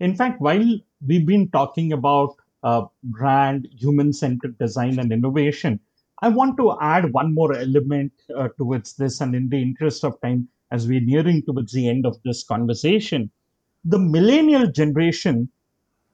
In 0.08 0.16
fact 0.20 0.46
while 0.48 0.68
we've 1.08 1.26
been 1.32 1.50
talking 1.58 1.92
about 1.98 2.36
uh, 2.64 2.84
brand 3.18 3.68
human 3.84 4.14
centered 4.22 4.58
design 4.66 5.00
and 5.04 5.18
innovation 5.20 5.80
I 6.20 6.30
want 6.30 6.58
to 6.58 6.76
add 6.82 7.14
one 7.14 7.34
more 7.34 7.54
element 7.56 8.12
uh, 8.36 8.48
towards 8.58 8.94
this, 8.96 9.22
and 9.22 9.36
in 9.36 9.50
the 9.50 9.62
interest 9.62 10.04
of 10.04 10.20
time, 10.22 10.48
as 10.72 10.88
we're 10.88 11.00
nearing 11.00 11.44
towards 11.44 11.74
the 11.74 11.88
end 11.88 12.08
of 12.08 12.18
this 12.24 12.44
conversation, 12.44 13.30
the 13.86 14.00
millennial 14.00 14.66
generation 14.72 15.50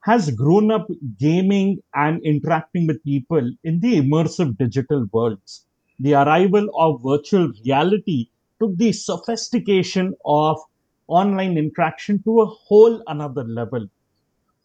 has 0.04 0.30
grown 0.30 0.70
up 0.70 0.86
gaming 1.18 1.78
and 1.94 2.22
interacting 2.22 2.86
with 2.86 3.02
people 3.04 3.50
in 3.64 3.80
the 3.80 4.00
immersive 4.02 4.56
digital 4.58 5.06
worlds. 5.12 5.64
The 5.98 6.12
arrival 6.12 6.68
of 6.78 7.02
virtual 7.02 7.50
reality 7.64 8.28
took 8.60 8.76
the 8.76 8.92
sophistication 8.92 10.14
of 10.26 10.58
online 11.06 11.56
interaction 11.56 12.22
to 12.24 12.42
a 12.42 12.46
whole 12.46 13.02
another 13.06 13.44
level. 13.44 13.86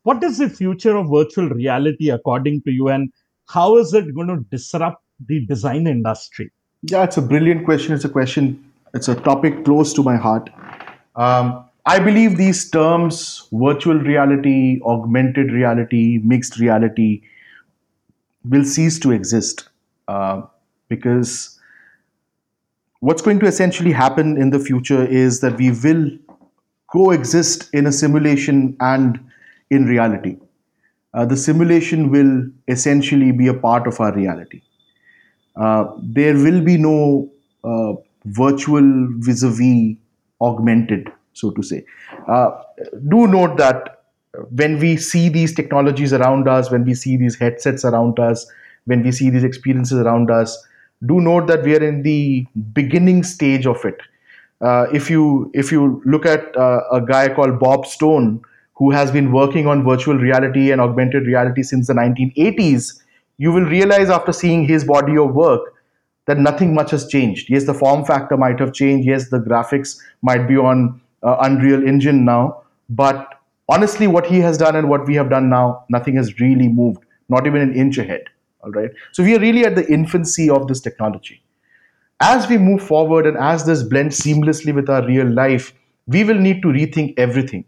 What 0.04 0.22
is 0.24 0.40
the 0.40 0.50
future 0.50 0.98
of 0.98 1.10
virtual 1.10 1.48
reality 1.48 2.10
according 2.10 2.64
to 2.64 2.72
you, 2.72 2.90
and 2.90 3.12
how 3.48 3.78
is 3.78 3.94
it 3.94 4.14
going 4.14 4.28
to 4.28 4.46
disrupt 4.52 5.02
the 5.26 5.46
design 5.46 5.88
industry? 5.88 6.52
Yeah, 6.82 7.04
it's 7.04 7.18
a 7.18 7.22
brilliant 7.22 7.64
question. 7.64 7.94
It's 7.94 8.06
a 8.06 8.10
question, 8.10 8.72
it's 8.94 9.08
a 9.08 9.16
topic 9.16 9.64
close 9.64 9.94
to 9.94 10.04
my 10.04 10.18
heart. 10.18 10.50
Um, 11.16 11.68
I 11.90 11.98
believe 11.98 12.38
these 12.38 12.70
terms 12.70 13.48
virtual 13.52 13.98
reality, 13.98 14.80
augmented 14.86 15.52
reality, 15.52 16.20
mixed 16.24 16.60
reality 16.60 17.24
will 18.48 18.64
cease 18.64 19.00
to 19.00 19.12
exist 19.12 19.70
uh, 20.08 20.44
because 20.88 21.60
what's 23.00 23.24
going 23.24 23.40
to 23.40 23.48
essentially 23.48 23.92
happen 23.92 24.38
in 24.40 24.52
the 24.52 24.60
future 24.60 25.04
is 25.04 25.40
that 25.40 25.58
we 25.58 25.72
will 25.72 26.12
coexist 26.94 27.74
in 27.74 27.88
a 27.88 27.92
simulation 27.92 28.78
and 28.80 29.20
in 29.72 29.86
reality. 29.86 30.38
Uh, 31.16 31.26
the 31.26 31.38
simulation 31.38 32.12
will 32.12 32.48
essentially 32.68 33.32
be 33.32 33.48
a 33.48 33.54
part 33.56 33.88
of 33.88 34.00
our 34.00 34.14
reality. 34.14 34.62
Uh, 35.56 35.86
there 36.04 36.36
will 36.36 36.62
be 36.62 36.78
no 36.78 37.32
uh, 37.64 37.94
virtual 38.26 39.08
vis-a-vis 39.18 39.96
augmented, 40.40 41.12
so 41.40 41.52
to 41.52 41.64
say. 41.64 41.84
Uh, 42.28 42.52
do 43.08 43.28
note 43.28 43.58
that 43.58 44.04
when 44.52 44.80
we 44.80 44.96
see 44.98 45.30
these 45.30 45.54
technologies 45.54 46.14
around 46.14 46.48
us, 46.48 46.72
when 46.72 46.86
we 46.86 46.94
see 46.94 47.18
these 47.18 47.36
headsets 47.36 47.84
around 47.84 48.20
us, 48.20 48.46
when 48.86 49.04
we 49.04 49.12
see 49.12 49.30
these 49.30 49.44
experiences 49.44 50.00
around 50.00 50.30
us, 50.32 50.66
do 51.06 51.20
note 51.22 51.48
that 51.48 51.64
we 51.64 51.76
are 51.76 51.84
in 51.84 52.04
the 52.04 52.46
beginning 52.74 53.24
stage 53.24 53.66
of 53.66 53.84
it. 53.86 54.00
Uh, 54.62 54.88
if 54.94 55.10
you 55.10 55.50
if 55.54 55.72
you 55.72 56.02
look 56.06 56.26
at 56.26 56.56
uh, 56.58 56.82
a 56.92 57.02
guy 57.02 57.34
called 57.34 57.60
Bob 57.60 57.86
Stone, 57.86 58.42
who 58.74 58.92
has 58.92 59.12
been 59.12 59.32
working 59.32 59.68
on 59.68 59.84
virtual 59.84 60.18
reality 60.18 60.72
and 60.72 60.82
augmented 60.82 61.26
reality 61.26 61.64
since 61.64 61.88
the 61.88 61.94
1980s, 61.94 63.02
you 63.38 63.52
will 63.52 63.66
realize 63.66 64.10
after 64.10 64.34
seeing 64.34 64.66
his 64.66 64.84
body 64.84 65.18
of 65.18 65.34
work 65.34 65.62
that 66.26 66.38
nothing 66.38 66.74
much 66.74 66.92
has 66.92 67.08
changed. 67.08 67.50
Yes, 67.50 67.66
the 67.66 67.74
form 67.74 68.06
factor 68.06 68.38
might 68.38 68.60
have 68.60 68.74
changed. 68.74 69.08
Yes, 69.08 69.30
the 69.30 69.40
graphics 69.40 69.98
might 70.22 70.48
be 70.48 70.58
on 70.58 71.02
uh, 71.24 71.38
Unreal 71.41 71.88
Engine 71.88 72.26
now. 72.26 72.63
But 72.89 73.39
honestly, 73.67 74.07
what 74.07 74.26
he 74.26 74.39
has 74.39 74.57
done 74.57 74.76
and 74.76 74.89
what 74.89 75.05
we 75.05 75.15
have 75.15 75.30
done 75.30 75.49
now, 75.49 75.86
nothing 75.89 76.15
has 76.15 76.39
really 76.39 76.67
moved, 76.67 77.03
not 77.30 77.47
even 77.47 77.61
an 77.61 77.76
inch 77.76 77.97
ahead. 77.97 78.24
All 78.63 78.72
right. 78.72 78.91
So 79.13 79.24
we 79.24 79.36
are 79.36 79.39
really 79.39 79.65
at 79.65 79.76
the 79.76 79.88
infancy 79.91 80.49
of 80.49 80.67
this 80.67 80.82
technology. 80.82 81.41
As 82.22 82.49
we 82.49 82.57
move 82.57 82.84
forward 82.84 83.26
and 83.26 83.38
as 83.38 83.65
this 83.65 83.84
blends 83.84 84.20
seamlessly 84.20 84.74
with 84.74 84.89
our 84.89 85.05
real 85.05 85.28
life, 85.28 85.74
we 86.07 86.24
will 86.24 86.36
need 86.36 86.61
to 86.63 86.67
rethink 86.67 87.13
everything. 87.17 87.63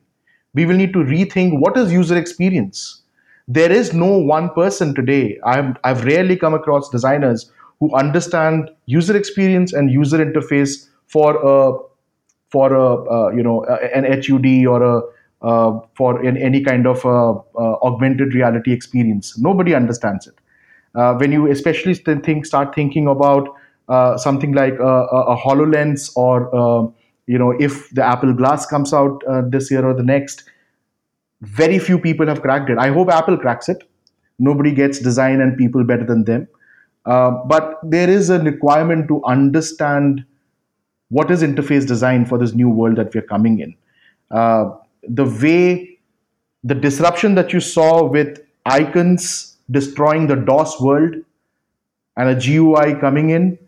We 0.53 0.65
will 0.65 0.75
need 0.75 0.91
to 0.93 0.99
rethink 0.99 1.59
what 1.59 1.77
is 1.77 1.93
user 1.93 2.17
experience 2.17 3.01
there 3.47 3.71
is 3.71 3.93
no 3.93 4.17
one 4.17 4.49
person 4.51 4.93
today. 4.95 5.39
I'm, 5.43 5.75
I've 5.83 6.05
rarely 6.05 6.37
come 6.37 6.53
across 6.53 6.89
designers 6.89 7.51
who 7.79 7.93
understand 7.95 8.69
user 8.85 9.17
experience 9.17 9.73
and 9.73 9.91
user 9.91 10.23
interface 10.23 10.87
for 11.07 11.35
a 11.35 11.77
for 12.51 12.73
a 12.73 12.95
uh, 13.09 13.29
you 13.29 13.43
know 13.43 13.63
an 13.65 14.03
HUD 14.03 14.65
or 14.67 14.83
a 14.83 15.01
uh, 15.41 15.79
for 15.95 16.23
in 16.23 16.37
any 16.37 16.61
kind 16.63 16.85
of 16.85 17.03
uh, 17.05 17.31
uh, 17.31 17.77
augmented 17.81 18.35
reality 18.35 18.71
experience. 18.71 19.39
Nobody 19.39 19.73
understands 19.73 20.27
it. 20.27 20.35
Uh, 20.93 21.15
when 21.15 21.31
you 21.31 21.49
especially 21.49 21.95
think 21.95 22.45
start 22.45 22.75
thinking 22.75 23.07
about 23.07 23.47
uh, 23.87 24.17
something 24.17 24.51
like 24.51 24.73
a, 24.73 24.93
a, 25.31 25.37
Hololens 25.37 26.11
or 26.15 26.93
you 27.25 27.39
know 27.39 27.51
if 27.59 27.89
the 27.91 28.03
Apple 28.03 28.33
Glass 28.33 28.65
comes 28.65 28.93
out 28.93 29.23
this 29.49 29.71
year 29.71 29.85
or 29.85 29.93
the 29.93 30.03
next, 30.03 30.43
very 31.41 31.79
few 31.79 31.97
people 31.97 32.27
have 32.27 32.41
cracked 32.41 32.69
it. 32.69 32.77
I 32.77 32.89
hope 32.89 33.09
Apple 33.09 33.37
cracks 33.37 33.69
it. 33.69 33.83
Nobody 34.37 34.73
gets 34.73 34.99
design 34.99 35.39
and 35.41 35.57
people 35.57 35.83
better 35.83 36.05
than 36.05 36.25
them. 36.25 36.47
But 37.05 37.79
there 37.83 38.09
is 38.09 38.29
a 38.29 38.39
requirement 38.39 39.07
to 39.07 39.23
understand 39.25 40.25
what 41.11 41.29
is 41.29 41.43
interface 41.43 41.85
design 41.85 42.25
for 42.25 42.37
this 42.37 42.53
new 42.53 42.69
world 42.69 42.95
that 42.95 43.13
we're 43.13 43.29
coming 43.31 43.59
in. 43.59 43.75
Uh, 44.31 44.71
the 45.03 45.25
way, 45.25 45.99
the 46.63 46.73
disruption 46.73 47.35
that 47.35 47.51
you 47.51 47.59
saw 47.59 48.03
with 48.03 48.41
icons 48.65 49.57
destroying 49.69 50.27
the 50.27 50.35
DOS 50.35 50.79
world 50.79 51.15
and 52.15 52.29
a 52.29 52.35
GUI 52.35 52.95
coming 52.99 53.29
in, 53.29 53.59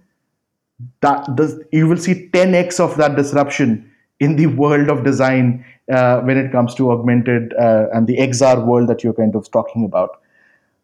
that 1.01 1.27
you 1.71 1.87
will 1.87 1.97
see 1.97 2.29
10x 2.29 2.79
of 2.79 2.95
that 2.97 3.15
disruption 3.15 3.91
in 4.19 4.37
the 4.37 4.47
world 4.47 4.89
of 4.89 5.03
design 5.03 5.65
uh, 5.91 6.21
when 6.21 6.37
it 6.37 6.51
comes 6.51 6.73
to 6.75 6.91
augmented 6.91 7.53
uh, 7.59 7.87
and 7.93 8.07
the 8.07 8.17
XR 8.17 8.65
world 8.65 8.87
that 8.87 9.03
you're 9.03 9.13
kind 9.13 9.35
of 9.35 9.51
talking 9.51 9.83
about. 9.83 10.21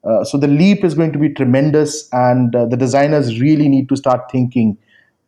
Uh, 0.03 0.23
so 0.25 0.37
the 0.37 0.47
leap 0.47 0.83
is 0.83 0.93
going 0.93 1.11
to 1.11 1.19
be 1.19 1.29
tremendous, 1.29 2.09
and 2.11 2.55
uh, 2.55 2.65
the 2.65 2.77
designers 2.77 3.39
really 3.39 3.67
need 3.69 3.87
to 3.89 3.95
start 3.95 4.29
thinking 4.31 4.77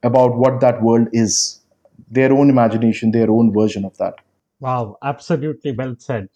about 0.04 0.38
what 0.38 0.60
that 0.62 0.82
world 0.82 1.08
is, 1.14 1.62
their 2.10 2.34
own 2.34 2.50
imagination, 2.50 3.12
their 3.12 3.30
own 3.30 3.54
version 3.54 3.86
of 3.86 3.98
that. 3.98 4.16
Wow, 4.60 4.98
absolutely 5.04 5.72
well 5.72 5.96
said. 5.98 6.30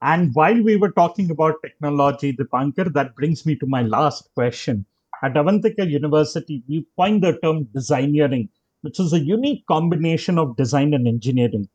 And 0.00 0.34
while 0.34 0.60
we 0.62 0.76
were 0.76 0.90
talking 0.90 1.30
about 1.30 1.62
technology, 1.62 2.32
the 2.32 2.44
Dipankar, 2.44 2.92
that 2.94 3.14
brings 3.14 3.46
me 3.46 3.56
to 3.56 3.66
my 3.66 3.82
last 3.82 4.28
question. 4.34 4.84
At 5.22 5.34
Avantika 5.34 5.88
University, 5.88 6.64
we 6.68 6.86
find 6.96 7.22
the 7.22 7.38
term 7.42 7.66
designeering, 7.66 8.48
which 8.80 8.98
is 8.98 9.12
a 9.12 9.20
unique 9.20 9.64
combination 9.66 10.38
of 10.38 10.56
design 10.56 10.94
and 10.94 11.06
engineering 11.06 11.68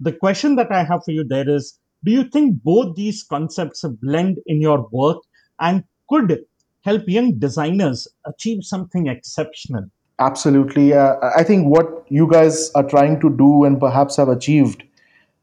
the 0.00 0.12
question 0.12 0.56
that 0.56 0.70
I 0.70 0.84
have 0.84 1.04
for 1.04 1.10
you 1.10 1.24
there 1.24 1.48
is 1.48 1.78
do 2.04 2.12
you 2.12 2.24
think 2.24 2.62
both 2.62 2.94
these 2.94 3.22
concepts 3.22 3.84
blend 4.02 4.38
in 4.46 4.60
your 4.60 4.88
work 4.92 5.18
and 5.58 5.84
could 6.08 6.44
help 6.82 7.02
young 7.06 7.38
designers 7.38 8.06
achieve 8.26 8.62
something 8.62 9.06
exceptional? 9.06 9.90
Absolutely. 10.18 10.94
Uh, 10.94 11.16
I 11.36 11.42
think 11.42 11.66
what 11.66 12.04
you 12.08 12.28
guys 12.30 12.70
are 12.74 12.82
trying 12.82 13.20
to 13.20 13.30
do 13.30 13.64
and 13.64 13.78
perhaps 13.78 14.16
have 14.16 14.28
achieved 14.28 14.82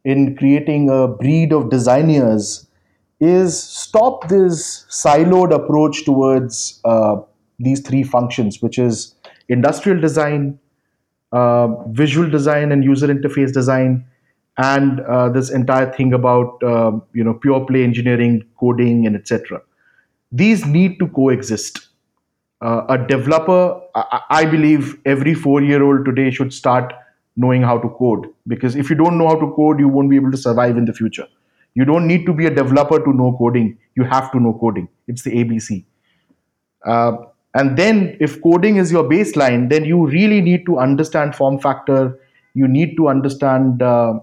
in 0.04 0.36
creating 0.36 0.90
a 0.90 1.08
breed 1.08 1.54
of 1.54 1.70
designers 1.70 2.68
is 3.20 3.62
stop 3.62 4.28
this 4.28 4.86
siloed 4.90 5.54
approach 5.54 6.04
towards 6.06 6.82
uh, 6.86 7.18
these 7.60 7.80
three 7.82 8.04
functions, 8.04 8.62
which 8.62 8.80
is 8.80 9.16
industrial 9.48 10.02
design, 10.02 10.60
uh, 11.32 11.68
visual 11.92 12.30
design, 12.30 12.72
and 12.72 12.84
user 12.84 13.08
interface 13.08 13.54
design 13.54 14.06
and 14.58 15.00
uh, 15.02 15.30
this 15.30 15.50
entire 15.50 15.92
thing 15.92 16.14
about 16.14 16.62
uh, 16.64 16.92
you 17.14 17.24
know 17.24 17.34
pure 17.34 17.66
play 17.66 17.84
engineering, 17.84 18.44
coding, 18.60 19.06
and 19.08 19.16
etc. 19.16 19.62
These 20.32 20.66
need 20.66 21.00
to 21.00 21.08
coexist. 21.08 21.90
Uh, 22.64 22.86
a 22.88 22.98
developer, 22.98 23.82
I, 23.94 24.22
I 24.30 24.46
believe, 24.46 24.98
every 25.06 25.34
four-year-old 25.34 26.06
today 26.06 26.32
should 26.32 26.54
start 26.54 26.94
knowing 27.36 27.62
how 27.62 27.78
to 27.78 27.90
code 27.90 28.28
because 28.48 28.76
if 28.76 28.90
you 28.90 28.96
don't 28.96 29.18
know 29.18 29.28
how 29.28 29.36
to 29.36 29.52
code, 29.56 29.80
you 29.80 29.90
won't 29.90 30.10
be 30.10 30.16
able 30.16 30.32
to 30.32 30.38
survive 30.38 30.78
in 30.78 30.86
the 30.86 30.94
future. 30.94 31.28
You 31.74 31.84
don't 31.84 32.08
need 32.08 32.26
to 32.26 32.34
be 32.34 32.46
a 32.46 32.50
developer 32.50 33.00
to 33.04 33.14
know 33.14 33.36
coding. 33.38 33.78
You 33.96 34.06
have 34.06 34.32
to 34.32 34.40
know 34.40 34.58
coding. 34.62 34.88
It's 35.08 35.24
the 35.24 35.32
ABC. 35.32 35.84
Uh, 36.86 37.18
and 37.54 37.78
then, 37.78 38.16
if 38.22 38.42
coding 38.42 38.78
is 38.78 38.92
your 38.92 39.04
baseline, 39.04 39.70
then 39.70 39.84
you 39.84 40.08
really 40.08 40.40
need 40.40 40.66
to 40.66 40.80
understand 40.80 41.36
form 41.36 41.60
factor. 41.60 42.18
You 42.54 42.68
need 42.68 42.96
to 42.98 43.10
understand 43.10 43.82
uh, 43.82 44.20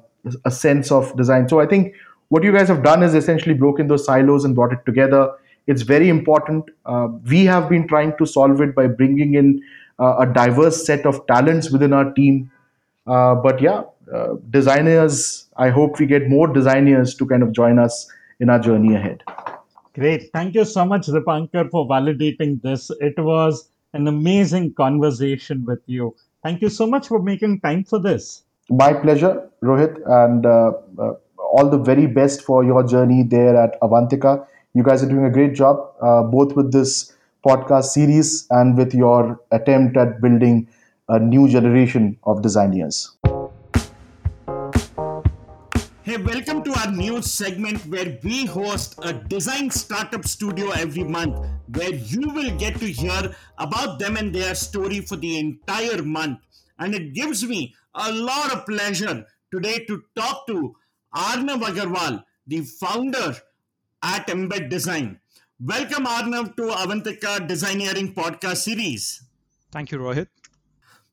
a 0.47 0.51
sense 0.51 0.91
of 0.91 1.15
design. 1.17 1.49
So 1.49 1.61
I 1.61 1.67
think 1.67 1.95
what 2.29 2.43
you 2.43 2.53
guys 2.53 2.69
have 2.69 2.83
done 2.83 3.03
is 3.03 3.15
essentially 3.15 3.55
broken 3.55 3.89
those 3.89 4.05
silos 4.07 4.45
and 4.45 4.55
brought 4.55 4.73
it 4.73 4.87
together. 4.87 5.31
It's 5.67 5.83
very 5.83 6.09
important. 6.09 6.65
Uh, 6.85 7.09
we 7.29 7.45
have 7.45 7.69
been 7.69 7.87
trying 7.87 8.17
to 8.19 8.27
solve 8.27 8.61
it 8.61 8.75
by 8.75 8.87
bringing 8.87 9.35
in 9.35 9.63
uh, 9.99 10.17
a 10.21 10.27
diverse 10.27 10.85
set 10.87 11.07
of 11.07 11.27
talents 11.27 11.71
within 11.71 11.93
our 11.93 12.13
team. 12.13 12.51
Uh, 13.07 13.35
but 13.35 13.61
yeah, 13.61 13.83
uh, 14.13 14.35
designers, 14.51 15.47
I 15.57 15.71
hope 15.71 15.99
we 15.99 16.07
get 16.07 16.29
more 16.29 16.49
designers 16.49 17.15
to 17.17 17.27
kind 17.27 17.43
of 17.43 17.53
join 17.53 17.79
us 17.79 18.11
in 18.41 18.49
our 18.49 18.59
journey 18.59 18.95
ahead. 18.95 19.23
Great. 19.95 20.31
Thank 20.33 20.55
you 20.55 20.65
so 20.65 20.85
much, 20.85 21.07
Dipankar, 21.07 21.71
for 21.71 21.87
validating 21.87 22.63
this. 22.63 22.91
It 23.01 23.19
was 23.19 23.69
an 23.93 24.07
amazing 24.07 24.75
conversation 24.75 25.65
with 25.65 25.81
you. 25.87 26.15
Thank 26.43 26.63
you 26.63 26.69
so 26.69 26.87
much 26.87 27.09
for 27.09 27.21
making 27.21 27.61
time 27.61 27.85
for 27.85 27.99
this. 27.99 28.45
My 28.71 28.95
pleasure, 28.95 29.51
Rohit, 29.63 30.01
and 30.07 30.47
uh, 30.47 30.73
uh, 30.99 31.15
all 31.39 31.69
the 31.69 31.79
very 31.79 32.07
best 32.07 32.43
for 32.43 32.65
your 32.65 32.85
journey 32.85 33.25
there 33.25 33.57
at 33.57 33.81
Avantika. 33.81 34.47
You 34.73 34.85
guys 34.85 35.03
are 35.03 35.09
doing 35.09 35.25
a 35.25 35.31
great 35.31 35.55
job, 35.55 35.95
uh, 36.01 36.23
both 36.23 36.55
with 36.55 36.71
this 36.71 37.13
podcast 37.45 37.87
series 37.87 38.47
and 38.51 38.79
with 38.79 38.95
your 38.95 39.41
attempt 39.51 39.97
at 39.97 40.21
building 40.21 40.69
a 41.09 41.19
new 41.19 41.49
generation 41.49 42.17
of 42.23 42.41
designers. 42.41 43.17
Hey, 46.05 46.19
welcome 46.19 46.63
to 46.63 46.73
our 46.79 46.93
new 46.93 47.21
segment 47.21 47.85
where 47.87 48.17
we 48.23 48.47
host 48.47 48.95
a 49.03 49.13
design 49.13 49.73
startup 49.73 50.25
studio 50.25 50.71
every 50.71 51.03
month 51.03 51.45
where 51.75 51.93
you 51.93 52.29
will 52.29 52.57
get 52.57 52.79
to 52.79 52.87
hear 52.87 53.35
about 53.59 53.99
them 53.99 54.17
and 54.17 54.33
their 54.33 54.55
story 54.55 55.01
for 55.01 55.17
the 55.17 55.37
entire 55.37 56.01
month. 56.01 56.39
And 56.79 56.95
it 56.95 57.13
gives 57.13 57.45
me 57.45 57.75
a 57.97 58.13
lot 58.13 58.53
of 58.53 58.67
pleasure 58.67 59.27
today 59.51 59.85
to 59.87 60.05
talk 60.15 60.47
to 60.47 60.77
Arnav 61.13 61.63
Agarwal, 61.63 62.23
the 62.47 62.61
founder 62.61 63.35
at 64.03 64.27
Embed 64.29 64.71
Design. 64.71 65.21
Welcome, 65.61 66.07
Arnav, 66.07 66.57
to 66.57 66.63
Avantika 66.63 67.47
Designeering 67.47 68.15
podcast 68.15 68.59
series. 68.59 69.23
Thank 69.71 69.93
you, 69.93 69.99
Rohit. 69.99 70.29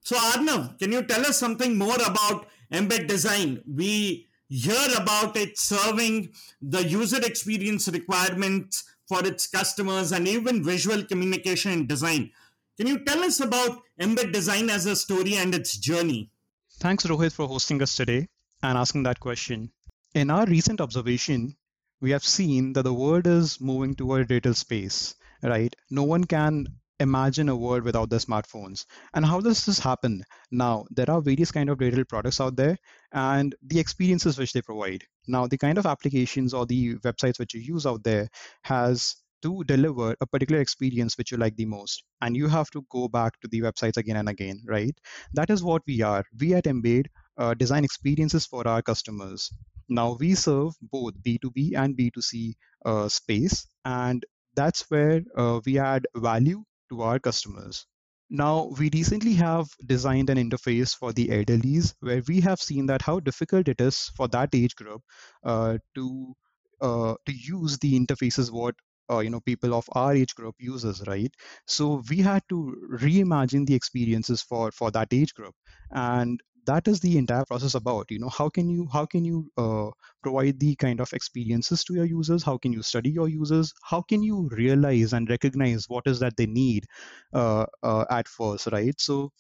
So, 0.01 0.15
Arnav, 0.15 0.79
can 0.79 0.91
you 0.91 1.03
tell 1.03 1.25
us 1.25 1.38
something 1.38 1.77
more 1.77 1.97
about 2.05 2.47
Embed 2.71 3.07
Design? 3.07 3.61
We 3.67 4.27
hear 4.47 4.88
about 4.97 5.35
it 5.35 5.57
serving 5.59 6.29
the 6.61 6.83
user 6.88 7.19
experience 7.25 7.89
requirements 7.89 8.85
for 9.07 9.25
its 9.25 9.47
customers 9.47 10.11
and 10.11 10.27
even 10.27 10.63
visual 10.63 11.03
communication 11.03 11.71
and 11.71 11.88
design. 11.88 12.31
Can 12.77 12.88
you 12.88 13.03
tell 13.03 13.23
us 13.23 13.39
about 13.39 13.79
Embed 13.99 14.31
Design 14.31 14.69
as 14.69 14.85
a 14.85 14.95
story 14.95 15.35
and 15.35 15.53
its 15.53 15.77
journey? 15.77 16.31
Thanks, 16.79 17.05
Rohit, 17.05 17.33
for 17.33 17.47
hosting 17.47 17.81
us 17.81 17.95
today 17.95 18.27
and 18.63 18.77
asking 18.77 19.03
that 19.03 19.19
question. 19.19 19.71
In 20.13 20.29
our 20.29 20.45
recent 20.45 20.79
observation, 20.79 21.55
we 22.02 22.12
have 22.12 22.24
seen 22.24 22.74
that 22.74 22.84
the 22.84 22.93
world 22.93 23.28
is 23.28 23.60
moving 23.60 23.95
toward 23.95 24.28
digital 24.28 24.54
space, 24.54 25.16
right? 25.43 25.76
No 25.89 26.04
one 26.04 26.24
can 26.24 26.68
imagine 27.00 27.50
a 27.50 27.56
world 27.56 27.84
without 27.84 28.10
their 28.10 28.20
smartphones. 28.20 28.86
And 29.14 29.26
how 29.26 29.39
does 29.39 29.66
this 29.66 29.80
happen? 29.80 30.24
Now, 30.52 30.86
there 30.89 31.10
are 31.10 31.22
various 31.22 31.52
kind 31.52 31.70
of 31.70 31.80
digital 31.80 32.06
products 32.06 32.41
out 32.41 32.56
there 32.56 32.78
and 33.12 33.56
the 33.64 33.80
experiences 33.80 34.38
which 34.38 34.54
they 34.54 34.62
provide. 34.62 35.04
Now, 35.28 35.48
the 35.48 35.58
kind 35.58 35.78
of 35.78 35.86
applications 35.86 36.54
or 36.54 36.66
the 36.66 36.95
websites 36.98 37.39
which 37.39 37.54
you 37.54 37.62
use 37.62 37.86
out 37.86 38.04
there 38.04 38.28
has 38.64 39.16
to 39.43 39.64
deliver 39.66 40.16
a 40.20 40.26
particular 40.26 40.62
experience 40.62 41.18
which 41.18 41.32
you 41.32 41.38
like 41.38 41.56
the 41.56 41.66
most 41.66 42.04
and 42.22 42.36
you 42.36 42.48
have 42.48 42.72
to 42.72 42.84
go 42.89 43.08
back 43.08 43.39
to 43.39 43.48
the 43.48 43.62
websites 43.62 43.98
again 43.98 44.18
and 44.18 44.28
again 44.28 44.60
right 44.66 45.00
that 45.34 45.52
is 45.52 45.64
what 45.64 45.84
we 45.86 46.02
are 46.02 46.24
we 46.39 46.56
at 46.56 46.64
embed 46.64 47.06
uh, 47.38 47.54
design 47.54 47.84
experiences 47.84 48.48
for 48.48 48.68
our 48.68 48.82
customers 48.82 49.52
now 49.89 50.17
we 50.19 50.35
serve 50.35 50.73
both 50.81 51.13
B2B 51.21 51.75
and 51.75 51.97
B2C 51.97 52.55
uh, 52.85 53.09
space, 53.09 53.67
and 53.85 54.25
that's 54.55 54.89
where 54.89 55.21
uh, 55.38 55.59
we 55.65 55.79
add 55.79 56.07
value 56.15 56.63
to 56.89 57.01
our 57.01 57.19
customers. 57.19 57.85
Now, 58.29 58.71
we 58.77 58.89
recently 58.93 59.33
have 59.35 59.67
designed 59.85 60.29
an 60.29 60.38
interface 60.38 60.93
for 60.93 61.13
the 61.13 61.29
elderlies 61.29 61.93
where 62.01 62.21
we 62.27 62.41
have 62.41 62.59
seen 62.59 62.85
that 62.88 63.01
how 63.01 63.21
difficult 63.21 63.69
it 63.69 63.79
is 63.79 64.11
for 64.17 64.27
that 64.29 64.49
age 64.53 64.75
group 64.75 65.01
uh, 65.43 65.77
to 65.95 66.35
uh, 66.81 67.15
to 67.25 67.31
use 67.31 67.77
the 67.79 67.97
interfaces 67.99 68.51
what 68.51 68.75
uh, 69.09 69.19
you 69.19 69.29
know 69.29 69.39
people 69.39 69.73
of 69.73 69.88
our 69.93 70.13
age 70.13 70.35
group 70.35 70.55
uses 70.59 71.01
right 71.07 71.33
so 71.65 72.03
we 72.09 72.17
had 72.17 72.43
to 72.49 72.75
reimagine 73.01 73.65
the 73.65 73.73
experiences 73.73 74.41
for 74.41 74.71
for 74.71 74.91
that 74.91 75.07
age 75.11 75.33
group 75.33 75.55
and 75.91 76.41
that 76.68 76.88
is 76.88 76.99
the 76.99 77.18
entire 77.18 77.45
process 77.45 77.76
about 77.76 78.11
you 78.11 78.20
know 78.20 78.30
how 78.30 78.49
can 78.49 78.70
you 78.70 78.88
how 78.93 79.05
can 79.05 79.26
you 79.26 79.51
uh, 79.57 79.89
provide 80.24 80.59
the 80.59 80.76
kind 80.76 81.01
of 81.01 81.13
experiences 81.13 81.84
to 81.84 81.93
your 81.95 82.05
users 82.05 82.43
how 82.43 82.57
can 82.57 82.74
you 82.74 82.84
study 82.84 83.09
your 83.09 83.28
users 83.30 83.74
how 83.84 84.01
can 84.01 84.24
you 84.24 84.49
realize 84.51 85.13
and 85.13 85.30
recognize 85.30 85.86
what 85.89 86.07
is 86.07 86.20
that 86.20 86.38
they 86.38 86.45
need 86.47 86.86
uh, 87.34 87.65
uh, 87.84 88.05
at 88.11 88.28
first 88.28 88.68
right 88.72 88.99
so 88.99 89.32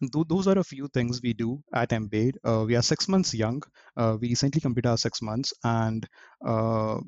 th- 0.00 0.26
those 0.28 0.46
are 0.48 0.58
a 0.58 0.64
few 0.64 0.88
things 0.88 1.20
we 1.22 1.32
do 1.32 1.62
at 1.72 1.90
Embed. 1.90 2.36
Uh, 2.44 2.64
we 2.66 2.76
are 2.76 2.82
six 2.82 3.08
months 3.08 3.34
young. 3.34 3.62
Uh, 3.96 4.16
we 4.20 4.28
recently 4.28 4.60
completed 4.60 4.88
our 4.88 4.98
six 4.98 5.22
months, 5.22 5.52
and 5.64 6.06
uh, 6.44 6.98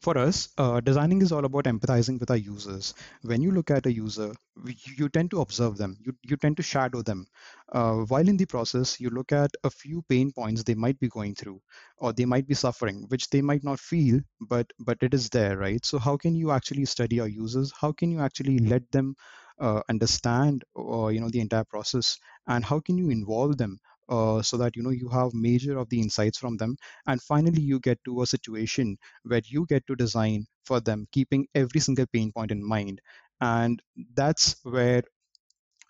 for 0.00 0.16
us, 0.18 0.48
uh, 0.58 0.80
designing 0.80 1.22
is 1.22 1.32
all 1.32 1.44
about 1.44 1.64
empathizing 1.64 2.18
with 2.20 2.30
our 2.30 2.36
users. 2.36 2.94
When 3.22 3.42
you 3.42 3.50
look 3.50 3.70
at 3.70 3.86
a 3.86 3.92
user, 3.92 4.34
you, 4.64 4.74
you 4.96 5.08
tend 5.08 5.30
to 5.32 5.40
observe 5.40 5.76
them, 5.76 5.96
you, 6.00 6.14
you 6.22 6.36
tend 6.36 6.56
to 6.58 6.62
shadow 6.62 7.02
them. 7.02 7.26
Uh, 7.72 7.96
while 8.08 8.28
in 8.28 8.36
the 8.36 8.46
process, 8.46 9.00
you 9.00 9.10
look 9.10 9.32
at 9.32 9.50
a 9.64 9.70
few 9.70 10.02
pain 10.08 10.32
points 10.32 10.62
they 10.62 10.74
might 10.74 10.98
be 11.00 11.08
going 11.08 11.34
through 11.34 11.60
or 11.98 12.12
they 12.12 12.24
might 12.24 12.46
be 12.46 12.54
suffering, 12.54 13.04
which 13.08 13.28
they 13.30 13.42
might 13.42 13.64
not 13.64 13.78
feel, 13.80 14.20
but 14.40 14.66
but 14.78 14.98
it 15.02 15.14
is 15.14 15.28
there, 15.30 15.56
right? 15.58 15.84
So 15.84 15.98
how 15.98 16.16
can 16.16 16.34
you 16.34 16.50
actually 16.50 16.84
study 16.86 17.20
our 17.20 17.28
users? 17.28 17.72
How 17.78 17.92
can 17.92 18.10
you 18.10 18.20
actually 18.20 18.58
let 18.58 18.90
them 18.90 19.16
uh, 19.60 19.82
understand 19.88 20.64
uh, 20.78 21.08
you 21.08 21.20
know 21.20 21.28
the 21.30 21.40
entire 21.40 21.64
process 21.64 22.18
and 22.46 22.64
how 22.64 22.80
can 22.80 22.96
you 22.96 23.10
involve 23.10 23.56
them 23.58 23.78
uh, 24.08 24.42
so 24.42 24.56
that 24.56 24.76
you 24.76 24.82
know 24.82 24.90
you 24.90 25.08
have 25.08 25.34
major 25.34 25.78
of 25.78 25.88
the 25.88 26.00
insights 26.00 26.38
from 26.38 26.56
them. 26.56 26.76
And 27.06 27.22
finally 27.22 27.60
you 27.60 27.80
get 27.80 27.98
to 28.04 28.22
a 28.22 28.26
situation 28.26 28.98
where 29.22 29.42
you 29.44 29.66
get 29.66 29.86
to 29.86 29.96
design 29.96 30.46
for 30.64 30.80
them 30.80 31.06
keeping 31.12 31.46
every 31.54 31.80
single 31.80 32.06
pain 32.12 32.32
point 32.32 32.50
in 32.50 32.66
mind. 32.66 33.00
And 33.40 33.80
that's 34.14 34.56
where 34.62 35.02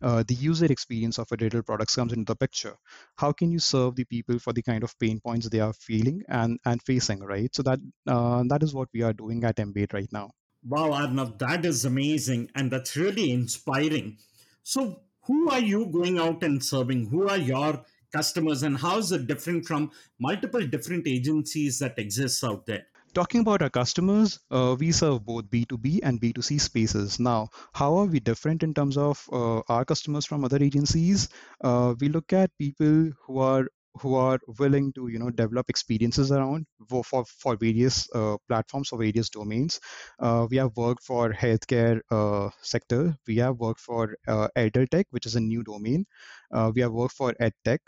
uh, 0.01 0.23
the 0.27 0.35
user 0.35 0.67
experience 0.67 1.19
of 1.19 1.27
a 1.33 1.37
digital 1.37 1.63
product 1.63 1.95
comes 1.95 2.13
into 2.13 2.33
the 2.33 2.37
picture. 2.37 2.77
How 3.17 3.33
can 3.33 3.51
you 3.51 3.59
serve 3.59 3.97
the 3.97 4.05
people 4.05 4.39
for 4.39 4.53
the 4.53 4.63
kind 4.63 4.85
of 4.85 4.99
pain 4.99 5.21
points 5.21 5.49
they 5.49 5.61
are 5.61 5.73
feeling 5.73 6.23
and 6.29 6.59
and 6.65 6.81
facing 6.83 7.21
right? 7.21 7.55
So 7.55 7.63
that 7.65 7.81
uh, 8.07 8.45
that 8.49 8.63
is 8.63 8.75
what 8.75 8.89
we 8.93 9.03
are 9.03 9.13
doing 9.13 9.45
at 9.45 9.57
embed 9.57 9.93
right 9.93 10.13
now. 10.13 10.31
Wow 10.65 10.91
arnav 10.91 11.39
that 11.39 11.65
is 11.65 11.85
amazing 11.85 12.51
and 12.55 12.71
that's 12.71 12.97
really 12.97 13.31
inspiring. 13.33 14.19
So 14.63 15.01
who 15.23 15.51
are 15.51 15.61
you 15.61 15.87
going 15.87 16.19
out 16.19 16.43
and 16.43 16.65
serving? 16.65 17.09
Who 17.09 17.29
are 17.29 17.37
your 17.37 17.85
customers 18.13 18.63
and 18.63 18.79
how 18.79 18.99
is 18.99 19.13
it 19.13 19.27
different 19.27 19.67
from 19.67 19.91
multiple 20.19 20.67
different 20.67 21.07
agencies 21.07 21.79
that 21.79 21.99
exists 21.99 22.43
out 22.45 22.67
there 22.67 22.87
talking 23.15 23.41
about 23.41 23.63
our 23.63 23.71
customers, 23.71 24.39
uh, 24.51 24.77
we 24.79 24.93
serve 24.93 25.25
both 25.25 25.51
B2B 25.51 26.01
and 26.03 26.21
B2C 26.21 26.61
spaces. 26.61 27.19
Now, 27.19 27.49
how 27.73 27.97
are 27.97 28.05
we 28.05 28.21
different 28.21 28.63
in 28.63 28.75
terms 28.75 28.97
of 28.97 29.29
uh, 29.33 29.61
our 29.69 29.85
customers 29.85 30.27
from 30.27 30.45
other 30.45 30.63
agencies? 30.63 31.29
Uh, 31.61 31.95
we 31.99 32.09
look 32.09 32.33
at 32.33 32.57
people 32.59 33.11
who 33.27 33.39
are 33.39 33.67
who 34.01 34.15
are 34.15 34.39
willing 34.59 34.93
to 34.93 35.09
you 35.09 35.19
know 35.19 35.31
develop 35.31 35.69
experiences 35.69 36.33
around 36.33 36.67
for 36.89 37.25
for, 37.25 37.57
various 37.57 38.09
uh, 38.15 38.37
platforms 38.49 38.89
for 38.89 38.99
various 38.99 39.29
domains. 39.29 39.81
Uh, 40.19 40.47
we 40.51 40.57
have 40.57 40.77
worked 40.77 41.03
for 41.03 41.33
healthcare 41.33 42.01
uh, 42.11 42.51
sector. 42.63 43.17
We 43.27 43.37
have 43.37 43.57
worked 43.59 43.81
for 43.81 44.17
uh, 44.27 44.49
tech 44.57 45.07
which 45.11 45.27
is 45.27 45.37
a 45.37 45.41
new 45.41 45.63
domain. 45.63 46.07
Uh, 46.53 46.71
we 46.75 46.81
have 46.83 46.93
worked 46.93 47.15
for 47.15 47.35
edtech 47.35 47.81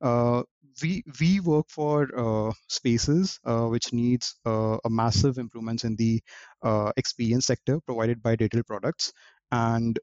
uh, 0.00 0.42
we 0.82 1.04
we 1.20 1.40
work 1.40 1.66
for 1.68 2.08
uh, 2.18 2.52
spaces 2.68 3.38
which 3.44 3.92
needs 3.92 4.34
a 4.44 4.78
massive 4.90 5.38
improvements 5.38 5.84
in 5.84 5.96
the 5.96 6.20
experience 6.96 7.46
sector 7.46 7.80
provided 7.80 8.22
by 8.22 8.36
digital 8.36 8.64
products. 8.64 9.12
And 9.52 9.98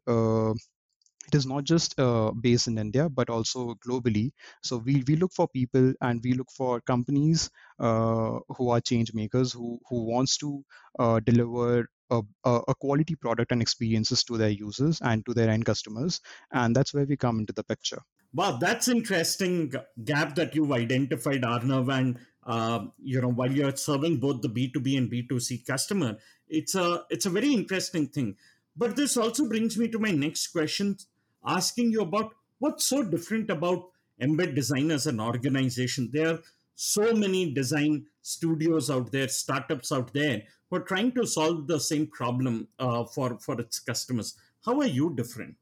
it 1.28 1.36
is 1.36 1.46
not 1.46 1.64
just 1.64 2.00
uh, 2.00 2.32
based 2.32 2.68
in 2.68 2.78
India 2.78 3.10
but 3.10 3.30
also 3.30 3.76
globally. 3.88 4.32
So 4.64 4.78
we, 4.78 5.04
we 5.08 5.16
look 5.16 5.32
for 5.34 5.48
people 5.48 5.94
and 6.02 6.22
we 6.24 6.34
look 6.34 6.52
for 6.52 6.82
companies 6.82 7.50
uh, 7.80 8.40
who 8.58 8.70
are 8.70 8.82
change 8.82 9.14
makers 9.14 9.54
who 9.54 9.80
who 9.90 10.06
wants 10.06 10.38
to 10.38 10.64
uh, 11.00 11.20
deliver 11.20 11.88
a, 12.10 12.22
a, 12.44 12.76
quality 12.76 13.16
product 13.16 13.54
and 13.54 13.62
experiences 13.62 14.22
to 14.26 14.38
their 14.38 14.50
users 14.50 15.00
and 15.02 15.26
to 15.26 15.34
their 15.34 15.50
end 15.50 15.66
customers 15.66 16.20
and 16.52 16.76
that's 16.76 16.94
where 16.94 17.06
we 17.06 17.16
come 17.16 17.40
into 17.40 17.54
the 17.54 17.64
picture 17.64 18.02
Wow, 18.34 18.58
that's 18.62 18.88
interesting 18.88 19.74
gap 20.06 20.36
that 20.36 20.56
you've 20.56 20.72
identified, 20.72 21.42
Arnav. 21.42 21.92
And 21.92 22.18
uh, 22.46 22.86
you 23.04 23.20
know, 23.20 23.30
while 23.30 23.52
you're 23.52 23.76
serving 23.76 24.18
both 24.20 24.42
the 24.42 24.48
B 24.48 24.72
two 24.72 24.80
B 24.80 24.96
and 24.96 25.10
B 25.10 25.28
two 25.28 25.40
C 25.40 25.58
customer, 25.58 26.18
it's 26.48 26.76
a 26.76 27.04
it's 27.10 27.26
a 27.26 27.30
very 27.30 27.54
interesting 27.54 28.08
thing. 28.08 28.38
But 28.76 28.96
this 28.96 29.18
also 29.18 29.50
brings 29.50 29.78
me 29.78 29.90
to 29.90 30.00
my 30.00 30.12
next 30.12 30.48
question, 30.48 30.98
asking 31.46 31.92
you 31.92 32.02
about 32.02 32.34
what's 32.60 32.86
so 32.86 33.04
different 33.04 33.50
about 33.50 33.90
embed 34.22 34.56
design 34.56 34.92
as 34.92 35.08
an 35.08 35.20
organization. 35.20 36.10
There 36.12 36.28
are 36.28 36.40
so 36.76 37.14
many 37.14 37.54
design 37.54 38.06
studios 38.22 38.90
out 38.90 39.12
there, 39.12 39.28
startups 39.28 39.92
out 39.92 40.14
there 40.14 40.44
who 40.70 40.78
are 40.78 40.82
trying 40.82 41.12
to 41.14 41.26
solve 41.26 41.68
the 41.68 41.80
same 41.80 42.08
problem 42.08 42.68
uh, 42.80 43.04
for 43.06 43.38
for 43.40 43.60
its 43.60 43.80
customers. 43.80 44.36
How 44.66 44.80
are 44.80 44.88
you 44.88 45.14
different? 45.16 45.56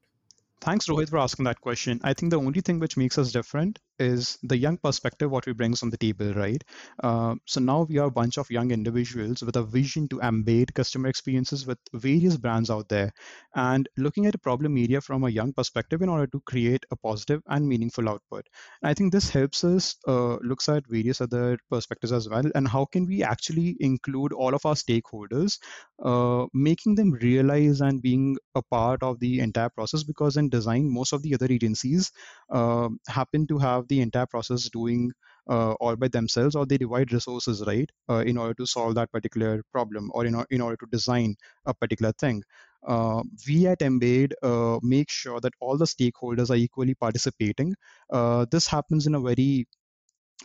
Thanks, 0.62 0.88
Rohit, 0.88 1.10
for 1.10 1.20
asking 1.20 1.46
that 1.46 1.62
question. 1.62 2.02
I 2.04 2.14
think 2.14 2.32
the 2.32 2.40
only 2.40 2.62
thing 2.62 2.80
which 2.80 2.98
makes 2.98 3.18
us 3.18 3.32
different 3.32 3.80
is 4.00 4.38
the 4.44 4.58
young 4.58 4.78
perspective 4.78 5.30
what 5.30 5.46
we 5.46 5.54
brings 5.54 5.84
on 5.84 5.90
the 5.90 5.98
table, 5.98 6.34
right? 6.34 6.64
Uh, 7.04 7.36
so 7.46 7.60
now 7.60 7.84
we 7.90 7.98
are 7.98 8.08
a 8.08 8.12
bunch 8.12 8.38
of 8.38 8.50
young 8.50 8.72
individuals 8.72 9.44
with 9.44 9.56
a 9.56 9.64
vision 9.64 10.08
to 10.10 10.18
embed 10.20 10.74
customer 10.74 11.10
experiences 11.10 11.68
with 11.68 11.78
various 11.94 12.38
brands 12.38 12.70
out 12.70 12.88
there, 12.90 13.12
and 13.56 13.90
looking 13.98 14.26
at 14.26 14.36
a 14.36 14.40
problem 14.40 14.78
area 14.78 15.02
from 15.02 15.24
a 15.24 15.30
young 15.30 15.52
perspective 15.54 16.02
in 16.02 16.10
order 16.10 16.28
to 16.28 16.40
create 16.46 16.86
a 16.92 16.96
positive 16.96 17.42
and 17.48 17.68
meaningful 17.68 18.08
output. 18.08 18.48
And 18.82 18.90
I 18.90 18.94
think 18.94 19.12
this 19.12 19.30
helps 19.30 19.64
us 19.64 19.96
uh, 20.08 20.38
looks 20.38 20.70
at 20.70 20.88
various 20.88 21.22
other 21.22 21.58
perspectives 21.70 22.12
as 22.14 22.30
well, 22.30 22.50
and 22.56 22.68
how 22.68 22.86
can 22.86 23.06
we 23.06 23.24
actually 23.24 23.76
include 23.80 24.34
all 24.34 24.56
of 24.56 24.66
our 24.66 24.76
stakeholders, 24.76 25.60
uh, 26.04 26.46
making 26.54 26.96
them 26.96 27.12
realize 27.12 27.82
and 27.82 28.02
being 28.02 28.38
a 28.56 28.62
part 28.62 29.04
of 29.04 29.20
the 29.20 29.40
entire 29.40 29.70
process. 29.70 30.04
Because 30.04 30.38
in 30.38 30.50
design, 30.50 30.90
most 30.90 31.12
of 31.12 31.22
the 31.22 31.34
other 31.34 31.48
agencies 31.50 32.12
uh, 32.50 32.88
happen 33.08 33.46
to 33.48 33.58
have 33.58 33.88
the 33.90 34.02
entire 34.02 34.26
process 34.26 34.70
doing 34.70 35.12
uh, 35.50 35.74
all 35.74 35.96
by 35.96 36.08
themselves 36.08 36.56
or 36.56 36.66
they 36.66 36.78
divide 36.78 37.12
resources 37.12 37.64
right 37.66 37.90
uh, 38.10 38.24
in 38.26 38.38
order 38.38 38.54
to 38.54 38.66
solve 38.66 38.96
that 38.96 39.12
particular 39.12 39.64
problem 39.72 40.10
or 40.14 40.26
in, 40.26 40.44
in 40.50 40.62
order 40.62 40.78
to 40.78 40.86
design 40.92 41.36
a 41.66 41.74
particular 41.74 42.12
thing. 42.14 42.44
Uh, 42.88 43.22
we 43.48 43.68
at 43.68 43.80
embed 43.80 44.32
uh, 44.42 44.80
make 44.82 45.10
sure 45.10 45.40
that 45.42 45.54
all 45.60 45.78
the 45.78 45.86
stakeholders 45.86 46.50
are 46.50 46.56
equally 46.56 46.96
participating. 46.96 47.76
Uh, 48.10 48.46
this 48.52 48.68
happens 48.68 49.06
in 49.06 49.16
a 49.16 49.20
very 49.20 49.68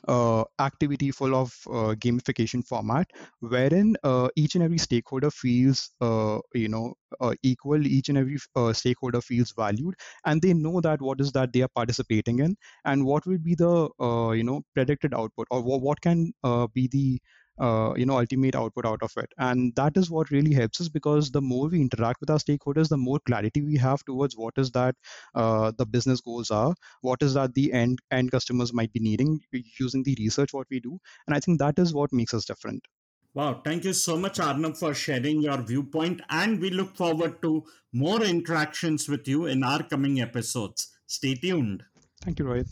uh, 0.08 0.44
activity 0.60 1.10
full 1.10 1.34
of 1.34 1.52
uh, 1.68 1.94
gamification 2.04 2.66
format 2.66 3.08
wherein 3.40 3.96
uh, 4.02 4.28
each 4.36 4.54
and 4.54 4.64
every 4.64 4.78
stakeholder 4.78 5.30
feels 5.30 5.90
uh, 6.00 6.38
you 6.54 6.68
know 6.68 6.94
uh, 7.20 7.34
equal 7.42 7.86
each 7.86 8.08
and 8.08 8.18
every 8.18 8.38
uh, 8.56 8.72
stakeholder 8.72 9.20
feels 9.20 9.52
valued 9.52 9.94
and 10.24 10.42
they 10.42 10.52
know 10.52 10.80
that 10.80 11.00
what 11.00 11.20
is 11.20 11.32
that 11.32 11.52
they 11.52 11.62
are 11.62 11.74
participating 11.74 12.38
in 12.40 12.56
and 12.84 13.04
what 13.04 13.26
will 13.26 13.38
be 13.38 13.54
the 13.54 13.88
you 14.36 14.44
know 14.44 14.62
predicted 14.74 15.14
output 15.14 15.46
or 15.50 15.62
what, 15.62 15.80
what 15.80 16.00
can 16.00 16.32
be 16.74 16.88
the 16.88 17.20
uh, 17.58 17.92
you 17.96 18.06
know 18.06 18.18
ultimate 18.18 18.54
output 18.54 18.86
out 18.86 19.02
of 19.02 19.12
it 19.16 19.32
and 19.38 19.74
that 19.76 19.96
is 19.96 20.10
what 20.10 20.30
really 20.30 20.54
helps 20.54 20.80
us 20.80 20.88
because 20.88 21.30
the 21.30 21.40
more 21.40 21.68
we 21.68 21.80
interact 21.80 22.20
with 22.20 22.30
our 22.30 22.38
stakeholders 22.38 22.88
the 22.88 22.96
more 22.96 23.20
clarity 23.26 23.62
we 23.62 23.76
have 23.76 24.04
towards 24.04 24.36
what 24.36 24.54
is 24.56 24.70
that 24.72 24.94
uh, 25.34 25.72
the 25.78 25.86
business 25.86 26.20
goals 26.20 26.50
are 26.50 26.74
what 27.02 27.22
is 27.22 27.34
that 27.34 27.54
the 27.54 27.72
end 27.72 27.98
end 28.10 28.30
customers 28.30 28.72
might 28.72 28.92
be 28.92 29.00
needing 29.00 29.40
using 29.78 30.02
the 30.02 30.16
research 30.18 30.52
what 30.52 30.66
we 30.70 30.80
do 30.80 30.98
and 31.26 31.36
i 31.36 31.40
think 31.40 31.58
that 31.58 31.78
is 31.78 31.94
what 31.94 32.12
makes 32.12 32.34
us 32.34 32.44
different 32.44 32.86
Wow, 33.34 33.62
thank 33.64 33.82
you 33.82 33.92
so 33.92 34.16
much, 34.16 34.38
Arnav, 34.38 34.78
for 34.78 34.94
sharing 34.94 35.42
your 35.42 35.60
viewpoint. 35.60 36.20
And 36.30 36.60
we 36.60 36.70
look 36.70 36.94
forward 36.94 37.42
to 37.42 37.64
more 37.92 38.22
interactions 38.22 39.08
with 39.08 39.26
you 39.26 39.46
in 39.46 39.64
our 39.64 39.82
coming 39.82 40.20
episodes. 40.20 40.92
Stay 41.08 41.34
tuned. 41.34 41.82
Thank 42.22 42.38
you, 42.38 42.44
Rohit. 42.44 42.68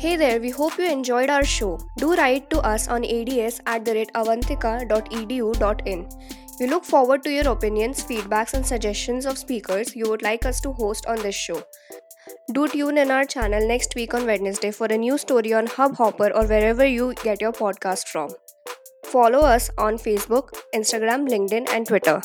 Hey 0.00 0.14
there, 0.14 0.40
we 0.40 0.50
hope 0.50 0.78
you 0.78 0.88
enjoyed 0.88 1.28
our 1.28 1.44
show. 1.44 1.76
Do 1.96 2.14
write 2.14 2.50
to 2.50 2.60
us 2.60 2.86
on 2.86 3.04
ads 3.04 3.60
at 3.66 3.84
the 3.84 3.94
rate 3.94 4.12
avantika.edu.in. 4.14 6.08
We 6.60 6.66
look 6.68 6.84
forward 6.84 7.24
to 7.24 7.32
your 7.32 7.48
opinions, 7.48 8.04
feedbacks, 8.04 8.54
and 8.54 8.64
suggestions 8.64 9.26
of 9.26 9.36
speakers 9.38 9.96
you 9.96 10.08
would 10.08 10.22
like 10.22 10.46
us 10.46 10.60
to 10.60 10.72
host 10.72 11.06
on 11.06 11.20
this 11.20 11.34
show. 11.34 11.64
Do 12.52 12.68
tune 12.68 12.96
in 12.96 13.10
our 13.10 13.24
channel 13.24 13.66
next 13.66 13.96
week 13.96 14.14
on 14.14 14.24
Wednesday 14.24 14.70
for 14.70 14.86
a 14.86 14.96
new 14.96 15.18
story 15.18 15.52
on 15.52 15.66
Hubhopper 15.66 16.30
or 16.32 16.46
wherever 16.46 16.86
you 16.86 17.12
get 17.24 17.40
your 17.40 17.52
podcast 17.52 18.06
from. 18.06 18.30
Follow 19.06 19.40
us 19.40 19.68
on 19.78 19.98
Facebook, 19.98 20.50
Instagram, 20.72 21.28
LinkedIn, 21.28 21.68
and 21.70 21.88
Twitter. 21.88 22.22